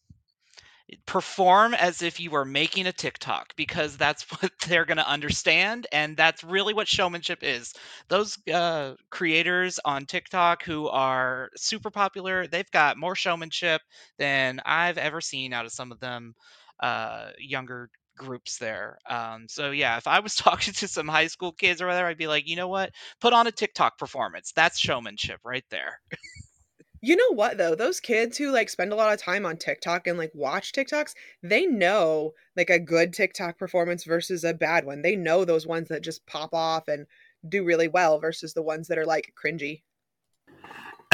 perform 1.05 1.73
as 1.73 2.01
if 2.01 2.19
you 2.19 2.31
were 2.31 2.45
making 2.45 2.87
a 2.87 2.91
TikTok 2.93 3.55
because 3.55 3.97
that's 3.97 4.23
what 4.41 4.51
they're 4.67 4.85
going 4.85 4.97
to 4.97 5.07
understand. 5.07 5.87
And 5.91 6.17
that's 6.17 6.43
really 6.43 6.73
what 6.73 6.87
showmanship 6.87 7.39
is. 7.43 7.73
Those 8.09 8.37
uh, 8.51 8.95
creators 9.09 9.79
on 9.83 10.05
TikTok 10.05 10.63
who 10.63 10.87
are 10.87 11.49
super 11.55 11.91
popular, 11.91 12.47
they've 12.47 12.69
got 12.71 12.97
more 12.97 13.15
showmanship 13.15 13.81
than 14.17 14.61
I've 14.65 14.97
ever 14.97 15.21
seen 15.21 15.53
out 15.53 15.65
of 15.65 15.71
some 15.71 15.91
of 15.91 15.99
them 15.99 16.35
uh, 16.79 17.29
younger 17.39 17.89
groups 18.17 18.57
there. 18.57 18.97
Um, 19.09 19.47
so 19.49 19.71
yeah, 19.71 19.97
if 19.97 20.07
I 20.07 20.19
was 20.19 20.35
talking 20.37 20.73
to 20.75 20.87
some 20.87 21.07
high 21.07 21.27
school 21.27 21.51
kids 21.53 21.81
or 21.81 21.87
whatever, 21.87 22.07
I'd 22.07 22.17
be 22.17 22.27
like, 22.27 22.47
you 22.47 22.55
know 22.55 22.67
what? 22.67 22.91
Put 23.19 23.33
on 23.33 23.47
a 23.47 23.51
TikTok 23.51 23.97
performance. 23.97 24.51
That's 24.55 24.79
showmanship 24.79 25.39
right 25.43 25.65
there. 25.69 25.99
You 27.03 27.15
know 27.15 27.33
what 27.33 27.57
though? 27.57 27.73
Those 27.73 27.99
kids 27.99 28.37
who 28.37 28.51
like 28.51 28.69
spend 28.69 28.93
a 28.93 28.95
lot 28.95 29.11
of 29.11 29.19
time 29.19 29.43
on 29.43 29.57
TikTok 29.57 30.05
and 30.05 30.19
like 30.19 30.31
watch 30.35 30.71
TikToks, 30.71 31.15
they 31.41 31.65
know 31.65 32.35
like 32.55 32.69
a 32.69 32.77
good 32.77 33.11
TikTok 33.11 33.57
performance 33.57 34.03
versus 34.03 34.43
a 34.43 34.53
bad 34.53 34.85
one. 34.85 35.01
They 35.01 35.15
know 35.15 35.43
those 35.43 35.65
ones 35.65 35.89
that 35.89 36.03
just 36.03 36.23
pop 36.27 36.53
off 36.53 36.87
and 36.87 37.07
do 37.49 37.63
really 37.63 37.87
well 37.87 38.19
versus 38.19 38.53
the 38.53 38.61
ones 38.61 38.87
that 38.87 38.99
are 38.99 39.05
like 39.05 39.33
cringy. 39.43 39.81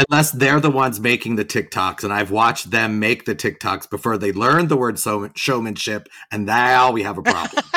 Unless 0.09 0.31
they're 0.31 0.59
the 0.59 0.69
ones 0.69 0.99
making 0.99 1.37
the 1.37 1.45
TikToks, 1.45 2.03
and 2.03 2.13
I've 2.13 2.31
watched 2.31 2.69
them 2.69 2.99
make 2.99 3.25
the 3.25 3.33
TikToks 3.33 3.89
before 3.89 4.17
they 4.17 4.31
learned 4.31 4.69
the 4.69 4.77
word 4.77 4.99
so- 4.99 5.31
showmanship, 5.35 6.07
and 6.31 6.45
now 6.45 6.91
we 6.91 7.01
have 7.01 7.17
a 7.17 7.23
problem. 7.23 7.63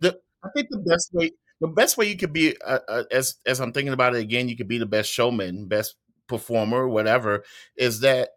the 0.00 0.18
i 0.44 0.48
think 0.54 0.68
the 0.70 0.78
best 0.78 1.10
way 1.12 1.30
the 1.60 1.68
best 1.68 1.96
way 1.98 2.08
you 2.08 2.16
could 2.16 2.32
be 2.32 2.56
uh, 2.62 2.78
uh, 2.88 3.04
as 3.10 3.36
as 3.46 3.60
I'm 3.60 3.72
thinking 3.72 3.92
about 3.92 4.14
it 4.14 4.20
again, 4.20 4.48
you 4.48 4.56
could 4.56 4.68
be 4.68 4.78
the 4.78 4.86
best 4.86 5.10
showman, 5.12 5.66
best 5.68 5.96
performer, 6.28 6.88
whatever. 6.88 7.44
Is 7.76 8.00
that 8.00 8.30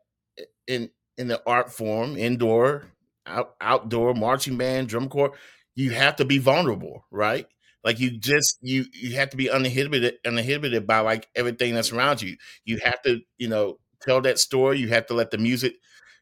in 0.67 0.89
in 1.17 1.27
the 1.29 1.41
art 1.45 1.71
form, 1.71 2.17
indoor, 2.17 2.85
out, 3.27 3.55
outdoor, 3.61 4.13
marching 4.13 4.57
band, 4.57 4.89
drum 4.89 5.09
corps, 5.09 5.33
you 5.75 5.91
have 5.91 6.15
to 6.17 6.25
be 6.25 6.39
vulnerable, 6.39 7.05
right? 7.11 7.47
Like 7.83 7.99
you 7.99 8.17
just 8.17 8.57
you 8.61 8.85
you 8.93 9.15
have 9.17 9.29
to 9.31 9.37
be 9.37 9.49
uninhibited 9.51 10.15
uninhibited 10.25 10.87
by 10.87 10.99
like 11.01 11.29
everything 11.35 11.75
that's 11.75 11.91
around 11.93 12.21
you. 12.21 12.37
You 12.65 12.79
have 12.83 13.01
to 13.03 13.21
you 13.37 13.49
know 13.49 13.79
tell 14.01 14.21
that 14.21 14.39
story. 14.39 14.79
You 14.79 14.89
have 14.89 15.07
to 15.07 15.13
let 15.15 15.31
the 15.31 15.37
music 15.37 15.75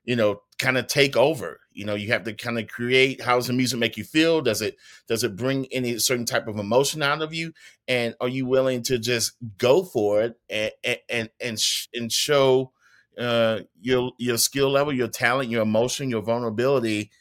you 0.05 0.15
know 0.17 0.41
kind 0.59 0.77
of 0.77 0.87
take 0.87 1.17
over 1.17 1.60
you 1.73 1.85
know 1.85 1.95
you 1.95 2.09
have 2.09 2.23
to 2.25 2.33
kind 2.33 2.59
of 2.59 2.67
create 2.67 3.21
how 3.21 3.35
does 3.35 3.47
the 3.47 3.53
music 3.53 3.79
make 3.79 3.97
you 3.97 4.03
feel? 4.03 4.41
Does 4.41 4.61
it 4.61 4.77
does 5.07 5.23
it 5.23 5.35
bring 5.35 5.67
any 5.71 5.97
certain 5.99 6.25
type 6.25 6.47
of 6.47 6.57
emotion 6.57 7.01
out 7.03 7.21
of 7.21 7.33
you? 7.33 7.53
And 7.87 8.15
are 8.21 8.27
you 8.27 8.45
willing 8.45 8.83
to 8.83 8.97
just 8.99 9.33
go 9.57 9.83
for 9.83 10.21
it 10.23 10.39
and 10.49 10.71
and 11.09 11.29
and, 11.39 11.59
sh- 11.59 11.87
and 11.93 12.11
show 12.11 12.71
uh, 13.17 13.59
your 13.81 14.11
your 14.17 14.37
skill 14.37 14.69
level 14.69 14.93
your 14.93 15.07
talent 15.07 15.49
your 15.49 15.63
emotion 15.63 16.09
your 16.09 16.21
vulnerability 16.21 17.11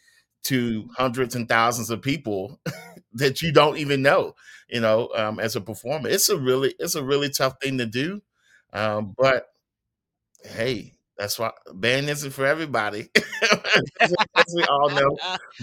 to 0.44 0.88
hundreds 0.96 1.34
and 1.34 1.48
thousands 1.48 1.90
of 1.90 2.02
people 2.02 2.60
that 3.12 3.42
you 3.42 3.52
don't 3.52 3.76
even 3.78 4.02
know 4.02 4.34
you 4.68 4.80
know 4.80 5.10
um, 5.14 5.38
as 5.40 5.56
a 5.56 5.60
performer? 5.60 6.08
It's 6.08 6.28
a 6.28 6.36
really 6.38 6.74
it's 6.78 6.94
a 6.94 7.04
really 7.04 7.30
tough 7.30 7.56
thing 7.62 7.78
to 7.78 7.86
do 7.86 8.22
um, 8.72 9.14
but 9.18 9.46
hey 10.44 10.94
that's 11.16 11.38
why 11.38 11.50
band 11.74 12.08
isn't 12.08 12.30
for 12.30 12.46
everybody, 12.46 13.10
as, 14.00 14.14
as 14.36 14.54
we 14.54 14.64
all 14.64 14.90
know. 14.90 15.16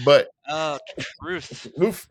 But 0.04 0.30
Oh, 0.50 0.80
truth. 1.22 1.68
oof, 1.82 2.08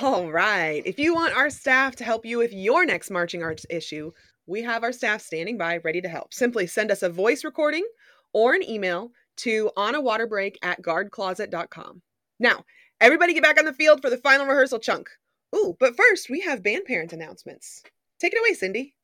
All 0.00 0.30
right. 0.30 0.82
If 0.84 0.98
you 0.98 1.14
want 1.14 1.36
our 1.36 1.50
staff 1.50 1.96
to 1.96 2.04
help 2.04 2.26
you 2.26 2.38
with 2.38 2.52
your 2.52 2.84
next 2.84 3.10
marching 3.10 3.42
arts 3.42 3.64
issue, 3.70 4.12
we 4.46 4.62
have 4.62 4.82
our 4.82 4.92
staff 4.92 5.22
standing 5.22 5.56
by 5.56 5.78
ready 5.78 6.00
to 6.00 6.08
help. 6.08 6.34
Simply 6.34 6.66
send 6.66 6.90
us 6.90 7.02
a 7.02 7.08
voice 7.08 7.44
recording 7.44 7.86
or 8.32 8.54
an 8.54 8.68
email 8.68 9.12
to 9.38 9.70
onawaterbreak 9.76 10.56
at 10.62 10.82
guardcloset.com. 10.82 12.02
Now, 12.38 12.64
everybody 13.00 13.32
get 13.34 13.42
back 13.42 13.58
on 13.58 13.64
the 13.64 13.72
field 13.72 14.02
for 14.02 14.10
the 14.10 14.18
final 14.18 14.46
rehearsal 14.46 14.80
chunk. 14.80 15.08
Ooh, 15.54 15.76
but 15.78 15.96
first, 15.96 16.28
we 16.28 16.40
have 16.40 16.62
band 16.62 16.84
parent 16.84 17.12
announcements. 17.12 17.82
Take 18.20 18.32
it 18.34 18.40
away, 18.40 18.54
Cindy. 18.54 18.94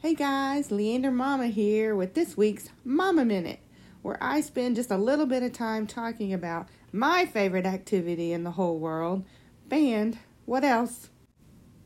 Hey 0.00 0.14
guys, 0.14 0.70
Leander 0.70 1.10
Mama 1.10 1.48
here 1.48 1.96
with 1.96 2.14
this 2.14 2.36
week's 2.36 2.68
Mama 2.84 3.24
Minute, 3.24 3.58
where 4.00 4.16
I 4.20 4.42
spend 4.42 4.76
just 4.76 4.92
a 4.92 4.96
little 4.96 5.26
bit 5.26 5.42
of 5.42 5.52
time 5.52 5.88
talking 5.88 6.32
about 6.32 6.68
my 6.92 7.26
favorite 7.26 7.66
activity 7.66 8.32
in 8.32 8.44
the 8.44 8.52
whole 8.52 8.78
world 8.78 9.24
band. 9.66 10.16
What 10.44 10.62
else? 10.62 11.10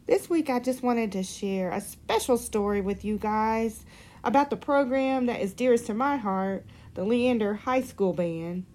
This 0.06 0.28
week 0.28 0.50
I 0.50 0.60
just 0.60 0.82
wanted 0.82 1.10
to 1.12 1.22
share 1.22 1.70
a 1.70 1.80
special 1.80 2.36
story 2.36 2.82
with 2.82 3.02
you 3.02 3.16
guys 3.16 3.86
about 4.22 4.50
the 4.50 4.58
program 4.58 5.24
that 5.24 5.40
is 5.40 5.54
dearest 5.54 5.86
to 5.86 5.94
my 5.94 6.18
heart, 6.18 6.66
the 6.92 7.04
Leander 7.04 7.54
High 7.54 7.80
School 7.80 8.12
Band. 8.12 8.66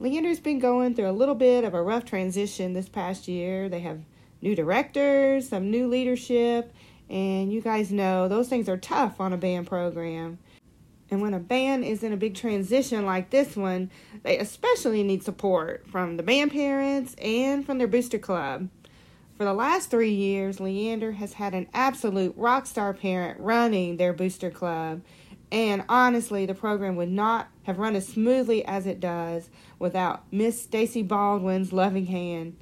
Leander's 0.00 0.40
been 0.40 0.58
going 0.58 0.96
through 0.96 1.08
a 1.08 1.12
little 1.12 1.36
bit 1.36 1.62
of 1.62 1.72
a 1.72 1.82
rough 1.82 2.04
transition 2.04 2.72
this 2.72 2.88
past 2.88 3.28
year. 3.28 3.68
They 3.68 3.78
have 3.78 4.00
new 4.40 4.56
directors, 4.56 5.50
some 5.50 5.70
new 5.70 5.86
leadership, 5.86 6.74
and 7.10 7.52
you 7.52 7.60
guys 7.60 7.92
know 7.92 8.28
those 8.28 8.48
things 8.48 8.68
are 8.68 8.76
tough 8.76 9.20
on 9.20 9.32
a 9.32 9.36
band 9.36 9.66
program. 9.66 10.38
And 11.10 11.20
when 11.20 11.34
a 11.34 11.38
band 11.38 11.84
is 11.84 12.02
in 12.02 12.12
a 12.14 12.16
big 12.16 12.34
transition 12.34 13.04
like 13.04 13.28
this 13.28 13.54
one, 13.54 13.90
they 14.22 14.38
especially 14.38 15.02
need 15.02 15.22
support 15.22 15.86
from 15.86 16.16
the 16.16 16.22
band 16.22 16.52
parents 16.52 17.14
and 17.16 17.66
from 17.66 17.76
their 17.76 17.86
booster 17.86 18.18
club. 18.18 18.70
For 19.36 19.44
the 19.44 19.52
last 19.52 19.90
three 19.90 20.12
years, 20.12 20.60
Leander 20.60 21.12
has 21.12 21.34
had 21.34 21.52
an 21.52 21.68
absolute 21.74 22.34
rock 22.36 22.64
star 22.64 22.94
parent 22.94 23.40
running 23.40 23.96
their 23.96 24.12
booster 24.12 24.50
club. 24.50 25.02
And 25.50 25.84
honestly, 25.86 26.46
the 26.46 26.54
program 26.54 26.96
would 26.96 27.10
not 27.10 27.48
have 27.64 27.78
run 27.78 27.94
as 27.94 28.08
smoothly 28.08 28.64
as 28.64 28.86
it 28.86 28.98
does 28.98 29.50
without 29.78 30.24
Miss 30.32 30.62
Stacy 30.62 31.02
Baldwin's 31.02 31.74
loving 31.74 32.06
hand. 32.06 32.56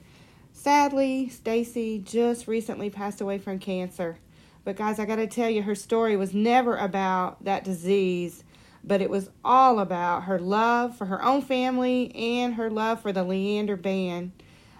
Sadly, 0.52 1.28
Stacy 1.28 2.00
just 2.00 2.48
recently 2.48 2.90
passed 2.90 3.20
away 3.20 3.38
from 3.38 3.60
cancer. 3.60 4.18
But 4.64 4.76
guys, 4.76 4.98
I 4.98 5.06
got 5.06 5.16
to 5.16 5.26
tell 5.26 5.48
you, 5.48 5.62
her 5.62 5.74
story 5.74 6.16
was 6.16 6.34
never 6.34 6.76
about 6.76 7.44
that 7.44 7.64
disease, 7.64 8.44
but 8.84 9.00
it 9.00 9.10
was 9.10 9.30
all 9.44 9.80
about 9.80 10.24
her 10.24 10.38
love 10.38 10.96
for 10.96 11.06
her 11.06 11.22
own 11.22 11.42
family 11.42 12.14
and 12.14 12.54
her 12.54 12.70
love 12.70 13.00
for 13.00 13.12
the 13.12 13.24
Leander 13.24 13.76
band. 13.76 14.32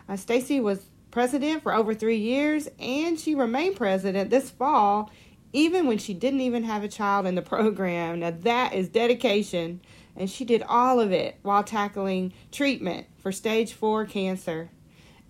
Uh, 0.08 0.16
Stacy 0.16 0.60
was 0.60 0.90
president 1.10 1.62
for 1.62 1.74
over 1.74 1.94
three 1.94 2.16
years, 2.16 2.68
and 2.78 3.18
she 3.18 3.34
remained 3.34 3.76
president 3.76 4.30
this 4.30 4.50
fall, 4.50 5.10
even 5.52 5.86
when 5.86 5.98
she 5.98 6.14
didn't 6.14 6.40
even 6.40 6.64
have 6.64 6.84
a 6.84 6.88
child 6.88 7.26
in 7.26 7.34
the 7.34 7.42
program. 7.42 8.20
Now 8.20 8.32
that 8.40 8.74
is 8.74 8.88
dedication, 8.88 9.80
and 10.14 10.30
she 10.30 10.44
did 10.44 10.62
all 10.68 11.00
of 11.00 11.10
it 11.10 11.38
while 11.42 11.64
tackling 11.64 12.32
treatment 12.52 13.06
for 13.18 13.32
stage 13.32 13.72
four 13.72 14.04
cancer. 14.04 14.70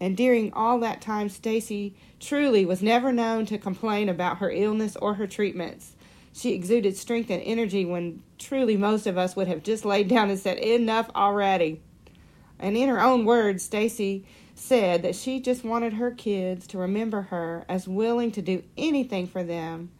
And 0.00 0.16
during 0.16 0.52
all 0.54 0.80
that 0.80 1.02
time, 1.02 1.28
Stacy 1.28 1.94
truly 2.18 2.64
was 2.64 2.82
never 2.82 3.12
known 3.12 3.44
to 3.46 3.58
complain 3.58 4.08
about 4.08 4.38
her 4.38 4.50
illness 4.50 4.96
or 4.96 5.14
her 5.14 5.26
treatments. 5.26 5.92
She 6.32 6.54
exuded 6.54 6.96
strength 6.96 7.30
and 7.30 7.42
energy 7.42 7.84
when 7.84 8.22
truly 8.38 8.76
most 8.76 9.06
of 9.06 9.18
us 9.18 9.36
would 9.36 9.48
have 9.48 9.62
just 9.62 9.84
laid 9.84 10.08
down 10.08 10.30
and 10.30 10.38
said, 10.38 10.58
Enough 10.58 11.10
already. 11.14 11.82
And 12.58 12.76
in 12.76 12.88
her 12.88 13.00
own 13.00 13.24
words, 13.24 13.62
Stacy 13.62 14.24
said 14.54 15.02
that 15.02 15.16
she 15.16 15.40
just 15.40 15.64
wanted 15.64 15.94
her 15.94 16.10
kids 16.10 16.66
to 16.68 16.78
remember 16.78 17.22
her 17.22 17.64
as 17.68 17.88
willing 17.88 18.30
to 18.32 18.42
do 18.42 18.62
anything 18.76 19.26
for 19.26 19.42
them. 19.42 19.90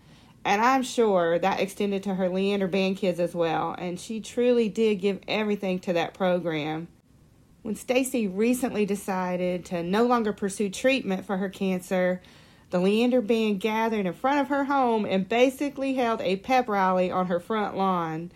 And 0.44 0.62
I'm 0.62 0.82
sure 0.82 1.38
that 1.38 1.60
extended 1.60 2.02
to 2.04 2.14
her 2.14 2.28
Leander 2.28 2.66
band 2.66 2.96
kids 2.96 3.20
as 3.20 3.34
well. 3.34 3.74
And 3.78 3.98
she 3.98 4.20
truly 4.20 4.68
did 4.68 4.96
give 4.96 5.20
everything 5.28 5.78
to 5.80 5.92
that 5.94 6.14
program. 6.14 6.88
When 7.62 7.74
Stacy 7.74 8.26
recently 8.26 8.86
decided 8.86 9.66
to 9.66 9.82
no 9.82 10.04
longer 10.04 10.32
pursue 10.32 10.70
treatment 10.70 11.26
for 11.26 11.36
her 11.36 11.50
cancer, 11.50 12.22
the 12.70 12.80
Leander 12.80 13.20
band 13.20 13.60
gathered 13.60 14.06
in 14.06 14.12
front 14.14 14.40
of 14.40 14.48
her 14.48 14.64
home 14.64 15.04
and 15.04 15.28
basically 15.28 15.94
held 15.94 16.22
a 16.22 16.36
pep 16.36 16.68
rally 16.68 17.10
on 17.10 17.26
her 17.26 17.38
front 17.38 17.76
lawn. 17.76 18.32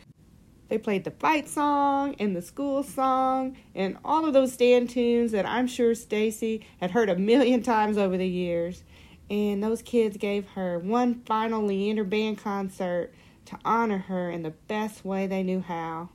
They 0.69 0.77
played 0.77 1.05
the 1.05 1.11
fight 1.11 1.49
song 1.49 2.17
and 2.19 2.37
the 2.37 2.43
school 2.43 2.83
song 2.83 3.57
and 3.75 3.97
all 4.05 4.27
of 4.27 4.35
those 4.35 4.53
stand 4.53 4.91
tunes 4.91 5.33
that 5.33 5.47
I'm 5.47 5.69
sure 5.69 5.95
Stacy 5.95 6.67
had 6.81 6.91
heard 6.91 7.09
a 7.09 7.17
million 7.17 7.63
times 7.63 7.97
over 7.97 8.19
the 8.19 8.29
years. 8.29 8.83
And 9.31 9.63
those 9.63 9.81
kids 9.81 10.19
gave 10.19 10.49
her 10.51 10.79
one 10.79 11.23
final 11.23 11.65
Leander 11.65 12.05
band 12.05 12.39
concert 12.39 13.15
to 13.47 13.59
honor 13.65 13.99
her 13.99 14.31
in 14.31 14.43
the 14.43 14.51
best 14.51 15.03
way 15.03 15.27
they 15.27 15.43
knew 15.43 15.61
how. 15.61 16.11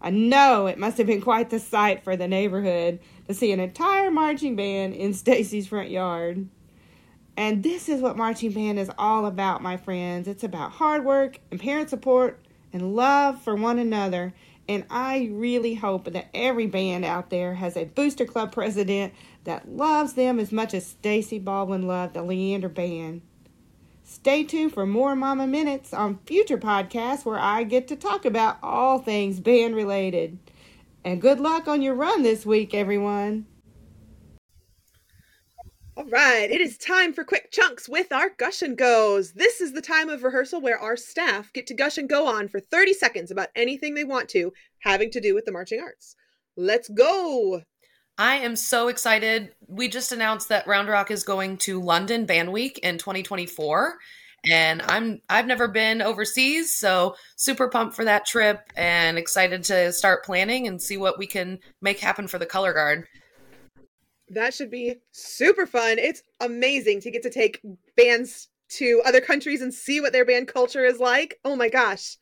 I 0.00 0.10
know 0.10 0.66
it 0.66 0.78
must 0.78 0.98
have 0.98 1.06
been 1.06 1.20
quite 1.20 1.50
the 1.50 1.58
sight 1.58 2.02
for 2.02 2.16
the 2.16 2.28
neighborhood 2.28 3.00
to 3.28 3.34
see 3.34 3.52
an 3.52 3.60
entire 3.60 4.10
marching 4.10 4.56
band 4.56 4.94
in 4.94 5.12
Stacy's 5.12 5.66
front 5.66 5.90
yard. 5.90 6.48
And 7.36 7.62
this 7.62 7.88
is 7.88 8.00
what 8.00 8.16
marching 8.16 8.52
band 8.52 8.78
is 8.78 8.90
all 8.98 9.26
about, 9.26 9.62
my 9.62 9.76
friends. 9.76 10.26
It's 10.26 10.44
about 10.44 10.72
hard 10.72 11.04
work 11.04 11.38
and 11.50 11.60
parent 11.60 11.90
support 11.90 12.40
and 12.72 12.94
love 12.94 13.40
for 13.42 13.54
one 13.54 13.78
another. 13.78 14.34
And 14.68 14.84
I 14.88 15.28
really 15.32 15.74
hope 15.74 16.12
that 16.12 16.28
every 16.32 16.66
band 16.66 17.04
out 17.04 17.30
there 17.30 17.54
has 17.54 17.76
a 17.76 17.84
booster 17.84 18.24
club 18.24 18.52
president 18.52 19.12
that 19.44 19.68
loves 19.68 20.14
them 20.14 20.38
as 20.38 20.52
much 20.52 20.74
as 20.74 20.86
Stacy 20.86 21.38
Baldwin 21.38 21.86
loved 21.86 22.14
the 22.14 22.22
Leander 22.22 22.68
band. 22.68 23.22
Stay 24.10 24.42
tuned 24.42 24.74
for 24.74 24.86
more 24.86 25.14
Mama 25.14 25.46
Minutes 25.46 25.94
on 25.94 26.18
future 26.26 26.58
podcasts 26.58 27.24
where 27.24 27.38
I 27.38 27.62
get 27.62 27.86
to 27.88 27.96
talk 27.96 28.24
about 28.24 28.58
all 28.60 28.98
things 28.98 29.38
band 29.38 29.76
related. 29.76 30.36
And 31.04 31.22
good 31.22 31.38
luck 31.38 31.68
on 31.68 31.80
your 31.80 31.94
run 31.94 32.24
this 32.24 32.44
week, 32.44 32.74
everyone. 32.74 33.46
All 35.96 36.06
right, 36.06 36.50
it 36.50 36.60
is 36.60 36.76
time 36.76 37.12
for 37.12 37.22
quick 37.22 37.52
chunks 37.52 37.88
with 37.88 38.10
our 38.10 38.30
Gush 38.36 38.62
and 38.62 38.76
Goes. 38.76 39.34
This 39.34 39.60
is 39.60 39.74
the 39.74 39.80
time 39.80 40.08
of 40.08 40.24
rehearsal 40.24 40.60
where 40.60 40.78
our 40.78 40.96
staff 40.96 41.52
get 41.52 41.68
to 41.68 41.74
gush 41.74 41.96
and 41.96 42.08
go 42.08 42.26
on 42.26 42.48
for 42.48 42.58
30 42.58 42.94
seconds 42.94 43.30
about 43.30 43.50
anything 43.54 43.94
they 43.94 44.02
want 44.02 44.28
to 44.30 44.52
having 44.80 45.12
to 45.12 45.20
do 45.20 45.36
with 45.36 45.44
the 45.44 45.52
marching 45.52 45.80
arts. 45.80 46.16
Let's 46.56 46.88
go! 46.88 47.62
I 48.20 48.36
am 48.36 48.54
so 48.54 48.88
excited. 48.88 49.54
We 49.66 49.88
just 49.88 50.12
announced 50.12 50.50
that 50.50 50.66
Round 50.66 50.90
Rock 50.90 51.10
is 51.10 51.24
going 51.24 51.56
to 51.60 51.80
London 51.80 52.26
Band 52.26 52.52
Week 52.52 52.78
in 52.80 52.98
2024 52.98 53.96
and 54.46 54.82
I'm 54.82 55.22
I've 55.30 55.46
never 55.46 55.68
been 55.68 56.02
overseas, 56.02 56.78
so 56.78 57.16
super 57.36 57.70
pumped 57.70 57.96
for 57.96 58.04
that 58.04 58.26
trip 58.26 58.60
and 58.76 59.16
excited 59.16 59.64
to 59.64 59.90
start 59.94 60.22
planning 60.22 60.66
and 60.66 60.82
see 60.82 60.98
what 60.98 61.18
we 61.18 61.26
can 61.26 61.60
make 61.80 61.98
happen 61.98 62.28
for 62.28 62.38
the 62.38 62.44
color 62.44 62.74
guard. 62.74 63.06
That 64.28 64.52
should 64.52 64.70
be 64.70 64.96
super 65.12 65.64
fun. 65.64 65.98
It's 65.98 66.22
amazing 66.40 67.00
to 67.00 67.10
get 67.10 67.22
to 67.22 67.30
take 67.30 67.62
bands 67.96 68.48
to 68.72 69.00
other 69.06 69.22
countries 69.22 69.62
and 69.62 69.72
see 69.72 70.02
what 70.02 70.12
their 70.12 70.26
band 70.26 70.46
culture 70.46 70.84
is 70.84 71.00
like. 71.00 71.38
Oh 71.42 71.56
my 71.56 71.70
gosh. 71.70 72.18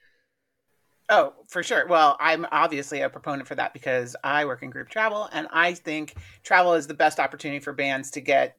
Oh, 1.11 1.33
for 1.49 1.63
sure. 1.63 1.87
Well, 1.87 2.17
I'm 2.21 2.47
obviously 2.53 3.01
a 3.01 3.09
proponent 3.09 3.49
for 3.49 3.55
that 3.55 3.73
because 3.73 4.15
I 4.23 4.45
work 4.45 4.63
in 4.63 4.69
group 4.71 4.91
travel 4.91 5.29
and 5.33 5.49
I 5.51 5.73
think 5.73 6.15
travel 6.45 6.75
is 6.75 6.87
the 6.87 6.95
best 6.95 7.19
opportunity 7.19 7.61
for 7.61 7.73
bands 7.73 8.11
to 8.13 8.21
get 8.21 8.57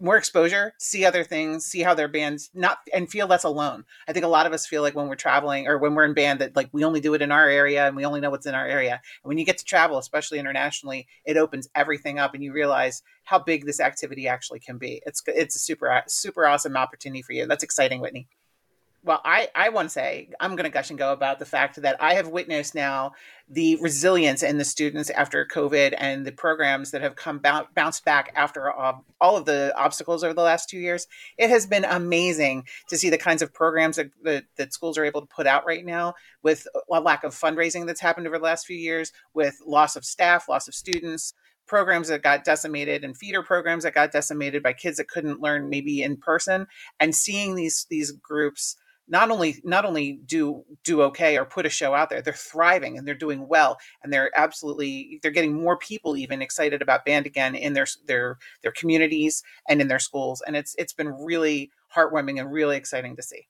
more 0.00 0.16
exposure, 0.16 0.74
see 0.78 1.04
other 1.04 1.24
things, 1.24 1.66
see 1.66 1.80
how 1.80 1.94
their 1.94 2.08
bands 2.08 2.50
not 2.54 2.78
and 2.94 3.10
feel 3.10 3.26
less 3.26 3.44
alone. 3.44 3.84
I 4.08 4.12
think 4.12 4.24
a 4.26 4.28
lot 4.28 4.46
of 4.46 4.52
us 4.52 4.66
feel 4.66 4.82
like 4.82 4.94
when 4.96 5.08
we're 5.08 5.14
traveling 5.16 5.68
or 5.68 5.78
when 5.78 5.94
we're 5.94 6.04
in 6.06 6.14
band 6.14 6.40
that 6.40 6.56
like 6.56 6.68
we 6.72 6.84
only 6.84 7.00
do 7.00 7.14
it 7.14 7.22
in 7.22 7.32
our 7.32 7.48
area 7.48 7.86
and 7.86 7.96
we 7.96 8.04
only 8.06 8.20
know 8.20 8.30
what's 8.30 8.46
in 8.46 8.54
our 8.54 8.66
area. 8.66 8.94
And 8.94 9.28
when 9.28 9.38
you 9.38 9.46
get 9.46 9.58
to 9.58 9.64
travel, 9.64 9.98
especially 9.98 10.38
internationally, 10.38 11.06
it 11.26 11.36
opens 11.38 11.68
everything 11.74 12.18
up 12.18 12.34
and 12.34 12.44
you 12.44 12.52
realize 12.52 13.02
how 13.24 13.38
big 13.40 13.66
this 13.66 13.80
activity 13.80 14.28
actually 14.28 14.60
can 14.60 14.78
be. 14.78 15.02
It's 15.06 15.22
it's 15.26 15.56
a 15.56 15.60
super 15.60 16.02
super 16.08 16.46
awesome 16.46 16.76
opportunity 16.76 17.22
for 17.22 17.32
you. 17.32 17.46
That's 17.46 17.64
exciting, 17.64 18.00
Whitney 18.00 18.28
well, 19.02 19.20
I, 19.24 19.48
I 19.54 19.70
want 19.70 19.86
to 19.86 19.92
say 19.92 20.28
I'm 20.40 20.56
going 20.56 20.64
to 20.64 20.70
gush 20.70 20.90
and 20.90 20.98
go 20.98 21.12
about 21.12 21.38
the 21.38 21.46
fact 21.46 21.80
that 21.80 21.96
I 22.02 22.14
have 22.14 22.28
witnessed 22.28 22.74
now 22.74 23.12
the 23.48 23.76
resilience 23.76 24.42
in 24.42 24.58
the 24.58 24.64
students 24.64 25.08
after 25.10 25.46
COVID 25.46 25.94
and 25.96 26.26
the 26.26 26.32
programs 26.32 26.90
that 26.90 27.00
have 27.00 27.16
come 27.16 27.38
bounced 27.38 28.04
back 28.04 28.30
after 28.36 28.78
uh, 28.78 28.92
all 29.20 29.36
of 29.36 29.46
the 29.46 29.72
obstacles 29.76 30.22
over 30.22 30.34
the 30.34 30.42
last 30.42 30.68
two 30.68 30.78
years. 30.78 31.06
It 31.38 31.48
has 31.48 31.66
been 31.66 31.84
amazing 31.84 32.66
to 32.88 32.98
see 32.98 33.08
the 33.08 33.18
kinds 33.18 33.40
of 33.40 33.54
programs 33.54 33.96
that, 33.96 34.10
that, 34.22 34.44
that 34.56 34.74
schools 34.74 34.98
are 34.98 35.04
able 35.04 35.22
to 35.22 35.26
put 35.26 35.46
out 35.46 35.66
right 35.66 35.84
now 35.84 36.14
with 36.42 36.66
a 36.92 37.00
lack 37.00 37.24
of 37.24 37.34
fundraising 37.34 37.86
that's 37.86 38.00
happened 38.00 38.26
over 38.26 38.38
the 38.38 38.44
last 38.44 38.66
few 38.66 38.76
years, 38.76 39.12
with 39.32 39.60
loss 39.66 39.96
of 39.96 40.04
staff, 40.04 40.48
loss 40.48 40.68
of 40.68 40.74
students, 40.74 41.32
programs 41.66 42.08
that 42.08 42.22
got 42.22 42.44
decimated 42.44 43.04
and 43.04 43.16
feeder 43.16 43.42
programs 43.42 43.84
that 43.84 43.94
got 43.94 44.12
decimated 44.12 44.62
by 44.62 44.72
kids 44.72 44.96
that 44.98 45.08
couldn't 45.08 45.40
learn 45.40 45.70
maybe 45.70 46.02
in 46.02 46.16
person 46.16 46.66
and 46.98 47.14
seeing 47.14 47.54
these 47.54 47.86
these 47.88 48.10
groups 48.10 48.76
not 49.10 49.30
only 49.30 49.60
not 49.64 49.84
only 49.84 50.20
do 50.24 50.64
do 50.84 51.02
okay 51.02 51.36
or 51.36 51.44
put 51.44 51.66
a 51.66 51.68
show 51.68 51.94
out 51.94 52.08
there 52.08 52.22
they're 52.22 52.32
thriving 52.32 52.96
and 52.96 53.06
they're 53.06 53.14
doing 53.14 53.46
well 53.48 53.76
and 54.02 54.12
they're 54.12 54.30
absolutely 54.38 55.18
they're 55.22 55.30
getting 55.30 55.52
more 55.52 55.76
people 55.76 56.16
even 56.16 56.40
excited 56.40 56.80
about 56.80 57.04
band 57.04 57.26
again 57.26 57.54
in 57.54 57.74
their 57.74 57.86
their 58.06 58.38
their 58.62 58.72
communities 58.72 59.42
and 59.68 59.80
in 59.80 59.88
their 59.88 59.98
schools 59.98 60.42
and 60.46 60.56
it's 60.56 60.74
it's 60.78 60.94
been 60.94 61.08
really 61.08 61.70
heartwarming 61.94 62.40
and 62.40 62.50
really 62.50 62.76
exciting 62.76 63.16
to 63.16 63.22
see 63.22 63.48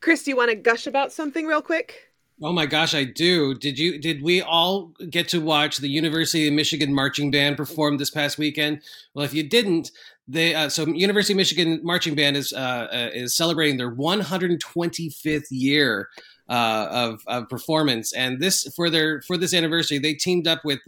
chris 0.00 0.24
do 0.24 0.30
you 0.30 0.36
want 0.36 0.50
to 0.50 0.56
gush 0.56 0.86
about 0.86 1.12
something 1.12 1.46
real 1.46 1.62
quick 1.62 2.08
Oh 2.40 2.52
my 2.52 2.66
gosh, 2.66 2.94
I 2.94 3.02
do. 3.02 3.52
Did 3.54 3.80
you 3.80 3.98
did 3.98 4.22
we 4.22 4.40
all 4.40 4.92
get 5.10 5.28
to 5.30 5.40
watch 5.40 5.78
the 5.78 5.88
University 5.88 6.46
of 6.46 6.54
Michigan 6.54 6.94
marching 6.94 7.32
band 7.32 7.56
perform 7.56 7.98
this 7.98 8.10
past 8.10 8.38
weekend? 8.38 8.82
Well, 9.12 9.24
if 9.24 9.34
you 9.34 9.42
didn't, 9.42 9.90
they 10.28 10.54
uh, 10.54 10.68
so 10.68 10.86
University 10.86 11.32
of 11.32 11.38
Michigan 11.38 11.80
marching 11.82 12.14
band 12.14 12.36
is 12.36 12.52
uh, 12.52 12.88
uh, 12.92 13.10
is 13.14 13.34
celebrating 13.34 13.78
their 13.78 13.90
125th 13.90 15.46
year 15.50 16.08
uh, 16.48 16.86
of, 16.90 17.22
of 17.26 17.48
performance, 17.48 18.12
and 18.12 18.40
this 18.40 18.70
for 18.76 18.90
their 18.90 19.22
for 19.22 19.36
this 19.36 19.54
anniversary, 19.54 19.98
they 19.98 20.14
teamed 20.14 20.46
up 20.46 20.64
with 20.64 20.80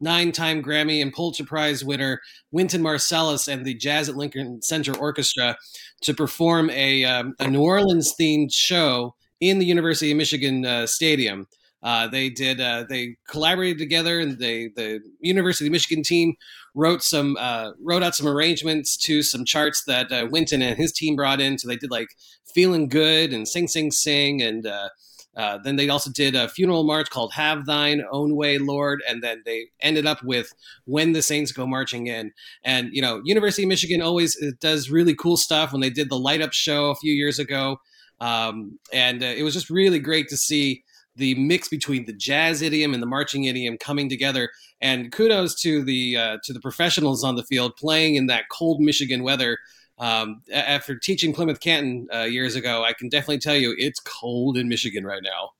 nine-time 0.00 0.62
Grammy 0.62 1.02
and 1.02 1.12
Pulitzer 1.12 1.44
Prize 1.44 1.84
winner 1.84 2.20
Wynton 2.52 2.82
Marsalis 2.82 3.52
and 3.52 3.64
the 3.64 3.74
Jazz 3.74 4.08
at 4.08 4.16
Lincoln 4.16 4.62
Center 4.62 4.96
Orchestra 4.96 5.56
to 6.02 6.14
perform 6.14 6.70
a, 6.70 7.04
um, 7.04 7.34
a 7.38 7.46
New 7.46 7.62
Orleans 7.62 8.14
themed 8.18 8.52
show 8.52 9.14
in 9.40 9.58
the 9.58 9.66
University 9.66 10.10
of 10.10 10.16
Michigan 10.16 10.64
uh, 10.64 10.86
Stadium. 10.86 11.46
Uh, 11.82 12.08
they 12.08 12.28
did. 12.28 12.60
Uh, 12.60 12.84
they 12.88 13.16
collaborated 13.28 13.78
together, 13.78 14.20
and 14.20 14.38
they 14.38 14.68
the 14.76 15.00
University 15.20 15.66
of 15.66 15.72
Michigan 15.72 16.02
team 16.02 16.34
wrote 16.74 17.02
some 17.02 17.36
uh, 17.38 17.70
wrote 17.82 18.02
out 18.02 18.14
some 18.14 18.28
arrangements 18.28 18.96
to 18.96 19.22
some 19.22 19.44
charts 19.44 19.84
that 19.86 20.12
uh, 20.12 20.26
Wynton 20.30 20.62
and 20.62 20.76
his 20.76 20.92
team 20.92 21.16
brought 21.16 21.40
in. 21.40 21.58
So 21.58 21.68
they 21.68 21.76
did 21.76 21.90
like 21.90 22.08
"Feeling 22.54 22.88
Good" 22.88 23.32
and 23.32 23.48
"Sing 23.48 23.66
Sing 23.66 23.90
Sing," 23.90 24.42
and 24.42 24.66
uh, 24.66 24.90
uh, 25.36 25.58
then 25.64 25.76
they 25.76 25.88
also 25.88 26.10
did 26.10 26.34
a 26.34 26.48
funeral 26.48 26.84
march 26.84 27.08
called 27.08 27.32
"Have 27.32 27.64
Thine 27.64 28.02
Own 28.12 28.36
Way, 28.36 28.58
Lord," 28.58 29.00
and 29.08 29.22
then 29.22 29.42
they 29.46 29.68
ended 29.80 30.06
up 30.06 30.22
with 30.22 30.52
"When 30.84 31.12
the 31.12 31.22
Saints 31.22 31.50
Go 31.50 31.66
Marching 31.66 32.08
In." 32.08 32.32
And 32.62 32.90
you 32.92 33.00
know, 33.00 33.22
University 33.24 33.62
of 33.62 33.70
Michigan 33.70 34.02
always 34.02 34.36
does 34.60 34.90
really 34.90 35.14
cool 35.14 35.38
stuff. 35.38 35.72
When 35.72 35.80
they 35.80 35.90
did 35.90 36.10
the 36.10 36.18
light 36.18 36.42
up 36.42 36.52
show 36.52 36.90
a 36.90 36.96
few 36.96 37.14
years 37.14 37.38
ago, 37.38 37.78
um, 38.20 38.78
and 38.92 39.22
it 39.22 39.44
was 39.44 39.54
just 39.54 39.70
really 39.70 39.98
great 39.98 40.28
to 40.28 40.36
see 40.36 40.84
the 41.20 41.34
mix 41.36 41.68
between 41.68 42.06
the 42.06 42.12
jazz 42.12 42.62
idiom 42.62 42.94
and 42.94 43.02
the 43.02 43.06
marching 43.06 43.44
idiom 43.44 43.78
coming 43.78 44.08
together. 44.08 44.50
And 44.80 45.12
kudos 45.12 45.54
to 45.60 45.84
the 45.84 46.16
uh, 46.16 46.38
to 46.44 46.52
the 46.52 46.60
professionals 46.60 47.22
on 47.22 47.36
the 47.36 47.44
field 47.44 47.76
playing 47.76 48.16
in 48.16 48.26
that 48.26 48.48
cold 48.50 48.80
Michigan 48.80 49.22
weather. 49.22 49.58
Um, 49.98 50.40
after 50.50 50.98
teaching 50.98 51.34
Plymouth 51.34 51.60
Canton 51.60 52.08
uh, 52.12 52.22
years 52.22 52.56
ago, 52.56 52.82
I 52.82 52.94
can 52.94 53.10
definitely 53.10 53.38
tell 53.38 53.54
you 53.54 53.74
it's 53.76 54.00
cold 54.00 54.56
in 54.56 54.66
Michigan 54.66 55.04
right 55.04 55.22
now. 55.22 55.50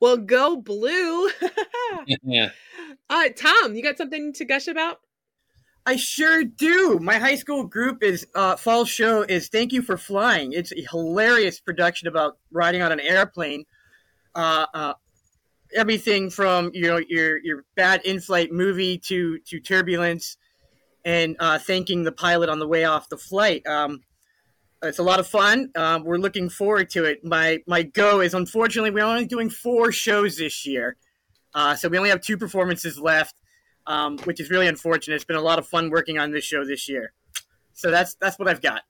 Well, 0.00 0.16
go 0.16 0.56
blue. 0.56 1.28
yeah. 2.22 2.50
Uh, 3.10 3.28
Tom, 3.34 3.74
you 3.74 3.82
got 3.82 3.96
something 3.96 4.34
to 4.34 4.44
gush 4.44 4.68
about? 4.68 5.00
I 5.86 5.96
sure 5.96 6.44
do. 6.44 6.98
My 7.00 7.18
high 7.18 7.36
school 7.36 7.64
group 7.64 8.02
is 8.02 8.26
uh, 8.34 8.56
fall 8.56 8.84
show 8.84 9.22
is 9.22 9.48
"Thank 9.48 9.72
You 9.72 9.80
for 9.80 9.96
Flying." 9.96 10.52
It's 10.52 10.72
a 10.72 10.86
hilarious 10.90 11.60
production 11.60 12.08
about 12.08 12.36
riding 12.50 12.82
on 12.82 12.92
an 12.92 13.00
airplane. 13.00 13.64
Uh, 14.38 14.66
uh, 14.72 14.94
everything 15.74 16.30
from 16.30 16.70
you 16.72 16.82
know 16.82 17.00
your 17.08 17.38
your 17.38 17.64
bad 17.76 18.02
in-flight 18.04 18.52
movie 18.52 18.98
to 18.98 19.38
to 19.40 19.60
turbulence, 19.60 20.36
and 21.04 21.36
uh, 21.40 21.58
thanking 21.58 22.04
the 22.04 22.12
pilot 22.12 22.48
on 22.48 22.58
the 22.58 22.68
way 22.68 22.84
off 22.84 23.08
the 23.08 23.18
flight. 23.18 23.66
Um, 23.66 24.02
it's 24.82 25.00
a 25.00 25.02
lot 25.02 25.18
of 25.18 25.26
fun. 25.26 25.70
Um, 25.74 26.04
we're 26.04 26.18
looking 26.18 26.48
forward 26.48 26.90
to 26.90 27.04
it. 27.04 27.24
My 27.24 27.58
my 27.66 27.82
go 27.82 28.20
is 28.20 28.32
unfortunately 28.32 28.92
we're 28.92 29.04
only 29.04 29.26
doing 29.26 29.50
four 29.50 29.90
shows 29.90 30.36
this 30.36 30.64
year, 30.64 30.96
uh, 31.54 31.74
so 31.74 31.88
we 31.88 31.98
only 31.98 32.10
have 32.10 32.20
two 32.20 32.36
performances 32.36 32.98
left 32.98 33.34
um, 33.88 34.18
which 34.18 34.38
is 34.38 34.50
really 34.50 34.68
unfortunate. 34.68 35.16
It's 35.16 35.24
been 35.24 35.36
a 35.36 35.40
lot 35.42 35.58
of 35.58 35.66
fun 35.66 35.90
working 35.90 36.18
on 36.18 36.30
this 36.30 36.44
show 36.44 36.64
this 36.64 36.88
year. 36.88 37.12
So 37.72 37.90
that's 37.90 38.14
that's 38.14 38.38
what 38.38 38.46
I've 38.46 38.60
got. 38.60 38.82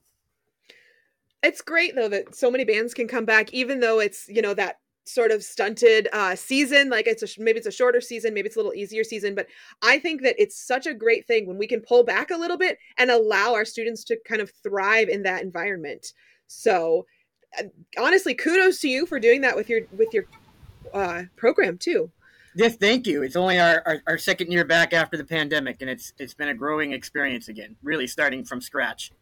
It's 1.43 1.63
great 1.63 1.95
though 1.95 2.09
that 2.09 2.35
so 2.35 2.51
many 2.51 2.65
bands 2.65 2.93
can 2.93 3.07
come 3.07 3.25
back, 3.25 3.55
even 3.55 3.81
though 3.81 4.01
it's 4.01 4.29
you 4.29 4.43
know 4.43 4.55
that 4.55 4.81
sort 5.09 5.31
of 5.31 5.43
stunted 5.43 6.09
uh, 6.13 6.37
season. 6.37 6.91
Like 6.91 7.07
it's 7.07 7.23
a, 7.23 7.41
maybe 7.41 7.59
it's 7.59 7.67
a 7.67 7.73
shorter 7.73 8.01
season, 8.01 8.35
maybe 8.35 8.47
it's 8.47 8.57
a 8.57 8.59
little 8.59 8.75
easier 8.75 9.05
season, 9.05 9.35
but 9.35 9.47
I 9.83 9.99
think 9.99 10.23
that 10.23 10.37
it's 10.39 10.61
such 10.61 10.87
a 10.87 10.95
great 10.95 11.27
thing 11.27 11.47
when 11.47 11.59
we 11.59 11.67
can 11.67 11.81
pull 11.81 12.05
back 12.05 12.31
a 12.31 12.37
little 12.37 12.59
bit 12.59 12.79
and 12.99 13.11
allow 13.11 13.55
our 13.55 13.65
students 13.65 14.05
to 14.05 14.19
kind 14.27 14.41
of 14.41 14.53
thrive 14.63 15.09
in 15.09 15.23
that 15.25 15.43
environment. 15.43 16.13
So 16.47 17.07
uh, 17.59 17.65
honestly, 17.99 18.35
kudos 18.35 18.81
to 18.81 18.89
you 18.89 19.07
for 19.07 19.19
doing 19.19 19.41
that 19.43 19.57
with 19.57 19.69
your 19.69 19.83
with 19.97 20.13
your 20.13 20.25
uh, 20.93 21.25
program 21.37 21.79
too. 21.79 22.11
Yes, 22.55 22.77
thank 22.77 23.07
you. 23.07 23.23
It's 23.23 23.37
only 23.37 23.61
our, 23.61 23.83
our, 23.87 24.03
our, 24.07 24.19
second 24.19 24.51
year 24.51 24.65
back 24.65 24.93
after 24.93 25.17
the 25.17 25.25
pandemic, 25.25 25.77
and 25.81 25.89
it's 25.89 26.13
it's 26.19 26.35
been 26.35 26.49
a 26.49 26.55
growing 26.55 26.93
experience 26.93 27.49
again. 27.49 27.77
Really 27.83 28.07
starting 28.07 28.45
from 28.45 28.61
scratch. 28.61 29.13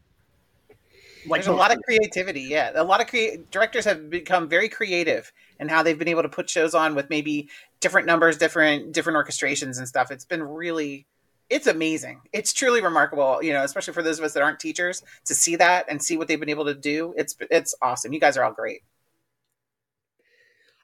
Like 1.28 1.42
There's 1.42 1.48
a 1.48 1.52
lot 1.52 1.72
of 1.72 1.82
creativity. 1.82 2.42
Yeah, 2.42 2.72
a 2.74 2.84
lot 2.84 3.00
of 3.00 3.08
crea- 3.08 3.38
directors 3.50 3.84
have 3.84 4.08
become 4.08 4.48
very 4.48 4.68
creative 4.68 5.32
in 5.60 5.68
how 5.68 5.82
they've 5.82 5.98
been 5.98 6.08
able 6.08 6.22
to 6.22 6.28
put 6.28 6.48
shows 6.48 6.74
on 6.74 6.94
with 6.94 7.10
maybe 7.10 7.48
different 7.80 8.06
numbers, 8.06 8.38
different 8.38 8.92
different 8.92 9.16
orchestrations 9.16 9.78
and 9.78 9.88
stuff. 9.88 10.10
It's 10.10 10.24
been 10.24 10.42
really, 10.42 11.06
it's 11.50 11.66
amazing. 11.66 12.20
It's 12.32 12.52
truly 12.52 12.80
remarkable. 12.80 13.42
You 13.42 13.52
know, 13.52 13.64
especially 13.64 13.94
for 13.94 14.02
those 14.02 14.18
of 14.18 14.24
us 14.24 14.32
that 14.34 14.42
aren't 14.42 14.60
teachers, 14.60 15.02
to 15.26 15.34
see 15.34 15.56
that 15.56 15.86
and 15.88 16.02
see 16.02 16.16
what 16.16 16.28
they've 16.28 16.40
been 16.40 16.48
able 16.48 16.66
to 16.66 16.74
do. 16.74 17.14
It's 17.16 17.36
it's 17.50 17.74
awesome. 17.82 18.12
You 18.12 18.20
guys 18.20 18.36
are 18.36 18.44
all 18.44 18.52
great. 18.52 18.82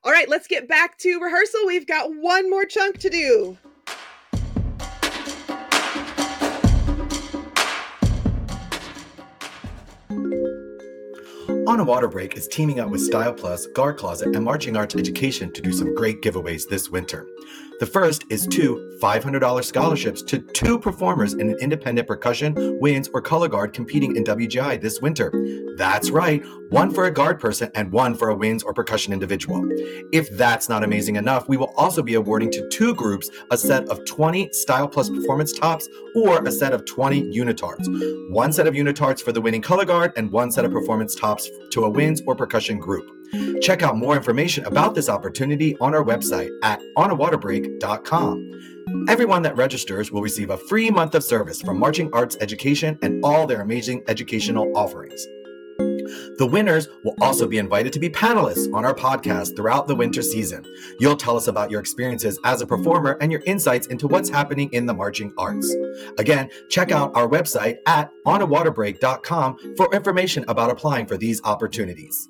All 0.05 0.13
right, 0.13 0.29
let's 0.29 0.49
get 0.49 0.67
back 0.67 0.99
to 0.99 1.21
rehearsal. 1.21 1.61
We've 1.67 1.87
got 1.87 2.11
one 2.13 2.51
more 2.51 2.65
chunk 2.65 2.99
to 2.99 3.11
do. 3.11 3.57
On 11.69 11.79
a 11.79 11.85
Water 11.85 12.09
Break 12.09 12.37
is 12.37 12.49
teaming 12.49 12.81
up 12.81 12.91
with 12.91 13.01
Style 13.01 13.33
Plus, 13.33 13.69
Guard 13.69 13.97
Closet, 13.97 14.35
and 14.35 14.45
Marching 14.45 14.77
Arts 14.77 14.97
Education 14.97 15.53
to 15.53 15.63
do 15.63 15.73
some 15.73 15.95
great 15.95 16.21
giveaways 16.21 16.69
this 16.69 16.91
winter. 16.91 17.25
The 17.81 17.87
first 17.87 18.25
is 18.29 18.47
two 18.47 18.99
$500 19.01 19.65
scholarships 19.65 20.23
to 20.23 20.39
two 20.39 20.79
performers 20.79 21.35
in 21.35 21.51
an 21.51 21.57
independent 21.61 22.07
percussion, 22.07 22.79
winds, 22.81 23.09
or 23.13 23.21
color 23.21 23.49
guard 23.49 23.73
competing 23.73 24.17
in 24.17 24.23
WGI 24.23 24.81
this 24.81 25.01
winter. 25.01 25.33
That's 25.77 26.11
right, 26.11 26.45
one 26.71 26.93
for 26.93 27.07
a 27.07 27.11
guard 27.11 27.41
person 27.41 27.71
and 27.75 27.91
one 27.91 28.15
for 28.15 28.29
a 28.29 28.37
winds 28.37 28.63
or 28.63 28.73
percussion 28.73 29.13
individual. 29.13 29.69
If 30.13 30.31
that's 30.31 30.69
not 30.69 30.85
amazing 30.85 31.17
enough, 31.17 31.49
we 31.49 31.57
will 31.57 31.73
also 31.77 32.03
be 32.03 32.15
awarding 32.15 32.51
to 32.53 32.69
two 32.69 32.95
groups 32.95 33.29
a 33.51 33.59
set 33.59 33.89
of 33.89 34.05
20 34.05 34.53
Style 34.53 34.87
Plus 34.87 35.09
performance 35.09 35.53
tops 35.53 35.89
or 36.15 36.45
a 36.45 36.53
set 36.53 36.73
of 36.73 36.85
20 36.85 37.33
unitards. 37.37 37.87
One 38.31 38.53
set 38.53 38.67
of 38.67 38.75
unitards 38.75 39.21
for 39.21 39.33
the 39.33 39.41
winning 39.41 39.63
color 39.63 39.85
guard 39.85 40.13
and 40.17 40.31
one 40.31 40.53
set 40.53 40.65
of 40.65 40.73
performance 40.73 41.15
tops 41.15 41.51
to 41.71 41.85
a 41.85 41.91
winds 41.91 42.23
or 42.27 42.37
percussion 42.37 42.79
group. 42.79 43.22
Check 43.61 43.83
out 43.83 43.97
more 43.97 44.17
information 44.17 44.65
about 44.67 44.95
this 44.95 45.09
opportunity 45.09 45.77
on 45.81 45.95
our 45.95 46.05
website 46.05 46.51
at 46.63 46.81
onawaterbreak.com. 46.97 49.07
Everyone 49.09 49.43
that 49.43 49.57
registers 49.57 50.11
will 50.11 50.23
receive 50.23 50.51
a 50.51 50.57
free 50.57 50.91
month 50.91 51.15
of 51.15 51.25
service 51.25 51.63
from 51.63 51.79
Marching 51.79 52.11
Arts 52.13 52.37
Education 52.41 52.99
and 53.03 53.25
all 53.25 53.47
their 53.47 53.61
amazing 53.61 54.03
educational 54.09 54.77
offerings. 54.77 55.27
The 56.39 56.49
winners 56.51 56.89
will 57.05 57.15
also 57.21 57.47
be 57.47 57.59
invited 57.59 57.93
to 57.93 58.01
be 58.01 58.11
panelists 58.11 58.73
on 58.75 58.85
our 58.85 58.95
podcast 58.95 59.57
throughout 59.57 59.87
the 59.87 59.95
winter 59.95 60.23
season. 60.23 60.65
You'll 60.99 61.17
tell 61.17 61.37
us 61.37 61.47
about 61.47 61.71
your 61.71 61.81
experiences 61.81 62.39
as 62.45 62.61
a 62.61 62.67
performer 62.67 63.17
and 63.21 63.31
your 63.31 63.43
insights 63.47 63.87
into 63.87 64.09
what's 64.09 64.29
happening 64.29 64.69
in 64.73 64.87
the 64.87 64.95
marching 64.95 65.33
arts. 65.39 65.73
Again, 66.19 66.51
check 66.69 66.91
out 66.91 67.13
our 67.15 67.29
website 67.29 67.77
at 67.87 68.11
onawaterbreak.com 68.27 69.77
for 69.77 69.95
information 69.95 70.45
about 70.49 70.71
applying 70.71 71.07
for 71.07 71.17
these 71.17 71.41
opportunities. 71.45 72.29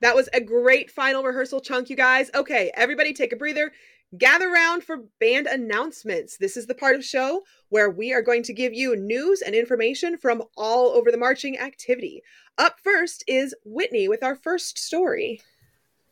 That 0.00 0.14
was 0.14 0.28
a 0.32 0.40
great 0.40 0.90
final 0.90 1.22
rehearsal 1.22 1.60
chunk, 1.60 1.88
you 1.88 1.96
guys. 1.96 2.30
Okay, 2.34 2.70
everybody 2.74 3.12
take 3.12 3.32
a 3.32 3.36
breather. 3.36 3.72
Gather 4.16 4.50
round 4.50 4.84
for 4.84 5.04
band 5.20 5.46
announcements. 5.46 6.36
This 6.36 6.56
is 6.56 6.66
the 6.66 6.74
part 6.74 6.94
of 6.94 7.04
show 7.04 7.42
where 7.70 7.90
we 7.90 8.12
are 8.12 8.22
going 8.22 8.42
to 8.44 8.52
give 8.52 8.72
you 8.72 8.94
news 8.94 9.42
and 9.42 9.54
information 9.54 10.16
from 10.16 10.44
all 10.56 10.90
over 10.90 11.10
the 11.10 11.18
marching 11.18 11.58
activity. 11.58 12.22
Up 12.56 12.78
first 12.82 13.24
is 13.26 13.54
Whitney 13.64 14.08
with 14.08 14.22
our 14.22 14.36
first 14.36 14.78
story. 14.78 15.40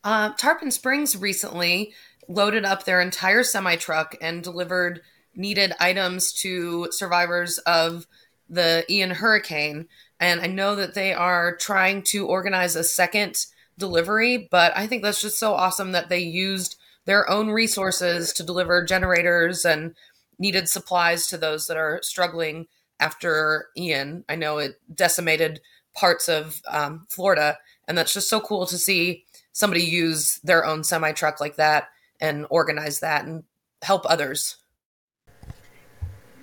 Uh, 0.03 0.31
Tarpon 0.33 0.71
Springs 0.71 1.15
recently 1.15 1.93
loaded 2.27 2.65
up 2.65 2.83
their 2.83 3.01
entire 3.01 3.43
semi 3.43 3.75
truck 3.75 4.15
and 4.19 4.43
delivered 4.43 5.01
needed 5.35 5.73
items 5.79 6.33
to 6.33 6.87
survivors 6.91 7.59
of 7.59 8.07
the 8.49 8.85
Ian 8.89 9.11
hurricane. 9.11 9.87
And 10.19 10.41
I 10.41 10.47
know 10.47 10.75
that 10.75 10.95
they 10.95 11.13
are 11.13 11.55
trying 11.55 12.03
to 12.03 12.27
organize 12.27 12.75
a 12.75 12.83
second 12.83 13.45
delivery, 13.77 14.47
but 14.51 14.75
I 14.75 14.87
think 14.87 15.03
that's 15.03 15.21
just 15.21 15.37
so 15.39 15.53
awesome 15.53 15.91
that 15.91 16.09
they 16.09 16.19
used 16.19 16.75
their 17.05 17.29
own 17.29 17.49
resources 17.49 18.33
to 18.33 18.43
deliver 18.43 18.83
generators 18.83 19.65
and 19.65 19.95
needed 20.39 20.67
supplies 20.67 21.27
to 21.27 21.37
those 21.37 21.67
that 21.67 21.77
are 21.77 21.99
struggling 22.01 22.67
after 22.99 23.67
Ian. 23.77 24.25
I 24.27 24.35
know 24.35 24.57
it 24.57 24.79
decimated 24.93 25.61
parts 25.93 26.27
of 26.27 26.61
um, 26.67 27.05
Florida, 27.09 27.57
and 27.87 27.97
that's 27.97 28.13
just 28.13 28.29
so 28.29 28.39
cool 28.39 28.65
to 28.65 28.77
see 28.77 29.23
somebody 29.51 29.83
use 29.83 30.39
their 30.43 30.65
own 30.65 30.83
semi 30.83 31.11
truck 31.11 31.39
like 31.39 31.55
that 31.57 31.89
and 32.19 32.45
organize 32.49 32.99
that 33.01 33.25
and 33.25 33.43
help 33.81 34.03
others. 34.09 34.57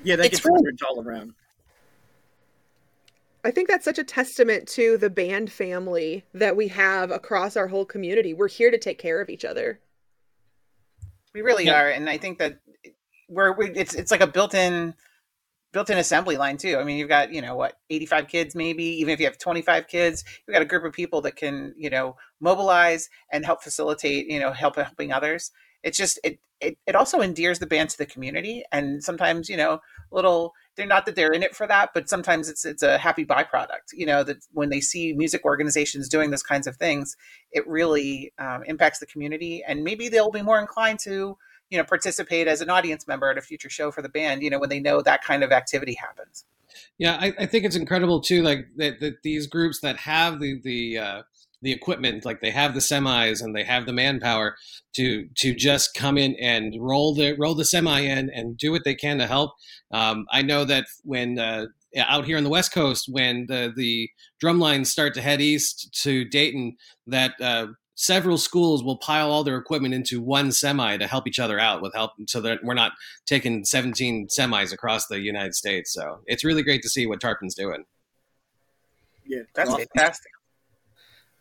Yeah, 0.05 0.17
they 0.17 0.27
It's 0.27 0.41
get 0.41 0.45
really- 0.51 0.73
all 0.89 1.03
around. 1.03 1.35
I 3.45 3.51
think 3.51 3.69
that's 3.69 3.85
such 3.85 3.99
a 3.99 4.05
testament 4.05 4.69
to 4.69 4.97
the 4.97 5.11
band 5.11 5.51
family 5.51 6.25
that 6.33 6.57
we 6.57 6.69
have 6.69 7.11
across 7.11 7.57
our 7.57 7.67
whole 7.69 7.85
community. 7.85 8.35
We're 8.35 8.49
here 8.49 8.71
to 8.71 8.79
take 8.79 8.99
care 8.99 9.21
of 9.21 9.29
each 9.29 9.45
other. 9.45 9.81
We 11.35 11.43
really 11.43 11.65
Yeah. 11.65 11.81
are, 11.81 11.89
and 11.89 12.09
I 12.09 12.19
think 12.19 12.39
that 12.39 12.61
we're 13.29 13.53
we, 13.53 13.71
it's 13.71 13.95
it's 13.95 14.11
like 14.11 14.21
a 14.21 14.27
built-in 14.27 14.95
built-in 15.73 15.97
assembly 15.97 16.37
line 16.37 16.59
too. 16.59 16.77
I 16.77 16.85
mean, 16.85 16.99
you've 16.99 17.09
got 17.09 17.33
you 17.33 17.41
know 17.41 17.57
what, 17.57 17.79
eighty-five 17.91 18.29
kids 18.29 18.55
maybe. 18.55 18.85
Even 18.85 19.15
if 19.15 19.19
you 19.19 19.27
have 19.27 19.39
twenty-five 19.39 19.89
kids, 19.89 20.25
you've 20.47 20.53
got 20.53 20.63
a 20.63 20.67
group 20.67 20.85
of 20.85 20.93
people 20.93 21.21
that 21.23 21.37
can 21.37 21.75
you 21.77 21.91
know 21.91 22.17
mobilize 22.41 23.09
and 23.33 23.45
help 23.45 23.63
facilitate 23.63 24.27
you 24.27 24.39
know 24.39 24.53
help 24.53 24.77
helping 24.77 25.13
others. 25.13 25.51
It's 25.83 25.99
just 25.99 26.21
it 26.23 26.39
it 26.61 26.79
it 26.87 26.95
also 26.95 27.21
endears 27.21 27.59
the 27.59 27.67
band 27.67 27.91
to 27.91 27.99
the 27.99 28.07
community, 28.07 28.63
and 28.71 29.03
sometimes 29.03 29.49
you 29.49 29.57
know 29.57 29.81
little. 30.13 30.53
They're 30.77 30.87
not 30.87 31.07
that 31.07 31.17
they're 31.17 31.33
in 31.33 31.43
it 31.43 31.55
for 31.55 31.67
that, 31.67 31.91
but 31.93 32.09
sometimes 32.09 32.49
it's 32.49 32.65
it's 32.65 32.83
a 32.83 32.99
happy 32.99 33.25
byproduct. 33.25 33.93
You 33.93 34.07
know 34.07 34.23
that 34.25 34.39
when 34.53 34.71
they 34.71 34.81
see 34.81 35.13
music 35.13 35.45
organizations 35.45 36.09
doing 36.09 36.31
those 36.31 36.43
kinds 36.43 36.67
of 36.67 36.77
things, 36.77 37.17
it 37.51 37.67
really 37.67 38.33
um, 38.39 38.63
impacts 38.65 38.99
the 38.99 39.07
community, 39.07 39.63
and 39.67 39.85
maybe 39.85 40.09
they'll 40.09 40.31
be 40.31 40.43
more 40.43 40.59
inclined 40.59 40.99
to 41.01 41.37
you 41.71 41.79
know 41.79 41.85
participate 41.85 42.47
as 42.47 42.61
an 42.61 42.71
audience 42.71 43.09
member 43.09 43.31
at 43.31 43.39
a 43.39 43.41
future 43.41 43.71
show 43.71 43.91
for 43.91 44.03
the 44.03 44.09
band 44.09 44.43
you 44.43 44.51
know 44.51 44.59
when 44.59 44.69
they 44.69 44.79
know 44.79 45.01
that 45.01 45.25
kind 45.25 45.43
of 45.43 45.51
activity 45.53 45.95
happens 45.95 46.45
Yeah, 46.99 47.17
I, 47.21 47.33
I 47.39 47.47
think 47.47 47.65
it's 47.65 47.77
incredible 47.77 48.21
too. 48.21 48.43
Like 48.43 48.69
that, 48.77 49.01
that 49.01 49.23
these 49.23 49.47
groups 49.47 49.81
that 49.81 49.97
have 49.99 50.41
the 50.41 50.61
the 50.63 50.99
uh, 50.99 51.23
the 51.63 51.73
equipment, 51.73 52.25
like 52.25 52.41
they 52.41 52.51
have 52.51 52.75
the 52.75 52.81
semis 52.81 53.43
and 53.43 53.55
they 53.55 53.65
have 53.65 53.87
the 53.87 53.93
manpower 53.93 54.57
to 54.97 55.29
to 55.37 55.55
just 55.55 55.95
come 55.95 56.19
in 56.19 56.37
and 56.37 56.75
roll 56.79 57.15
the 57.15 57.35
roll 57.35 57.55
the 57.55 57.65
semi 57.65 58.01
in 58.01 58.29
and 58.31 58.59
do 58.59 58.73
what 58.73 58.85
they 58.85 58.95
can 58.95 59.19
to 59.19 59.27
help. 59.27 59.53
Um, 59.93 60.27
I 60.31 60.43
know 60.43 60.65
that 60.65 60.87
when 61.05 61.39
uh, 61.39 61.67
out 61.97 62.25
here 62.25 62.37
on 62.37 62.45
the 62.45 62.51
West 62.51 62.73
Coast, 62.73 63.07
when 63.09 63.47
the 63.47 63.73
the 63.75 64.11
drum 64.41 64.59
lines 64.59 64.91
start 64.91 65.15
to 65.15 65.23
head 65.23 65.41
east 65.41 65.97
to 66.03 66.25
Dayton, 66.25 66.77
that 67.07 67.35
uh, 67.41 67.69
several 67.95 68.39
schools 68.39 68.83
will 68.83 68.99
pile 68.99 69.31
all 69.31 69.45
their 69.45 69.57
equipment 69.57 69.95
into 69.95 70.21
one 70.21 70.51
semi 70.51 70.97
to 70.97 71.07
help 71.07 71.29
each 71.29 71.39
other 71.39 71.61
out 71.61 71.81
with 71.81 71.95
help, 71.95 72.13
so 72.27 72.41
that 72.41 72.59
we're 72.65 72.75
not 72.75 72.93
taking 73.27 73.65
17 73.65 74.27
semis 74.37 74.73
across 74.73 75.07
the 75.07 75.21
United 75.21 75.55
States. 75.55 75.93
So 75.93 76.21
it's 76.27 76.45
really 76.45 76.65
great 76.65 76.83
to 76.83 76.89
see 76.89 77.07
what 77.07 77.21
Tarpon's 77.21 77.55
doing. 77.55 77.85
Yeah, 79.25 79.43
that's 79.55 79.71
awesome. 79.71 79.87
fantastic 79.95 80.33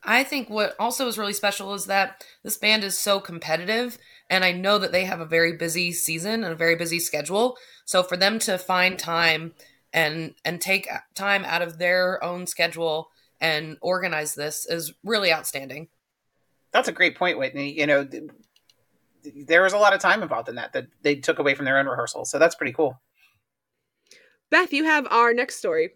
I 0.03 0.23
think 0.23 0.49
what 0.49 0.75
also 0.79 1.07
is 1.07 1.17
really 1.17 1.33
special 1.33 1.73
is 1.73 1.85
that 1.85 2.25
this 2.43 2.57
band 2.57 2.83
is 2.83 2.97
so 2.97 3.19
competitive, 3.19 3.97
and 4.29 4.43
I 4.43 4.51
know 4.51 4.79
that 4.79 4.91
they 4.91 5.05
have 5.05 5.19
a 5.19 5.25
very 5.25 5.53
busy 5.53 5.91
season 5.91 6.43
and 6.43 6.53
a 6.53 6.55
very 6.55 6.75
busy 6.75 6.99
schedule. 6.99 7.57
So 7.85 8.01
for 8.01 8.17
them 8.17 8.39
to 8.39 8.57
find 8.57 8.97
time 8.97 9.53
and 9.93 10.33
and 10.45 10.61
take 10.61 10.87
time 11.15 11.43
out 11.45 11.61
of 11.61 11.77
their 11.77 12.23
own 12.23 12.47
schedule 12.47 13.09
and 13.39 13.77
organize 13.81 14.35
this 14.35 14.65
is 14.65 14.93
really 15.03 15.33
outstanding. 15.33 15.89
that's 16.71 16.87
a 16.87 16.93
great 16.93 17.17
point 17.17 17.37
whitney 17.37 17.77
you 17.77 17.85
know 17.85 18.05
th- 18.05 18.23
th- 19.23 19.45
there 19.47 19.61
was 19.61 19.73
a 19.73 19.77
lot 19.77 19.93
of 19.93 19.99
time 19.99 20.21
involved 20.23 20.47
in 20.47 20.55
that 20.55 20.71
that 20.73 20.87
they 21.01 21.15
took 21.15 21.39
away 21.39 21.53
from 21.55 21.65
their 21.65 21.77
own 21.77 21.87
rehearsals 21.87 22.31
so 22.31 22.39
that's 22.39 22.55
pretty 22.55 22.73
cool 22.73 23.01
Beth, 24.49 24.73
you 24.73 24.83
have 24.83 25.07
our 25.09 25.33
next 25.33 25.55
story. 25.55 25.91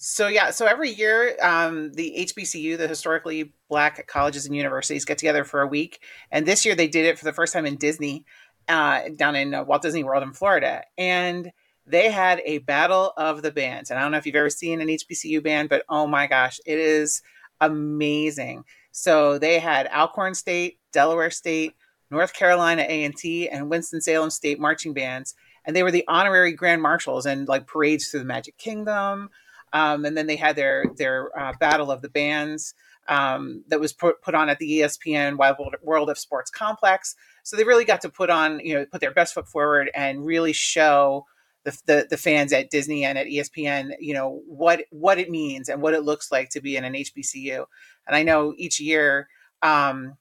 So 0.00 0.28
yeah, 0.28 0.50
so 0.50 0.64
every 0.64 0.90
year, 0.90 1.36
um, 1.42 1.92
the 1.92 2.14
HBCU, 2.18 2.78
the 2.78 2.86
historically 2.86 3.52
black 3.68 4.06
colleges 4.06 4.46
and 4.46 4.54
universities, 4.54 5.04
get 5.04 5.18
together 5.18 5.44
for 5.44 5.60
a 5.60 5.66
week, 5.66 6.00
and 6.30 6.46
this 6.46 6.64
year 6.64 6.76
they 6.76 6.86
did 6.86 7.04
it 7.04 7.18
for 7.18 7.24
the 7.24 7.32
first 7.32 7.52
time 7.52 7.66
in 7.66 7.76
Disney, 7.76 8.24
uh, 8.68 9.02
down 9.16 9.34
in 9.34 9.54
uh, 9.54 9.64
Walt 9.64 9.82
Disney 9.82 10.04
World 10.04 10.22
in 10.22 10.32
Florida, 10.32 10.84
and 10.96 11.50
they 11.84 12.12
had 12.12 12.40
a 12.44 12.58
battle 12.58 13.12
of 13.16 13.42
the 13.42 13.50
bands. 13.50 13.90
And 13.90 13.98
I 13.98 14.02
don't 14.02 14.12
know 14.12 14.18
if 14.18 14.26
you've 14.26 14.36
ever 14.36 14.50
seen 14.50 14.80
an 14.80 14.86
HBCU 14.86 15.42
band, 15.42 15.68
but 15.68 15.82
oh 15.88 16.06
my 16.06 16.28
gosh, 16.28 16.60
it 16.64 16.78
is 16.78 17.20
amazing. 17.60 18.64
So 18.92 19.36
they 19.38 19.58
had 19.58 19.88
Alcorn 19.88 20.34
State, 20.34 20.78
Delaware 20.92 21.30
State, 21.30 21.74
North 22.08 22.34
Carolina 22.34 22.86
A&T, 22.88 23.48
and 23.48 23.68
Winston 23.68 24.00
Salem 24.00 24.30
State 24.30 24.60
marching 24.60 24.94
bands, 24.94 25.34
and 25.64 25.74
they 25.74 25.82
were 25.82 25.90
the 25.90 26.04
honorary 26.06 26.52
grand 26.52 26.82
marshals 26.82 27.26
and 27.26 27.48
like 27.48 27.66
parades 27.66 28.08
through 28.08 28.20
the 28.20 28.26
Magic 28.26 28.56
Kingdom. 28.58 29.30
Um, 29.72 30.04
and 30.04 30.16
then 30.16 30.26
they 30.26 30.36
had 30.36 30.56
their 30.56 30.84
their 30.96 31.38
uh, 31.38 31.52
battle 31.58 31.90
of 31.90 32.02
the 32.02 32.08
bands 32.08 32.74
um, 33.08 33.64
that 33.68 33.80
was 33.80 33.92
put, 33.92 34.20
put 34.22 34.34
on 34.34 34.48
at 34.48 34.58
the 34.58 34.80
ESPN 34.80 35.36
Wide 35.36 35.56
World 35.82 36.10
of 36.10 36.18
Sports 36.18 36.50
complex. 36.50 37.16
So 37.42 37.56
they 37.56 37.64
really 37.64 37.84
got 37.86 38.02
to 38.02 38.10
put 38.10 38.30
on, 38.30 38.60
you 38.60 38.74
know, 38.74 38.86
put 38.86 39.00
their 39.00 39.12
best 39.12 39.34
foot 39.34 39.48
forward 39.48 39.90
and 39.94 40.24
really 40.24 40.52
show 40.52 41.24
the, 41.64 41.78
the, 41.86 42.06
the 42.10 42.16
fans 42.16 42.52
at 42.52 42.70
Disney 42.70 43.04
and 43.04 43.18
at 43.18 43.26
ESPN, 43.26 43.92
you 43.98 44.14
know, 44.14 44.42
what 44.46 44.84
what 44.90 45.18
it 45.18 45.30
means 45.30 45.68
and 45.68 45.82
what 45.82 45.94
it 45.94 46.02
looks 46.02 46.30
like 46.30 46.50
to 46.50 46.60
be 46.60 46.76
in 46.76 46.84
an 46.84 46.94
HBCU. 46.94 47.64
And 48.06 48.16
I 48.16 48.22
know 48.22 48.54
each 48.56 48.80
year, 48.80 49.28
um, 49.62 50.16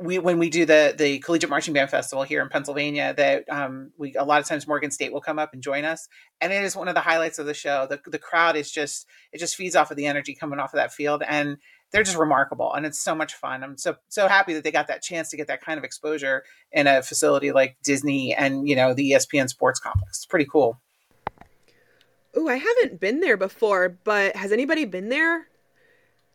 we 0.00 0.18
when 0.18 0.38
we 0.38 0.48
do 0.48 0.64
the 0.64 0.94
the 0.96 1.18
collegiate 1.18 1.50
marching 1.50 1.74
band 1.74 1.90
festival 1.90 2.22
here 2.22 2.40
in 2.42 2.48
Pennsylvania 2.48 3.12
that 3.16 3.44
um, 3.50 3.92
we 3.98 4.14
a 4.14 4.24
lot 4.24 4.40
of 4.40 4.46
times 4.46 4.66
Morgan 4.66 4.90
State 4.90 5.12
will 5.12 5.20
come 5.20 5.38
up 5.38 5.52
and 5.52 5.62
join 5.62 5.84
us. 5.84 6.08
And 6.40 6.52
it 6.52 6.64
is 6.64 6.74
one 6.74 6.88
of 6.88 6.94
the 6.94 7.00
highlights 7.00 7.38
of 7.38 7.46
the 7.46 7.54
show. 7.54 7.86
The 7.88 8.00
the 8.06 8.18
crowd 8.18 8.56
is 8.56 8.70
just 8.70 9.06
it 9.32 9.38
just 9.38 9.56
feeds 9.56 9.76
off 9.76 9.90
of 9.90 9.96
the 9.96 10.06
energy 10.06 10.34
coming 10.34 10.58
off 10.58 10.72
of 10.72 10.78
that 10.78 10.92
field 10.92 11.22
and 11.26 11.58
they're 11.92 12.02
just 12.02 12.16
remarkable 12.16 12.72
and 12.72 12.86
it's 12.86 12.98
so 12.98 13.14
much 13.14 13.34
fun. 13.34 13.62
I'm 13.62 13.76
so 13.76 13.96
so 14.08 14.26
happy 14.26 14.54
that 14.54 14.64
they 14.64 14.72
got 14.72 14.86
that 14.88 15.02
chance 15.02 15.28
to 15.30 15.36
get 15.36 15.48
that 15.48 15.60
kind 15.60 15.76
of 15.76 15.84
exposure 15.84 16.44
in 16.72 16.86
a 16.86 17.02
facility 17.02 17.52
like 17.52 17.76
Disney 17.82 18.34
and 18.34 18.66
you 18.68 18.76
know 18.76 18.94
the 18.94 19.12
ESPN 19.12 19.48
sports 19.48 19.80
complex. 19.80 20.18
It's 20.18 20.26
pretty 20.26 20.46
cool. 20.46 20.80
Ooh, 22.36 22.48
I 22.48 22.56
haven't 22.56 23.00
been 23.00 23.20
there 23.20 23.36
before, 23.36 23.88
but 24.04 24.36
has 24.36 24.52
anybody 24.52 24.84
been 24.84 25.08
there? 25.08 25.48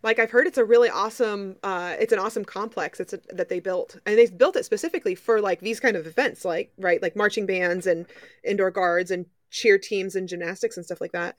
Like 0.05 0.19
I've 0.19 0.31
heard 0.31 0.47
it's 0.47 0.57
a 0.57 0.63
really 0.63 0.89
awesome 0.89 1.57
uh 1.63 1.95
it's 1.99 2.13
an 2.13 2.19
awesome 2.19 2.45
complex 2.45 3.01
it's 3.01 3.11
a, 3.11 3.19
that 3.33 3.49
they 3.49 3.59
built. 3.59 3.97
And 4.05 4.17
they 4.17 4.27
built 4.27 4.55
it 4.55 4.63
specifically 4.63 5.15
for 5.15 5.41
like 5.41 5.59
these 5.59 5.81
kind 5.81 5.97
of 5.97 6.07
events 6.07 6.45
like 6.45 6.71
right 6.77 7.01
like 7.01 7.17
marching 7.17 7.45
bands 7.45 7.85
and 7.85 8.05
indoor 8.43 8.71
guards 8.71 9.11
and 9.11 9.25
cheer 9.49 9.77
teams 9.77 10.15
and 10.15 10.29
gymnastics 10.29 10.77
and 10.77 10.85
stuff 10.85 11.01
like 11.01 11.11
that. 11.11 11.35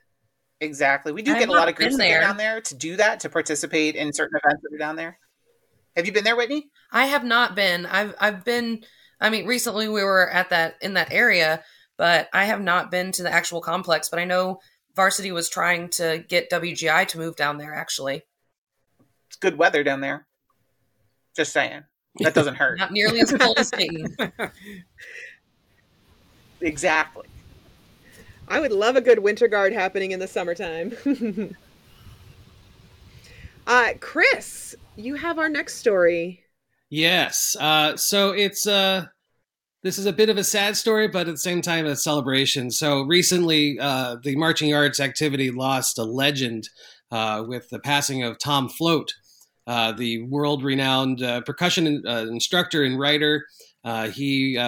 exactly 0.61 1.11
we 1.11 1.23
do 1.23 1.33
I've 1.33 1.39
get 1.39 1.49
a 1.49 1.51
lot 1.51 1.69
of 1.69 1.75
groups 1.75 1.93
been 1.93 1.99
that 1.99 2.05
go 2.05 2.11
there. 2.11 2.21
down 2.21 2.37
there 2.37 2.61
to 2.61 2.75
do 2.75 2.95
that 2.97 3.21
to 3.21 3.29
participate 3.29 3.95
in 3.95 4.13
certain 4.13 4.39
events 4.43 4.61
that 4.63 4.75
are 4.75 4.79
down 4.79 4.95
there 4.95 5.17
have 5.95 6.05
you 6.05 6.11
been 6.11 6.23
there 6.23 6.35
Whitney 6.35 6.69
I 6.91 7.07
have 7.07 7.23
not 7.23 7.55
been. 7.55 7.85
I've 7.85 8.15
I've 8.19 8.45
been 8.45 8.83
I 9.19 9.29
mean 9.29 9.45
recently 9.45 9.87
we 9.87 10.03
were 10.03 10.29
at 10.29 10.49
that 10.49 10.75
in 10.81 10.93
that 10.93 11.11
area, 11.11 11.63
but 11.97 12.29
I 12.33 12.45
have 12.45 12.61
not 12.61 12.91
been 12.91 13.11
to 13.13 13.23
the 13.23 13.31
actual 13.31 13.61
complex, 13.61 14.09
but 14.09 14.19
I 14.19 14.25
know 14.25 14.59
Varsity 14.95 15.31
was 15.31 15.49
trying 15.49 15.89
to 15.91 16.23
get 16.27 16.49
WGI 16.49 17.07
to 17.09 17.17
move 17.17 17.35
down 17.35 17.57
there 17.57 17.73
actually. 17.73 18.23
It's 19.27 19.37
good 19.37 19.57
weather 19.57 19.83
down 19.83 20.01
there 20.01 20.25
just 21.35 21.53
saying 21.53 21.83
that 22.19 22.33
doesn't 22.33 22.55
hurt 22.61 22.77
Not 22.79 22.91
nearly 22.91 23.21
as 23.21 23.31
cold 23.31 23.57
as 23.59 23.71
Dayton. 23.71 24.15
Exactly. 26.61 27.27
I 28.47 28.59
would 28.59 28.71
love 28.71 28.95
a 28.95 29.01
good 29.01 29.19
winter 29.19 29.47
guard 29.47 29.73
happening 29.73 30.11
in 30.11 30.19
the 30.19 30.27
summertime. 30.27 30.93
uh, 33.67 33.93
Chris, 33.99 34.75
you 34.95 35.15
have 35.15 35.37
our 35.37 35.49
next 35.49 35.75
story. 35.75 36.43
Yes. 36.89 37.55
Uh, 37.59 37.97
so 37.97 38.31
it's 38.31 38.65
uh, 38.65 39.05
this 39.83 39.97
is 39.97 40.05
a 40.05 40.13
bit 40.13 40.29
of 40.29 40.37
a 40.37 40.43
sad 40.43 40.77
story, 40.77 41.07
but 41.09 41.27
at 41.27 41.33
the 41.33 41.37
same 41.37 41.61
time 41.61 41.85
a 41.85 41.95
celebration. 41.95 42.71
So 42.71 43.01
recently, 43.01 43.77
uh, 43.79 44.15
the 44.23 44.35
marching 44.37 44.73
arts 44.73 44.99
activity 44.99 45.51
lost 45.51 45.99
a 45.99 46.03
legend 46.03 46.69
uh, 47.11 47.43
with 47.47 47.69
the 47.69 47.79
passing 47.79 48.23
of 48.23 48.37
Tom 48.39 48.69
Float, 48.69 49.13
uh, 49.65 49.91
the 49.91 50.23
world-renowned 50.23 51.21
uh, 51.21 51.41
percussion 51.41 52.03
uh, 52.07 52.25
instructor 52.29 52.83
and 52.83 52.99
writer. 52.99 53.45
Uh, 53.83 54.09
he 54.09 54.59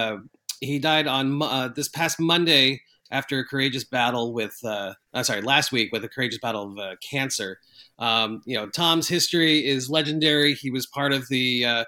he 0.62 0.78
died 0.78 1.08
on 1.08 1.40
this 1.76 1.88
past 1.88 2.20
Monday 2.20 2.82
after 3.12 3.40
a 3.40 3.46
courageous 3.46 3.84
battle 3.84 4.34
with 4.34 4.58
uh, 4.64 4.94
sorry 5.24 5.42
last 5.42 5.72
week 5.72 5.92
with 5.92 6.04
a 6.04 6.10
courageous 6.10 6.40
battle 6.40 6.80
of 6.80 7.00
cancer. 7.00 7.60
Um, 7.98 8.42
you 8.46 8.56
know, 8.56 8.68
Tom's 8.70 9.08
history 9.08 9.66
is 9.66 9.90
legendary. 9.90 10.54
He 10.54 10.70
was 10.70 10.86
part 10.86 11.12
of 11.12 11.28
the 11.30 11.86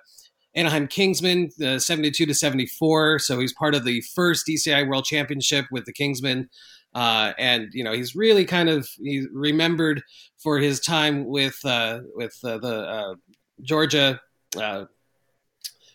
Anaheim 0.53 0.87
Kingsmen, 0.87 1.49
uh, 1.61 1.79
72 1.79 2.25
to 2.25 2.33
74. 2.33 3.19
So 3.19 3.39
he's 3.39 3.53
part 3.53 3.73
of 3.73 3.85
the 3.85 4.01
first 4.01 4.45
DCI 4.47 4.87
World 4.87 5.05
Championship 5.05 5.65
with 5.71 5.85
the 5.85 5.93
Kingsmen. 5.93 6.49
Uh, 6.93 7.31
and 7.37 7.69
you 7.73 7.83
know 7.83 7.93
he's 7.93 8.15
really 8.15 8.43
kind 8.43 8.67
of 8.69 8.87
he's 8.99 9.27
remembered 9.31 10.03
for 10.37 10.59
his 10.59 10.79
time 10.79 11.25
with 11.25 11.57
uh, 11.65 11.99
with 12.15 12.37
uh, 12.43 12.57
the 12.57 12.75
uh, 12.81 13.15
Georgia 13.61 14.19
uh, 14.57 14.85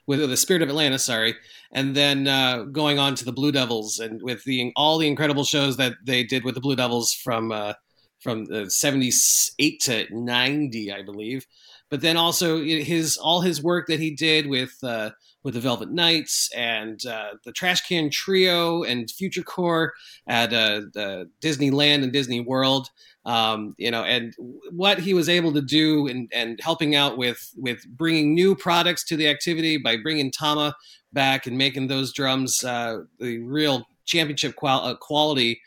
with 0.06 0.20
the 0.20 0.36
Spirit 0.36 0.62
of 0.62 0.68
Atlanta, 0.68 0.98
sorry, 0.98 1.34
and 1.72 1.94
then 1.94 2.28
uh, 2.28 2.62
going 2.64 2.98
on 2.98 3.14
to 3.16 3.24
the 3.24 3.32
Blue 3.32 3.52
Devils 3.52 3.98
and 3.98 4.22
with 4.22 4.44
the 4.44 4.72
all 4.76 4.98
the 4.98 5.08
incredible 5.08 5.44
shows 5.44 5.76
that 5.76 5.94
they 6.04 6.22
did 6.22 6.44
with 6.44 6.54
the 6.54 6.60
Blue 6.60 6.76
Devils 6.76 7.12
from 7.12 7.52
uh, 7.52 7.74
from 8.20 8.46
uh, 8.52 8.68
78 8.68 9.80
to 9.80 10.06
90, 10.10 10.92
I 10.92 11.02
believe. 11.02 11.46
But 11.90 12.00
then 12.00 12.16
also 12.16 12.62
his 12.62 13.16
all 13.16 13.40
his 13.40 13.62
work 13.62 13.86
that 13.88 14.00
he 14.00 14.10
did 14.14 14.46
with 14.46 14.76
uh, 14.82 15.10
with 15.46 15.54
the 15.54 15.60
Velvet 15.60 15.92
Knights 15.92 16.50
and 16.56 17.06
uh, 17.06 17.34
the 17.44 17.52
Trash 17.52 17.86
Can 17.86 18.10
Trio 18.10 18.82
and 18.82 19.08
Future 19.08 19.44
Corps 19.44 19.92
at 20.26 20.52
uh, 20.52 20.80
Disneyland 21.40 22.02
and 22.02 22.12
Disney 22.12 22.40
World. 22.40 22.90
Um, 23.24 23.76
you 23.78 23.92
know, 23.92 24.02
and 24.02 24.34
what 24.72 24.98
he 24.98 25.14
was 25.14 25.28
able 25.28 25.52
to 25.52 25.62
do 25.62 26.08
and, 26.08 26.28
and 26.34 26.58
helping 26.60 26.96
out 26.96 27.16
with 27.16 27.52
with 27.56 27.86
bringing 27.86 28.34
new 28.34 28.56
products 28.56 29.04
to 29.04 29.16
the 29.16 29.28
activity 29.28 29.76
by 29.76 29.96
bringing 29.96 30.32
Tama 30.32 30.74
back 31.12 31.46
and 31.46 31.56
making 31.56 31.86
those 31.86 32.12
drums 32.12 32.64
uh, 32.64 33.02
the 33.20 33.38
real 33.38 33.86
championship 34.04 34.56
qual- 34.56 34.84
uh, 34.84 34.96
quality 34.96 35.60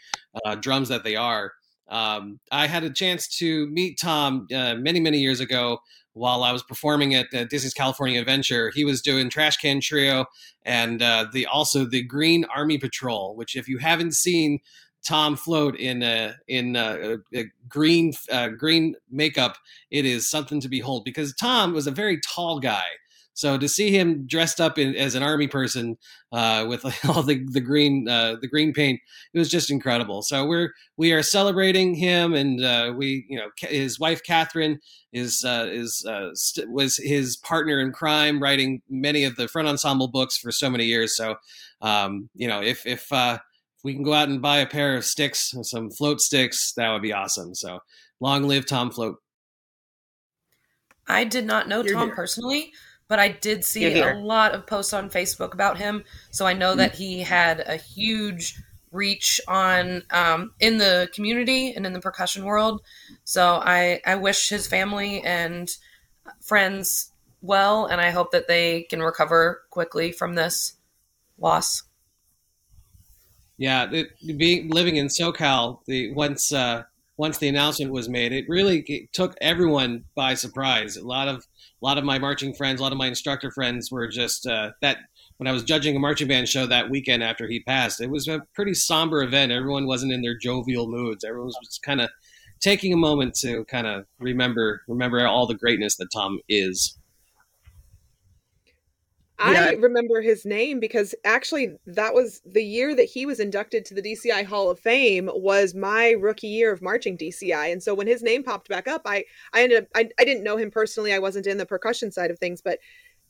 uh, 0.44 0.56
drums 0.56 0.90
that 0.90 1.06
they 1.06 1.16
are. 1.16 1.54
Um, 1.88 2.42
I 2.52 2.68
had 2.68 2.84
a 2.84 2.90
chance 2.90 3.30
to 3.38 3.68
meet 3.68 3.98
Tom 3.98 4.46
uh, 4.54 4.76
many, 4.76 5.00
many 5.00 5.20
years 5.20 5.40
ago 5.40 5.80
while 6.14 6.44
I 6.44 6.52
was 6.52 6.64
performing 6.64 7.16
at 7.16 7.34
uh, 7.34 7.46
Disney's 7.46 7.74
California 7.74 8.20
Adventure. 8.20 8.72
He 8.74 8.86
was 8.86 9.02
doing 9.02 9.30
Trash 9.30 9.58
Can 9.58 9.80
Trio 9.82 10.26
and 10.64 11.02
uh, 11.02 11.28
the 11.32 11.46
also 11.46 11.86
the 11.86 12.04
Green 12.04 12.46
Army 12.46 12.78
Patrol, 12.78 13.36
which 13.36 13.56
if 13.56 13.68
you 13.68 13.78
haven't 13.78 14.14
seen 14.14 14.60
Tom 15.06 15.36
Float 15.36 15.76
in 15.78 16.04
a 16.04 16.36
in 16.48 16.76
a, 16.76 17.18
a 17.34 17.46
green 17.68 18.14
uh, 18.32 18.50
green 18.50 18.96
makeup, 19.10 19.58
it 19.92 20.06
is 20.06 20.30
something 20.30 20.60
to 20.62 20.70
behold 20.70 21.06
because 21.06 21.34
Tom 21.36 21.74
was 21.74 21.88
a 21.88 21.92
very 21.92 22.20
tall 22.28 22.60
guy. 22.60 22.84
So 23.40 23.58
to 23.58 23.70
see 23.70 23.98
him 23.98 24.28
dressed 24.28 24.60
up 24.60 24.78
in, 24.78 24.96
as 24.96 25.16
an 25.16 25.24
army 25.24 25.48
person 25.48 25.98
uh, 26.34 26.66
with 26.68 26.84
all 27.08 27.24
the 27.24 27.46
the 27.46 27.62
green 27.62 28.06
uh, 28.06 28.36
the 28.42 28.50
green 28.50 28.74
paint, 28.74 29.00
it 29.34 29.40
was 29.40 29.50
just 29.50 29.72
incredible. 29.72 30.22
So 30.24 30.46
we're 30.46 30.74
we 30.98 31.14
are 31.14 31.24
celebrating 31.24 31.96
him, 31.96 32.34
and 32.34 32.62
uh, 32.62 32.94
we 32.98 33.26
you 33.30 33.40
know 33.40 33.48
his 33.58 33.98
wife 33.98 34.22
Catherine 34.24 34.82
is 35.14 35.42
uh, 35.46 35.70
is 35.72 36.06
uh, 36.06 36.32
st- 36.34 36.70
was 36.70 36.98
his 36.98 37.38
partner 37.38 37.80
in 37.80 37.94
crime, 37.94 38.44
writing 38.44 38.82
many 38.90 39.24
of 39.24 39.38
the 39.38 39.48
front 39.48 39.70
ensemble 39.70 40.10
books 40.10 40.38
for 40.38 40.52
so 40.52 40.70
many 40.70 40.84
years. 40.84 41.16
So 41.16 41.38
um, 41.82 42.30
you 42.36 42.50
know 42.50 42.62
if 42.62 42.86
if 42.86 43.10
uh, 43.10 43.38
if 43.78 43.84
we 43.86 43.94
can 43.94 44.04
go 44.04 44.12
out 44.12 44.28
and 44.28 44.42
buy 44.42 44.58
a 44.58 44.68
pair 44.68 44.98
of 44.98 45.06
sticks, 45.06 45.54
some 45.62 45.92
float 45.92 46.20
sticks, 46.20 46.74
that 46.74 46.92
would 46.92 47.02
be 47.02 47.14
awesome. 47.14 47.56
So 47.56 47.80
long 48.20 48.44
live 48.44 48.66
Tom 48.66 48.92
Float. 48.92 49.16
I 51.08 51.24
did 51.24 51.46
not 51.46 51.70
know 51.70 51.84
You're 51.84 51.94
Tom 51.94 52.10
here. 52.10 52.16
personally, 52.16 52.72
but 53.10 53.20
I 53.20 53.28
did 53.28 53.66
see 53.66 53.82
You're 53.82 53.92
here. 53.92 54.14
a 54.14 54.20
lot 54.20 54.54
of 54.54 54.66
posts 54.66 54.94
on 54.94 55.10
Facebook 55.10 55.54
about 55.54 55.78
him. 55.78 56.06
So 56.30 56.46
I 56.46 56.54
know 56.54 56.76
that 56.76 56.96
he 56.96 57.20
had 57.22 57.62
a 57.68 57.76
huge 57.76 58.56
reach 58.92 59.42
on 59.48 60.04
um, 60.12 60.54
in 60.60 60.78
the 60.78 61.10
community 61.14 61.74
and 61.74 61.86
in 61.86 61.94
the 61.94 62.00
percussion 62.00 62.46
world. 62.46 62.82
So 63.26 63.62
I 63.64 64.00
I 64.06 64.16
wish 64.16 64.48
his 64.48 64.68
family 64.68 65.22
and 65.24 65.70
friends 66.40 67.12
well, 67.42 67.88
and 67.88 68.00
I 68.00 68.12
hope 68.12 68.32
that 68.32 68.48
they 68.48 68.84
can 68.84 69.02
recover 69.02 69.64
quickly 69.72 70.12
from 70.12 70.36
this 70.36 70.74
loss. 71.40 71.84
Yeah, 73.58 73.90
it, 73.92 74.10
being 74.38 74.70
living 74.70 74.98
in 74.98 75.08
SoCal, 75.08 75.80
the 75.86 76.14
once 76.14 76.54
uh, 76.54 76.84
once 77.20 77.38
the 77.38 77.50
announcement 77.50 77.92
was 77.92 78.08
made, 78.08 78.32
it 78.32 78.46
really 78.48 79.10
took 79.12 79.36
everyone 79.42 80.06
by 80.16 80.34
surprise. 80.34 80.96
A 80.96 81.06
lot 81.06 81.28
of 81.28 81.46
a 81.82 81.86
lot 81.86 81.98
of 81.98 82.06
my 82.06 82.18
marching 82.18 82.54
friends, 82.54 82.80
a 82.80 82.84
lot 82.84 82.94
of 82.94 82.98
my 82.98 83.08
instructor 83.08 83.52
friends 83.52 83.92
were 83.92 84.08
just 84.08 84.48
uh, 84.48 84.72
that. 84.82 84.98
When 85.36 85.48
I 85.48 85.54
was 85.54 85.64
judging 85.64 85.96
a 85.96 86.00
marching 86.00 86.28
band 86.28 86.50
show 86.50 86.66
that 86.66 86.90
weekend 86.90 87.24
after 87.24 87.48
he 87.48 87.62
passed, 87.62 88.02
it 88.02 88.10
was 88.10 88.28
a 88.28 88.42
pretty 88.54 88.74
somber 88.74 89.24
event. 89.24 89.54
Everyone 89.54 89.88
wasn't 89.88 90.12
in 90.12 90.22
their 90.22 90.38
jovial 90.38 90.90
moods. 90.90 91.24
Everyone 91.24 91.48
was 91.48 91.58
just 91.64 91.82
kind 91.82 92.02
of 92.02 92.10
taking 92.60 92.92
a 92.92 92.98
moment 92.98 93.36
to 93.36 93.64
kind 93.66 93.88
of 93.88 94.06
remember 94.20 94.82
remember 94.88 95.26
all 95.26 95.48
the 95.48 95.54
greatness 95.56 95.96
that 95.98 96.12
Tom 96.12 96.40
is. 96.50 96.98
I 99.40 99.54
Yeah. 99.54 99.72
remember 99.80 100.22
his 100.22 100.46
name 100.46 100.80
because 100.82 101.16
actually 101.24 101.78
that 101.86 102.14
was 102.14 102.42
the 102.46 102.64
year 102.64 102.94
that 102.96 103.06
he 103.06 103.26
was 103.26 103.40
inducted 103.40 103.86
to 103.86 103.94
the 103.94 104.02
DCI 104.02 104.44
Hall 104.44 104.70
of 104.70 104.80
Fame 104.80 105.30
was 105.34 105.74
my 105.74 106.12
rookie 106.12 106.48
year 106.48 106.74
of 106.74 106.82
marching 106.82 107.16
DCI. 107.16 107.68
And 107.68 107.82
so 107.82 107.94
when 107.96 108.08
his 108.08 108.22
name 108.22 108.44
popped 108.44 108.68
back 108.68 108.88
up, 108.88 109.04
I 109.06 109.24
I 109.54 109.64
ended 109.64 109.84
up 109.84 109.90
I, 109.96 110.10
I 110.20 110.26
didn't 110.26 110.44
know 110.44 110.58
him 110.58 110.70
personally. 110.72 111.14
I 111.14 111.20
wasn't 111.20 111.48
in 111.48 111.58
the 111.58 111.66
percussion 111.66 112.12
side 112.12 112.32
of 112.32 112.40
things, 112.40 112.62
but 112.62 112.80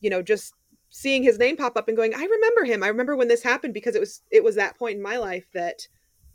you 0.02 0.10
know, 0.10 0.22
just 0.24 0.54
seeing 0.90 1.22
his 1.24 1.38
name 1.38 1.56
pop 1.58 1.78
up 1.78 1.88
and 1.88 1.96
going, 1.98 2.16
I 2.16 2.24
remember 2.24 2.64
him. 2.66 2.82
I 2.84 2.88
remember 2.88 3.16
when 3.16 3.28
this 3.28 3.44
happened 3.44 3.74
because 3.76 3.96
it 3.96 4.00
was 4.00 4.24
it 4.32 4.44
was 4.44 4.56
that 4.56 4.80
point 4.80 4.96
in 4.98 5.04
my 5.04 5.18
life 5.18 5.46
that 5.54 5.88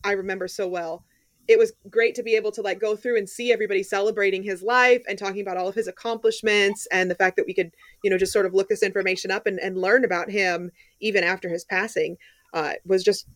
I 0.05 0.13
remember 0.13 0.49
so 0.49 0.69
well. 0.69 1.05
It 1.47 1.59
was 1.59 1.73
great 1.91 2.15
to 2.15 2.23
be 2.23 2.37
able 2.37 2.53
to 2.53 2.63
like 2.63 2.81
go 2.81 2.97
through 2.97 3.19
and 3.19 3.29
see 3.29 3.53
everybody 3.53 3.83
celebrating 3.83 4.43
his 4.43 4.63
life 4.63 5.03
and 5.09 5.19
talking 5.19 5.43
about 5.43 5.57
all 5.57 5.69
of 5.69 5.75
his 5.75 5.89
accomplishments 5.89 6.87
and 6.91 7.11
the 7.11 7.15
fact 7.15 7.37
that 7.37 7.47
we 7.47 7.55
could 7.55 7.73
you 8.03 8.11
know 8.11 8.19
just 8.19 8.33
sort 8.33 8.47
of 8.47 8.55
look 8.55 8.69
this 8.69 8.83
information 8.83 9.31
up 9.31 9.47
and, 9.47 9.59
and 9.61 9.77
learn 9.77 10.05
about 10.05 10.31
him 10.31 10.71
even 11.01 11.23
after 11.23 11.49
his 11.49 11.65
passing 11.65 12.17
uh, 12.55 12.73
was 12.87 13.05
just 13.05 13.27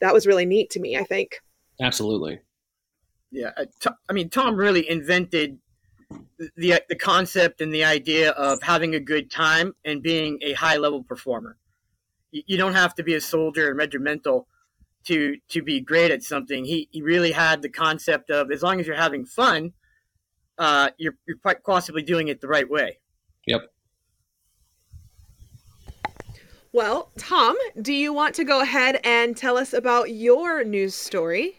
that 0.00 0.12
was 0.12 0.26
really 0.26 0.44
neat 0.44 0.68
to 0.70 0.80
me 0.80 0.96
i 0.96 1.04
think 1.04 1.40
Absolutely. 1.80 2.40
Yeah, 3.30 3.50
uh, 3.56 3.66
To- 3.80 3.96
I 4.08 4.12
mean, 4.12 4.30
Tom 4.30 4.56
really 4.56 4.88
invented 4.88 5.58
the 6.56 6.80
the 6.88 6.96
concept 6.96 7.60
and 7.60 7.72
the 7.72 7.84
idea 7.84 8.30
of 8.30 8.62
having 8.62 8.94
a 8.94 9.00
good 9.00 9.30
time 9.30 9.74
and 9.84 10.02
being 10.02 10.38
a 10.42 10.54
high 10.54 10.76
level 10.76 11.02
performer. 11.02 11.56
You, 12.30 12.42
you 12.46 12.56
don't 12.56 12.74
have 12.74 12.94
to 12.96 13.02
be 13.02 13.14
a 13.14 13.20
soldier 13.20 13.68
and 13.68 13.78
regimental 13.78 14.48
to 15.08 15.36
to 15.48 15.62
be 15.62 15.80
great 15.80 16.10
at 16.10 16.22
something. 16.22 16.64
He 16.64 16.88
he 16.90 17.02
really 17.02 17.32
had 17.32 17.62
the 17.62 17.68
concept 17.68 18.30
of 18.30 18.50
as 18.50 18.62
long 18.62 18.80
as 18.80 18.86
you're 18.86 18.96
having 18.96 19.24
fun, 19.24 19.72
uh, 20.58 20.90
you're 20.98 21.16
you're 21.26 21.38
quite 21.38 21.64
possibly 21.64 22.02
doing 22.02 22.28
it 22.28 22.40
the 22.40 22.48
right 22.48 22.68
way. 22.68 22.98
Yep. 23.46 23.62
well 26.72 27.10
tom 27.16 27.56
do 27.80 27.94
you 27.94 28.12
want 28.12 28.34
to 28.34 28.44
go 28.44 28.60
ahead 28.60 29.00
and 29.02 29.34
tell 29.34 29.56
us 29.56 29.72
about 29.72 30.10
your 30.10 30.62
news 30.64 30.94
story 30.94 31.56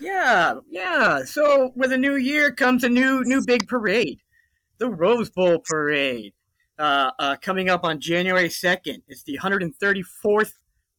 Yeah, 0.00 0.60
yeah. 0.70 1.24
So 1.24 1.72
with 1.74 1.92
a 1.92 1.98
new 1.98 2.16
year 2.16 2.52
comes 2.52 2.84
a 2.84 2.88
new 2.88 3.22
new 3.24 3.44
big 3.44 3.66
parade, 3.68 4.20
the 4.78 4.88
Rose 4.88 5.30
Bowl 5.30 5.58
parade, 5.58 6.32
uh, 6.78 7.10
uh, 7.18 7.36
coming 7.40 7.68
up 7.68 7.84
on 7.84 8.00
January 8.00 8.50
second. 8.50 9.02
It's 9.08 9.22
the 9.22 9.38
134th 9.42 10.52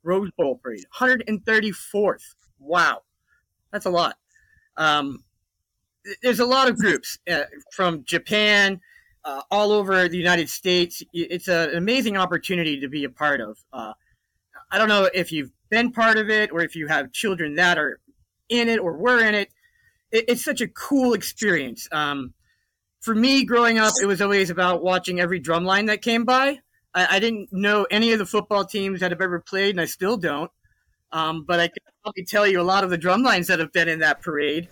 Rose 0.08 0.32
Bowl 0.38 0.56
parade. 0.64 0.86
134th. 0.98 2.24
Wow, 2.60 3.02
that's 3.72 3.86
a 3.86 3.90
lot. 3.90 4.16
Um, 4.78 5.24
there's 6.24 6.40
a 6.40 6.46
lot 6.46 6.70
of 6.70 6.78
groups 6.78 7.20
uh, 7.30 7.44
from 7.74 8.04
Japan, 8.06 8.80
uh, 9.26 9.42
all 9.52 9.72
over 9.74 10.08
the 10.08 10.18
United 10.18 10.50
States. 10.50 11.04
It's 11.14 11.50
a- 11.50 11.70
an 11.70 11.78
amazing 11.78 12.16
opportunity 12.16 12.80
to 12.80 12.88
be 12.88 13.04
a 13.04 13.10
part 13.10 13.42
of. 13.42 13.58
Uh, 13.74 13.94
I 14.72 14.78
don't 14.78 14.88
know 14.88 15.10
if 15.14 15.32
you've 15.32 15.52
been 15.70 15.92
part 15.92 16.18
of 16.18 16.30
it 16.30 16.52
or 16.52 16.62
if 16.62 16.76
you 16.76 16.88
have 16.88 17.12
children 17.12 17.56
that 17.56 17.78
are 17.78 18.00
in 18.48 18.70
it 18.70 18.80
or 18.80 18.98
were 18.98 19.20
in 19.20 19.36
it. 19.36 19.50
it 20.12 20.26
it's 20.30 20.44
such 20.46 20.62
a 20.62 20.68
cool 20.70 21.14
experience. 21.14 21.88
Um, 21.92 22.34
for 23.02 23.14
me, 23.14 23.44
growing 23.44 23.78
up, 23.78 23.94
it 24.02 24.06
was 24.06 24.22
always 24.22 24.50
about 24.50 24.82
watching 24.82 25.20
every 25.20 25.40
drum 25.40 25.66
line 25.66 25.88
that 25.88 26.02
came 26.02 26.24
by. 26.24 26.60
I, 26.94 27.18
I 27.18 27.20
didn't 27.20 27.52
know 27.52 27.88
any 27.90 28.12
of 28.14 28.20
the 28.20 28.26
football 28.26 28.66
teams 28.66 29.00
that 29.00 29.12
have 29.12 29.22
ever 29.22 29.40
played, 29.40 29.72
and 29.72 29.82
I 29.82 29.86
still 29.86 30.18
don't. 30.18 30.52
Um, 31.12 31.44
but 31.46 31.60
I 31.60 31.68
can 31.68 31.78
probably 32.04 32.26
tell 32.26 32.46
you 32.46 32.60
a 32.60 32.64
lot 32.64 32.84
of 32.84 32.90
the 32.90 32.98
drum 32.98 33.24
lines 33.24 33.48
that 33.48 33.60
have 33.60 33.72
been 33.72 33.88
in 33.88 34.00
that 34.00 34.22
parade. 34.22 34.68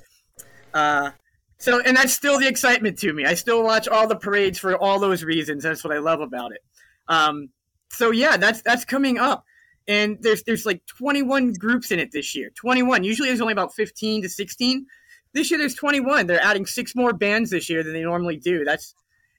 Uh, 0.74 1.12
so, 1.58 1.82
and 1.82 1.96
that's 1.96 2.14
still 2.14 2.40
the 2.40 2.48
excitement 2.48 3.00
to 3.00 3.14
me. 3.14 3.26
I 3.26 3.34
still 3.34 3.64
watch 3.64 3.88
all 3.88 4.08
the 4.08 4.18
parades 4.18 4.60
for 4.60 4.76
all 4.76 5.00
those 5.00 5.24
reasons. 5.24 5.64
That's 5.64 5.84
what 5.84 5.94
I 5.94 6.00
love 6.00 6.20
about 6.20 6.52
it. 6.52 6.62
Um, 7.08 7.50
so 7.90 8.12
yeah, 8.12 8.36
that's 8.36 8.62
that's 8.62 8.84
coming 8.84 9.18
up, 9.18 9.46
and 9.88 10.18
there's 10.22 10.44
there's 10.44 10.66
like 10.66 10.86
21 10.86 11.54
groups 11.54 11.92
in 11.92 12.00
it 12.00 12.12
this 12.12 12.36
year. 12.36 12.50
21. 12.56 13.04
Usually 13.04 13.30
there's 13.30 13.42
only 13.42 13.54
about 13.54 13.74
15 13.74 14.24
to 14.24 14.30
16. 14.30 14.86
This 15.34 15.50
year 15.50 15.58
there's 15.58 15.76
21. 15.76 16.28
They're 16.28 16.44
adding 16.44 16.66
six 16.66 16.96
more 16.96 17.14
bands 17.14 17.52
this 17.52 17.70
year 17.70 17.84
than 17.84 17.94
they 17.94 18.04
normally 18.04 18.38
do. 18.38 18.66
That's 18.66 18.94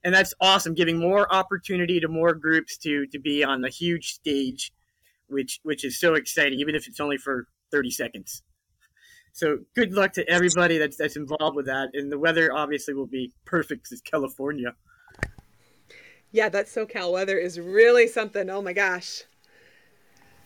and 0.07 0.15
that's 0.15 0.33
awesome, 0.41 0.73
giving 0.73 1.01
more 1.01 1.31
opportunity 1.35 1.99
to 1.99 2.07
more 2.07 2.33
groups 2.33 2.77
to 2.79 3.07
to 3.09 3.19
be 3.19 3.43
on 3.43 3.61
the 3.61 3.69
huge 3.69 4.13
stage, 4.13 4.73
which 5.27 5.59
which 5.65 5.85
is 5.85 5.99
so 5.99 6.15
exciting, 6.15 6.61
even 6.61 6.77
if 6.77 6.87
it's 6.87 7.01
only 7.01 7.19
for 7.19 7.49
30 7.73 7.91
seconds. 7.91 8.45
So 9.33 9.59
good 9.75 9.93
luck 9.93 10.13
to 10.13 10.27
everybody 10.31 10.79
that's 10.79 10.97
that's 10.97 11.17
involved 11.17 11.57
with 11.57 11.67
that, 11.67 11.89
and 11.93 12.11
the 12.11 12.21
weather 12.21 12.53
obviously 12.55 12.95
will 12.95 13.09
be 13.09 13.33
perfect 13.45 13.83
because 13.83 13.99
it's 13.99 14.01
California. 14.01 14.77
Yeah, 16.31 16.51
that 16.51 16.67
SoCal 16.67 17.13
weather 17.13 17.37
is 17.37 17.59
really 17.59 18.07
something. 18.07 18.49
Oh 18.49 18.63
my 18.63 18.73
gosh. 18.73 19.25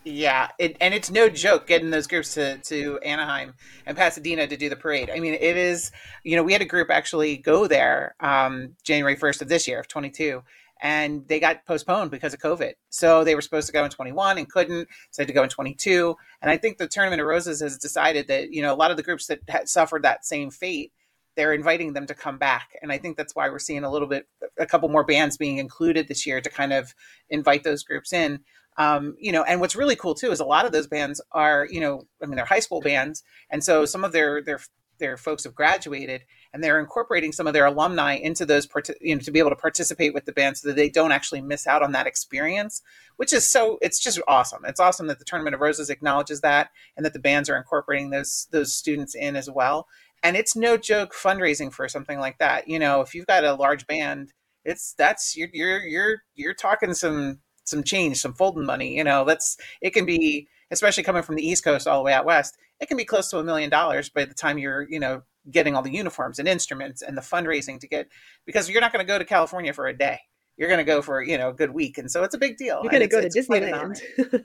Yeah, 0.04 0.48
it, 0.58 0.78
and 0.80 0.94
it's 0.94 1.10
no 1.10 1.28
joke 1.28 1.66
getting 1.66 1.90
those 1.90 2.06
groups 2.06 2.32
to, 2.34 2.56
to 2.58 2.98
Anaheim 3.00 3.52
and 3.84 3.96
Pasadena 3.96 4.46
to 4.46 4.56
do 4.56 4.70
the 4.70 4.76
parade. 4.76 5.10
I 5.10 5.20
mean, 5.20 5.34
it 5.34 5.56
is, 5.58 5.92
you 6.24 6.36
know, 6.36 6.42
we 6.42 6.54
had 6.54 6.62
a 6.62 6.66
group 6.66 6.88
actually 6.90 7.36
go 7.36 7.66
there 7.66 8.14
um, 8.20 8.76
January 8.82 9.14
1st 9.14 9.42
of 9.42 9.48
this 9.48 9.68
year, 9.68 9.78
of 9.78 9.88
22, 9.88 10.42
and 10.80 11.28
they 11.28 11.38
got 11.38 11.66
postponed 11.66 12.10
because 12.10 12.32
of 12.32 12.40
COVID. 12.40 12.72
So 12.88 13.24
they 13.24 13.34
were 13.34 13.42
supposed 13.42 13.66
to 13.66 13.74
go 13.74 13.84
in 13.84 13.90
21 13.90 14.38
and 14.38 14.48
couldn't, 14.48 14.88
so 15.10 15.20
they 15.20 15.24
had 15.24 15.28
to 15.28 15.34
go 15.34 15.42
in 15.42 15.50
22. 15.50 16.16
And 16.40 16.50
I 16.50 16.56
think 16.56 16.78
the 16.78 16.88
Tournament 16.88 17.20
of 17.20 17.26
Roses 17.26 17.60
has 17.60 17.76
decided 17.76 18.28
that, 18.28 18.50
you 18.52 18.62
know, 18.62 18.72
a 18.72 18.76
lot 18.76 18.90
of 18.90 18.96
the 18.96 19.02
groups 19.02 19.26
that 19.26 19.40
had 19.48 19.68
suffered 19.68 20.02
that 20.04 20.24
same 20.24 20.50
fate, 20.50 20.92
they're 21.36 21.52
inviting 21.52 21.92
them 21.92 22.06
to 22.06 22.14
come 22.14 22.38
back. 22.38 22.70
And 22.80 22.90
I 22.90 22.96
think 22.96 23.18
that's 23.18 23.34
why 23.34 23.50
we're 23.50 23.58
seeing 23.58 23.84
a 23.84 23.90
little 23.90 24.08
bit, 24.08 24.26
a 24.58 24.64
couple 24.64 24.88
more 24.88 25.04
bands 25.04 25.36
being 25.36 25.58
included 25.58 26.08
this 26.08 26.26
year 26.26 26.40
to 26.40 26.48
kind 26.48 26.72
of 26.72 26.94
invite 27.28 27.64
those 27.64 27.82
groups 27.82 28.14
in. 28.14 28.40
Um, 28.80 29.14
you 29.18 29.30
know, 29.30 29.42
and 29.42 29.60
what's 29.60 29.76
really 29.76 29.94
cool 29.94 30.14
too 30.14 30.30
is 30.30 30.40
a 30.40 30.44
lot 30.44 30.64
of 30.64 30.72
those 30.72 30.86
bands 30.86 31.20
are, 31.32 31.68
you 31.70 31.80
know, 31.80 32.06
I 32.22 32.26
mean, 32.26 32.36
they're 32.36 32.46
high 32.46 32.60
school 32.60 32.80
bands, 32.80 33.22
and 33.50 33.62
so 33.62 33.84
some 33.84 34.04
of 34.04 34.12
their 34.12 34.42
their 34.42 34.58
their 34.98 35.18
folks 35.18 35.44
have 35.44 35.54
graduated, 35.54 36.24
and 36.52 36.64
they're 36.64 36.80
incorporating 36.80 37.32
some 37.32 37.46
of 37.46 37.52
their 37.52 37.66
alumni 37.66 38.14
into 38.14 38.46
those, 38.46 38.66
you 39.02 39.14
know, 39.14 39.20
to 39.20 39.30
be 39.30 39.38
able 39.38 39.50
to 39.50 39.56
participate 39.56 40.14
with 40.14 40.24
the 40.24 40.32
band, 40.32 40.56
so 40.56 40.68
that 40.68 40.76
they 40.76 40.88
don't 40.88 41.12
actually 41.12 41.42
miss 41.42 41.66
out 41.66 41.82
on 41.82 41.92
that 41.92 42.06
experience, 42.06 42.80
which 43.16 43.34
is 43.34 43.46
so. 43.46 43.78
It's 43.82 44.00
just 44.00 44.18
awesome. 44.26 44.64
It's 44.64 44.80
awesome 44.80 45.08
that 45.08 45.18
the 45.18 45.26
Tournament 45.26 45.54
of 45.54 45.60
Roses 45.60 45.90
acknowledges 45.90 46.40
that, 46.40 46.70
and 46.96 47.04
that 47.04 47.12
the 47.12 47.18
bands 47.18 47.50
are 47.50 47.58
incorporating 47.58 48.08
those 48.08 48.48
those 48.50 48.72
students 48.72 49.14
in 49.14 49.36
as 49.36 49.50
well. 49.50 49.88
And 50.22 50.36
it's 50.36 50.56
no 50.56 50.78
joke 50.78 51.12
fundraising 51.12 51.70
for 51.70 51.86
something 51.86 52.18
like 52.18 52.38
that. 52.38 52.66
You 52.66 52.78
know, 52.78 53.02
if 53.02 53.14
you've 53.14 53.26
got 53.26 53.44
a 53.44 53.52
large 53.54 53.86
band, 53.86 54.32
it's 54.64 54.94
that's 54.96 55.36
you're 55.36 55.50
you're 55.52 55.80
you're 55.80 56.22
you're 56.34 56.54
talking 56.54 56.94
some 56.94 57.40
some 57.70 57.82
change, 57.82 58.18
some 58.18 58.34
folding 58.34 58.66
money. 58.66 58.96
You 58.96 59.04
know, 59.04 59.24
that's 59.24 59.56
it 59.80 59.90
can 59.90 60.04
be, 60.04 60.48
especially 60.70 61.02
coming 61.02 61.22
from 61.22 61.36
the 61.36 61.46
East 61.46 61.64
Coast 61.64 61.86
all 61.86 61.98
the 61.98 62.04
way 62.04 62.12
out 62.12 62.24
west, 62.24 62.58
it 62.80 62.88
can 62.88 62.96
be 62.96 63.04
close 63.04 63.30
to 63.30 63.38
a 63.38 63.44
million 63.44 63.70
dollars 63.70 64.08
by 64.08 64.24
the 64.24 64.34
time 64.34 64.58
you're, 64.58 64.86
you 64.88 65.00
know, 65.00 65.22
getting 65.50 65.74
all 65.74 65.82
the 65.82 65.92
uniforms 65.92 66.38
and 66.38 66.48
instruments 66.48 67.02
and 67.02 67.16
the 67.16 67.22
fundraising 67.22 67.80
to 67.80 67.88
get 67.88 68.08
because 68.44 68.68
you're 68.68 68.80
not 68.80 68.92
going 68.92 69.04
to 69.04 69.10
go 69.10 69.18
to 69.18 69.24
California 69.24 69.72
for 69.72 69.86
a 69.86 69.96
day. 69.96 70.20
You're 70.56 70.68
going 70.68 70.78
to 70.78 70.84
go 70.84 71.00
for 71.00 71.22
you 71.22 71.38
know 71.38 71.48
a 71.48 71.52
good 71.54 71.70
week, 71.70 71.96
and 71.96 72.10
so 72.10 72.22
it's 72.22 72.34
a 72.34 72.38
big 72.38 72.58
deal. 72.58 72.80
You're 72.82 72.90
going 72.90 73.00
to 73.00 73.08
go 73.08 73.22
to 73.22 73.30
Disneyland, 73.30 73.98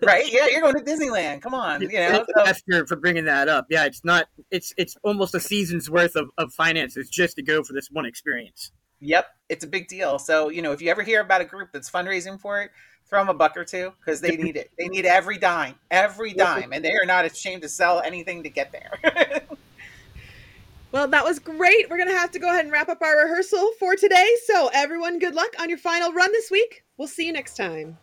right? 0.05 0.23
Yeah, 0.31 0.47
you're 0.47 0.61
going 0.61 0.75
to 0.75 0.81
Disneyland. 0.81 1.41
Come 1.41 1.53
on, 1.53 1.81
you 1.81 1.89
know. 1.89 2.25
That's 2.35 2.61
for, 2.61 2.87
for 2.87 2.95
bringing 2.95 3.25
that 3.25 3.49
up. 3.49 3.65
Yeah, 3.69 3.83
it's 3.83 4.05
not. 4.05 4.27
It's 4.49 4.73
it's 4.77 4.95
almost 5.03 5.35
a 5.35 5.41
season's 5.41 5.89
worth 5.89 6.15
of, 6.15 6.29
of 6.37 6.53
finances 6.53 7.09
just 7.09 7.35
to 7.35 7.43
go 7.43 7.63
for 7.63 7.73
this 7.73 7.89
one 7.91 8.05
experience. 8.05 8.71
Yep, 8.99 9.27
it's 9.49 9.63
a 9.63 9.67
big 9.67 9.87
deal. 9.87 10.19
So 10.19 10.49
you 10.49 10.61
know, 10.61 10.71
if 10.71 10.81
you 10.81 10.89
ever 10.89 11.03
hear 11.03 11.21
about 11.21 11.41
a 11.41 11.45
group 11.45 11.69
that's 11.71 11.89
fundraising 11.89 12.39
for 12.39 12.61
it, 12.61 12.71
throw 13.07 13.19
them 13.19 13.29
a 13.29 13.33
buck 13.33 13.55
or 13.57 13.65
two 13.65 13.93
because 13.99 14.21
they 14.21 14.35
need 14.35 14.55
it. 14.55 14.71
They 14.77 14.87
need 14.87 15.05
every 15.05 15.37
dime, 15.37 15.75
every 15.91 16.33
dime, 16.33 16.73
and 16.73 16.83
they 16.83 16.93
are 16.93 17.05
not 17.05 17.25
ashamed 17.25 17.61
to 17.63 17.69
sell 17.69 18.01
anything 18.01 18.43
to 18.43 18.49
get 18.49 18.71
there. 18.71 18.99
well, 20.91 21.07
that 21.07 21.23
was 21.23 21.39
great. 21.39 21.89
We're 21.89 21.97
gonna 21.97 22.17
have 22.17 22.31
to 22.31 22.39
go 22.39 22.49
ahead 22.49 22.65
and 22.65 22.71
wrap 22.71 22.89
up 22.89 23.01
our 23.01 23.23
rehearsal 23.23 23.71
for 23.79 23.95
today. 23.95 24.29
So, 24.45 24.69
everyone, 24.73 25.19
good 25.19 25.35
luck 25.35 25.53
on 25.59 25.69
your 25.69 25.77
final 25.77 26.11
run 26.13 26.31
this 26.31 26.49
week. 26.49 26.83
We'll 26.97 27.07
see 27.07 27.25
you 27.25 27.33
next 27.33 27.57
time. 27.57 27.97